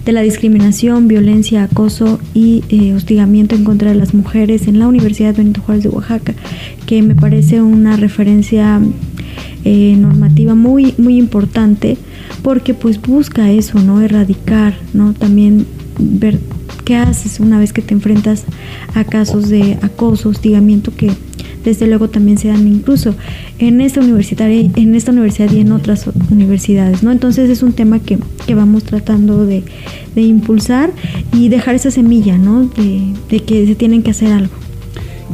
de 0.04 0.12
la 0.12 0.22
discriminación, 0.22 1.08
violencia, 1.08 1.64
acoso 1.64 2.18
y 2.34 2.64
eh, 2.68 2.94
hostigamiento 2.94 3.54
en 3.54 3.64
contra 3.64 3.90
de 3.90 3.96
las 3.96 4.14
mujeres 4.14 4.66
en 4.66 4.78
la 4.78 4.88
Universidad 4.88 5.36
Benito 5.36 5.60
Juárez 5.60 5.84
de 5.84 5.90
Oaxaca, 5.90 6.34
que 6.86 7.02
me 7.02 7.14
parece 7.14 7.62
una 7.62 7.96
referencia 7.96 8.80
eh, 9.64 9.96
normativa 9.96 10.54
muy, 10.54 10.94
muy 10.98 11.16
importante 11.16 11.96
porque 12.42 12.74
pues 12.74 13.00
busca 13.00 13.50
eso, 13.50 13.80
¿no? 13.80 14.00
Erradicar, 14.00 14.74
¿no? 14.94 15.12
También 15.12 15.66
ver 15.98 16.38
¿Qué 16.88 16.96
haces 16.96 17.38
una 17.38 17.58
vez 17.58 17.74
que 17.74 17.82
te 17.82 17.92
enfrentas 17.92 18.44
a 18.94 19.04
casos 19.04 19.50
de 19.50 19.76
acoso, 19.82 20.30
hostigamiento 20.30 20.90
que 20.96 21.10
desde 21.62 21.86
luego 21.86 22.08
también 22.08 22.38
se 22.38 22.48
dan 22.48 22.66
incluso 22.66 23.14
en 23.58 23.82
esta 23.82 24.00
universidad, 24.00 24.50
en 24.50 24.94
esta 24.94 25.12
universidad 25.12 25.52
y 25.52 25.60
en 25.60 25.72
otras 25.72 26.08
universidades, 26.30 27.02
¿no? 27.02 27.12
Entonces 27.12 27.50
es 27.50 27.62
un 27.62 27.74
tema 27.74 27.98
que, 27.98 28.16
vamos 28.54 28.84
tratando 28.84 29.44
de, 29.44 29.64
impulsar 30.16 30.90
y 31.34 31.50
dejar 31.50 31.74
esa 31.74 31.90
semilla, 31.90 32.38
¿no? 32.38 32.64
De, 32.64 33.40
que 33.40 33.66
se 33.66 33.74
tienen 33.74 34.02
que 34.02 34.12
hacer 34.12 34.32
algo. 34.32 34.54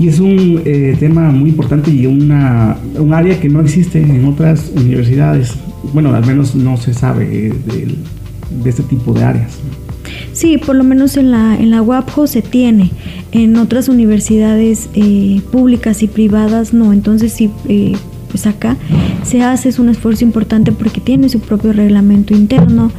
Y 0.00 0.09
es 0.09 0.18
un 0.18 0.61
eh, 0.64 0.96
tema 0.98 1.30
muy 1.30 1.50
importante 1.50 1.92
y 1.92 2.05
una, 2.07 2.78
un 2.98 3.14
área 3.14 3.38
que 3.38 3.48
no 3.48 3.61
existe 3.61 4.00
en 4.00 4.24
otras 4.24 4.72
universidades. 4.74 5.55
Bueno, 5.92 6.12
al 6.12 6.26
menos 6.26 6.57
no 6.57 6.76
se 6.78 6.92
sabe 6.92 7.26
de, 7.28 7.94
de 8.64 8.70
este 8.70 8.82
tipo 8.82 9.12
de 9.12 9.22
áreas. 9.22 9.61
Sí, 10.35 10.59
por 10.59 10.74
lo 10.74 10.82
menos 10.82 11.16
en 11.16 11.30
la, 11.30 11.57
en 11.57 11.70
la 11.70 11.80
UAPJO 11.80 12.26
se 12.26 12.43
tiene. 12.43 12.91
En 13.32 13.57
otras 13.57 13.89
universidades 13.89 14.91
eh, 14.95 15.41
públicas 15.53 16.03
y 16.03 16.09
privadas 16.09 16.74
no. 16.74 16.93
Entonces 16.93 17.32
sí, 17.32 17.51
eh, 17.68 17.93
pues 18.28 18.47
acá 18.49 18.76
se 19.22 19.43
hace 19.43 19.68
es 19.68 19.78
un 19.78 19.89
esfuerzo 19.89 20.24
importante 20.24 20.72
porque 20.72 21.01
tiene 21.01 21.28
su 21.28 21.39
propio 21.39 21.72
reglamento 21.72 22.35
interno. 22.35 22.91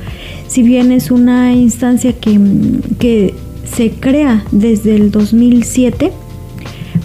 Si 0.47 0.63
bien 0.63 0.93
es 0.93 1.11
una 1.11 1.53
instancia 1.53 2.13
que, 2.13 2.39
que 2.99 3.35
se 3.65 3.91
crea 3.91 4.45
desde 4.51 4.95
el 4.95 5.11
2007, 5.11 6.13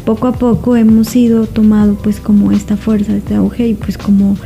poco 0.05 0.29
a 0.29 0.33
poco 0.33 0.77
hemos 0.77 1.09
sido 1.09 1.47
tomado 1.47 1.97
pues 1.97 2.21
como 2.21 2.53
esta 2.53 2.77
fuerza, 2.77 3.17
este 3.17 3.35
auge 3.35 3.67
y 3.67 3.75
pues 3.75 3.99
como 3.99 4.37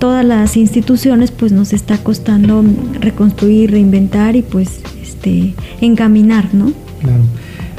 todas 0.00 0.24
las 0.24 0.56
instituciones 0.56 1.30
pues 1.30 1.52
nos 1.52 1.72
está 1.72 1.98
costando 1.98 2.64
reconstruir, 2.98 3.70
reinventar 3.70 4.34
y 4.34 4.42
pues 4.42 4.80
este, 5.20 5.54
encaminar, 5.80 6.54
¿no? 6.54 6.72
Claro. 7.00 7.22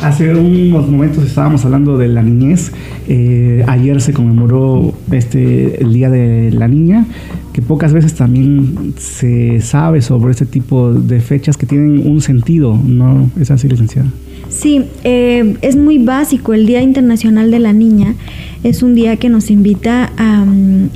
Hace 0.02 0.34
unos 0.34 0.88
momentos 0.90 1.24
estábamos 1.26 1.64
hablando 1.64 1.98
de 1.98 2.08
la 2.08 2.24
niñez. 2.24 2.72
Eh, 3.08 3.64
ayer 3.68 4.02
se 4.02 4.14
conmemoró 4.14 4.94
este 5.12 5.82
el 5.82 5.94
Día 5.94 6.10
de 6.10 6.52
la 6.52 6.68
Niña, 6.68 7.06
que 7.54 7.62
pocas 7.62 7.94
veces 7.94 8.16
también 8.16 8.94
se 8.98 9.62
sabe 9.62 10.02
sobre 10.02 10.32
este 10.32 10.48
tipo 10.48 10.92
de 10.92 11.20
fechas 11.20 11.56
que 11.56 11.68
tienen 11.68 12.08
un 12.08 12.22
sentido, 12.22 12.76
¿no? 12.84 13.30
¿Es 13.40 13.52
así, 13.52 13.68
licenciada? 13.68 14.10
Sí, 14.52 14.86
eh, 15.06 15.56
es 15.62 15.78
muy 15.78 15.98
básico. 15.98 16.54
El 16.54 16.66
Día 16.66 16.82
Internacional 16.82 17.52
de 17.52 17.60
la 17.60 17.72
Niña 17.72 18.16
es 18.64 18.84
un 18.84 18.96
día 18.96 19.16
que 19.16 19.30
nos 19.30 19.50
invita 19.50 20.12
a, 20.18 20.46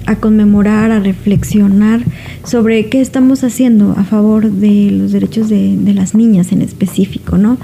a, 0.06 0.16
conmemorar, 0.18 0.91
a 0.91 0.99
reflexionar 0.99 2.01
sobre 2.43 2.89
qué 2.89 2.99
estamos 2.99 3.43
haciendo 3.43 3.93
a 3.97 4.03
favor 4.03 4.51
de 4.51 4.91
los 4.91 5.14
derechos 5.14 5.49
de, 5.49 5.78
de 5.78 5.93
las 5.93 6.14
niñas 6.14 6.51
en 6.51 6.62
específico, 6.62 7.38
¿no? 7.38 7.58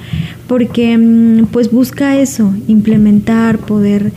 Porque 0.47 0.97
mm, 0.97 1.47
pues 1.51 1.71
busca 1.71 2.17
eso, 2.17 2.53
implementar, 2.67 3.59
poder 3.59 4.13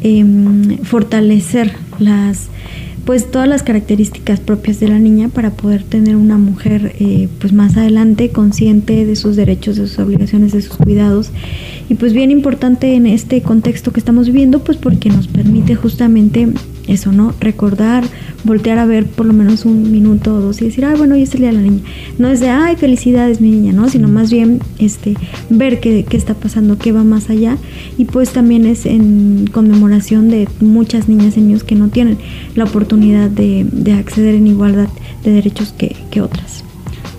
em, 0.00 0.78
fortalecer 0.78 1.72
las 1.98 2.48
pues 3.08 3.30
todas 3.30 3.48
las 3.48 3.62
características 3.62 4.38
propias 4.38 4.80
de 4.80 4.88
la 4.88 4.98
niña 4.98 5.30
para 5.30 5.52
poder 5.52 5.82
tener 5.82 6.14
una 6.14 6.36
mujer 6.36 6.92
eh, 7.00 7.30
pues 7.40 7.54
más 7.54 7.74
adelante 7.78 8.28
consciente 8.32 9.06
de 9.06 9.16
sus 9.16 9.34
derechos, 9.34 9.76
de 9.76 9.86
sus 9.86 9.98
obligaciones, 9.98 10.52
de 10.52 10.60
sus 10.60 10.76
cuidados. 10.76 11.30
Y 11.88 11.94
pues 11.94 12.12
bien 12.12 12.30
importante 12.30 12.92
en 12.92 13.06
este 13.06 13.40
contexto 13.40 13.94
que 13.94 14.00
estamos 14.00 14.26
viviendo 14.26 14.58
pues 14.58 14.76
porque 14.76 15.08
nos 15.08 15.26
permite 15.26 15.74
justamente 15.74 16.48
eso, 16.88 17.12
¿no? 17.12 17.34
Recordar, 17.40 18.04
voltear 18.44 18.78
a 18.78 18.86
ver 18.86 19.06
por 19.06 19.26
lo 19.26 19.32
menos 19.32 19.64
un 19.64 19.92
minuto 19.92 20.34
o 20.34 20.40
dos 20.40 20.60
y 20.60 20.64
decir, 20.64 20.84
ay, 20.84 20.96
bueno, 20.96 21.14
hoy 21.14 21.22
es 21.22 21.34
el 21.34 21.40
día 21.40 21.50
de 21.50 21.56
la 21.56 21.62
niña. 21.62 21.82
No 22.18 22.28
es 22.28 22.40
de, 22.40 22.48
ay, 22.48 22.76
felicidades, 22.76 23.40
mi 23.40 23.50
niña, 23.50 23.72
¿no? 23.72 23.88
Sino 23.88 24.08
más 24.08 24.30
bien 24.30 24.60
este, 24.78 25.14
ver 25.50 25.80
qué, 25.80 26.04
qué 26.08 26.16
está 26.16 26.34
pasando, 26.34 26.78
qué 26.78 26.92
va 26.92 27.04
más 27.04 27.30
allá. 27.30 27.56
Y 27.96 28.06
pues 28.06 28.30
también 28.30 28.66
es 28.66 28.86
en 28.86 29.48
conmemoración 29.52 30.30
de 30.30 30.48
muchas 30.60 31.08
niñas 31.08 31.36
y 31.36 31.42
niños 31.42 31.62
que 31.62 31.74
no 31.74 31.88
tienen 31.88 32.18
la 32.56 32.64
oportunidad 32.64 33.30
de, 33.30 33.66
de 33.70 33.92
acceder 33.92 34.34
en 34.34 34.46
igualdad 34.46 34.88
de 35.24 35.30
derechos 35.30 35.74
que, 35.76 35.94
que 36.10 36.20
otras. 36.20 36.64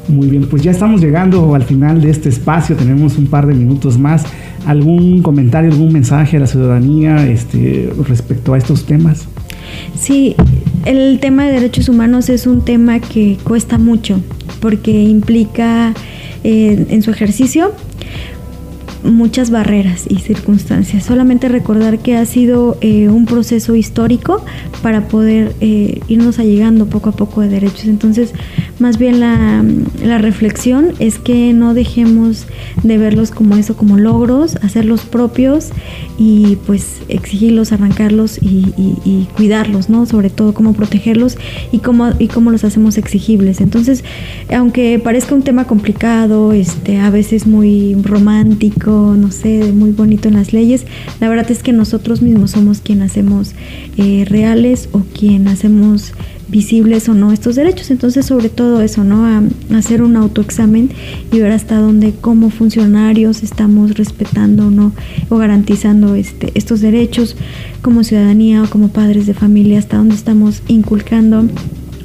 Muy 0.07 0.27
bien, 0.27 0.47
pues 0.49 0.63
ya 0.63 0.71
estamos 0.71 1.01
llegando 1.01 1.53
al 1.53 1.63
final 1.63 2.01
de 2.01 2.09
este 2.09 2.29
espacio, 2.29 2.75
tenemos 2.75 3.17
un 3.19 3.27
par 3.27 3.45
de 3.45 3.53
minutos 3.53 3.99
más. 3.99 4.25
¿Algún 4.65 5.21
comentario, 5.21 5.71
algún 5.71 5.93
mensaje 5.93 6.37
a 6.37 6.39
la 6.39 6.47
ciudadanía 6.47 7.27
este, 7.27 7.93
respecto 8.07 8.53
a 8.53 8.57
estos 8.57 8.85
temas? 8.85 9.27
Sí, 9.99 10.35
el 10.85 11.19
tema 11.19 11.45
de 11.45 11.53
derechos 11.53 11.89
humanos 11.89 12.29
es 12.29 12.47
un 12.47 12.63
tema 12.63 12.99
que 12.99 13.37
cuesta 13.43 13.77
mucho 13.77 14.21
porque 14.59 14.91
implica 14.91 15.93
eh, 16.43 16.85
en 16.89 17.01
su 17.01 17.11
ejercicio 17.11 17.73
muchas 19.03 19.49
barreras 19.49 20.05
y 20.09 20.17
circunstancias. 20.19 21.03
Solamente 21.03 21.47
recordar 21.47 21.99
que 21.99 22.17
ha 22.17 22.25
sido 22.25 22.77
eh, 22.81 23.09
un 23.09 23.25
proceso 23.25 23.75
histórico 23.75 24.43
para 24.81 25.07
poder 25.07 25.55
eh, 25.61 26.01
irnos 26.07 26.39
allegando 26.39 26.87
poco 26.87 27.09
a 27.09 27.11
poco 27.13 27.41
de 27.41 27.49
derechos. 27.49 27.85
Entonces, 27.85 28.33
más 28.79 28.97
bien 28.97 29.19
la, 29.19 30.17
reflexión 30.19 30.93
es 30.99 31.17
que 31.19 31.53
no 31.53 31.73
dejemos 31.73 32.45
de 32.83 32.97
verlos 32.97 33.31
como 33.31 33.55
eso, 33.55 33.77
como 33.77 33.97
logros, 33.97 34.57
hacerlos 34.57 35.01
propios 35.01 35.69
y 36.17 36.57
pues 36.65 37.01
exigirlos, 37.07 37.71
arrancarlos 37.71 38.39
y, 38.41 39.27
cuidarlos, 39.35 39.89
¿no? 39.89 40.05
Sobre 40.05 40.29
todo 40.29 40.53
cómo 40.53 40.73
protegerlos 40.73 41.37
y 41.71 41.79
cómo, 41.79 42.11
y 42.19 42.27
cómo 42.27 42.51
los 42.51 42.63
hacemos 42.63 42.97
exigibles. 42.97 43.61
Entonces, 43.61 44.03
aunque 44.53 44.99
parezca 44.99 45.35
un 45.35 45.43
tema 45.43 45.65
complicado, 45.65 46.51
este, 46.51 46.99
a 46.99 47.09
veces 47.09 47.47
muy 47.47 47.95
romántico, 47.95 49.15
no 49.17 49.31
sé, 49.31 49.71
muy 49.71 49.91
bonito 49.91 50.27
en 50.27 50.35
las 50.35 50.53
leyes, 50.53 50.85
la 51.19 51.29
verdad 51.29 51.49
es 51.51 51.63
que 51.63 51.71
nosotros 51.71 52.21
mismos 52.21 52.51
somos 52.51 52.81
quien 52.81 53.01
hacemos 53.01 53.53
eh, 53.97 54.25
reales 54.27 54.89
o 54.91 55.01
quien 55.13 55.47
hacemos 55.47 56.13
visibles 56.49 57.07
o 57.09 57.13
no 57.13 57.31
estos 57.31 57.55
derechos. 57.55 57.91
Entonces, 57.91 58.25
sobre 58.25 58.49
todo 58.49 58.81
eso, 58.81 59.03
¿no? 59.03 59.25
A, 59.25 59.41
hacer 59.77 60.01
un 60.01 60.15
autoexamen 60.17 60.89
y 61.31 61.39
ver 61.39 61.51
hasta 61.51 61.79
dónde 61.79 62.13
como 62.19 62.49
funcionarios 62.49 63.43
estamos 63.43 63.95
respetando 63.95 64.67
o 64.67 64.71
no 64.71 64.91
o 65.29 65.37
garantizando 65.37 66.15
este, 66.15 66.51
estos 66.55 66.81
derechos 66.81 67.35
como 67.81 68.03
ciudadanía 68.03 68.63
o 68.63 68.69
como 68.69 68.89
padres 68.89 69.25
de 69.25 69.33
familia, 69.33 69.79
hasta 69.79 69.97
dónde 69.97 70.15
estamos 70.15 70.61
inculcando 70.67 71.45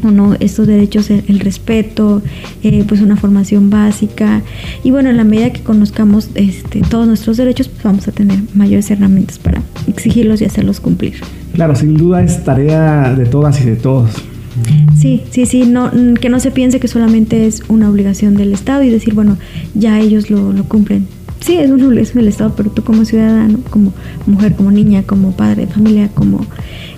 o 0.05 0.11
no 0.11 0.35
estos 0.39 0.67
derechos, 0.67 1.11
el, 1.11 1.41
respeto, 1.41 2.23
eh, 2.63 2.85
pues 2.87 3.01
una 3.01 3.17
formación 3.17 3.71
básica 3.71 4.43
y 4.83 4.91
bueno, 4.91 5.11
en 5.11 5.17
la 5.17 5.25
medida 5.25 5.51
que 5.51 5.63
conozcamos 5.63 6.29
este, 6.35 6.83
todos 6.83 7.07
nuestros 7.07 7.39
derechos, 7.39 7.69
pues 7.69 7.83
vamos 7.85 8.07
a 8.07 8.13
tener 8.13 8.39
mayores 8.55 8.91
herramientas 8.91 9.39
para 9.39 9.63
exigirlos 9.87 10.43
y 10.43 10.45
hacerlos 10.45 10.81
cumplir. 10.81 11.15
Claro, 11.55 11.75
sin 11.75 11.97
duda 11.97 12.23
es 12.23 12.45
tarea 12.45 13.15
de 13.15 13.27
todas 13.27 13.61
y 13.63 13.65
de 13.65 13.77
todos. 13.77 14.11
Sí, 15.05 15.21
sí, 15.29 15.45
sí, 15.45 15.67
no, 15.67 15.91
que 16.19 16.31
no 16.31 16.41
se 16.41 16.51
piense 16.51 16.81
que 16.81 16.89
solamente 16.89 17.47
es 17.47 17.63
una 17.69 17.91
obligación 17.91 18.37
del 18.37 18.55
Estado 18.55 18.85
y 18.85 18.89
decir, 18.89 19.13
bueno, 19.13 19.37
ya 19.75 20.01
ellos 20.01 20.31
lo, 20.31 20.55
cumplen. 20.65 21.07
Sí, 21.41 21.57
es 21.57 21.71
un 21.71 21.99
es 21.99 22.15
del 22.15 22.27
Estado, 22.27 22.55
pero 22.57 22.71
tú 22.71 22.83
como 22.85 23.05
ciudadano, 23.05 23.59
como 23.69 23.93
mujer, 24.27 24.55
como 24.55 24.71
niña, 24.71 25.03
como 25.03 25.33
padre 25.33 25.67
de 25.67 25.73
familia, 25.75 26.09
como 26.15 26.47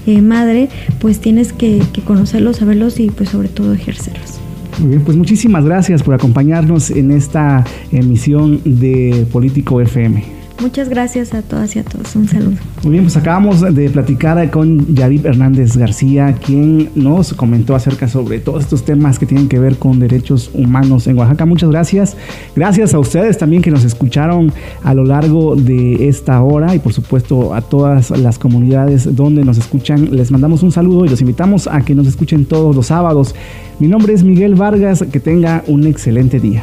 eh, 0.06 0.22
madre, 0.22 0.68
pues 1.00 1.18
tienes 1.18 1.52
que, 1.52 1.82
que 1.92 2.00
conocerlos, 2.02 2.58
saberlos 2.58 3.00
y 3.00 3.10
pues 3.10 3.30
sobre 3.30 3.48
todo 3.48 3.74
ejercerlos. 3.74 4.38
Muy 4.78 4.90
bien, 4.90 5.02
pues 5.02 5.16
muchísimas 5.16 5.64
gracias 5.64 6.04
por 6.04 6.14
acompañarnos 6.14 6.90
en 6.92 7.10
esta 7.10 7.64
emisión 7.90 8.60
de 8.64 9.26
Político 9.32 9.80
FM. 9.80 10.35
Muchas 10.60 10.88
gracias 10.88 11.34
a 11.34 11.42
todas 11.42 11.76
y 11.76 11.80
a 11.80 11.84
todos. 11.84 12.16
Un 12.16 12.28
saludo. 12.28 12.56
Muy 12.82 12.92
bien, 12.92 13.04
pues 13.04 13.16
acabamos 13.16 13.60
de 13.60 13.90
platicar 13.90 14.50
con 14.50 14.94
Yarib 14.94 15.26
Hernández 15.26 15.76
García, 15.76 16.34
quien 16.34 16.90
nos 16.94 17.34
comentó 17.34 17.74
acerca 17.74 18.08
sobre 18.08 18.38
todos 18.38 18.64
estos 18.64 18.84
temas 18.84 19.18
que 19.18 19.26
tienen 19.26 19.48
que 19.48 19.58
ver 19.58 19.76
con 19.76 19.98
derechos 19.98 20.50
humanos 20.54 21.06
en 21.06 21.18
Oaxaca. 21.18 21.44
Muchas 21.44 21.70
gracias. 21.70 22.16
Gracias 22.54 22.94
a 22.94 22.98
ustedes 22.98 23.38
también 23.38 23.62
que 23.62 23.70
nos 23.70 23.84
escucharon 23.84 24.52
a 24.82 24.94
lo 24.94 25.04
largo 25.04 25.56
de 25.56 26.08
esta 26.08 26.42
hora 26.42 26.74
y 26.74 26.78
por 26.78 26.92
supuesto 26.92 27.54
a 27.54 27.60
todas 27.60 28.10
las 28.10 28.38
comunidades 28.38 29.14
donde 29.14 29.44
nos 29.44 29.58
escuchan. 29.58 30.16
Les 30.16 30.30
mandamos 30.30 30.62
un 30.62 30.72
saludo 30.72 31.04
y 31.04 31.08
los 31.08 31.20
invitamos 31.20 31.66
a 31.66 31.82
que 31.82 31.94
nos 31.94 32.06
escuchen 32.06 32.46
todos 32.46 32.74
los 32.74 32.86
sábados. 32.86 33.34
Mi 33.78 33.88
nombre 33.88 34.14
es 34.14 34.22
Miguel 34.22 34.54
Vargas. 34.54 35.04
Que 35.12 35.20
tenga 35.20 35.62
un 35.66 35.86
excelente 35.86 36.40
día. 36.40 36.62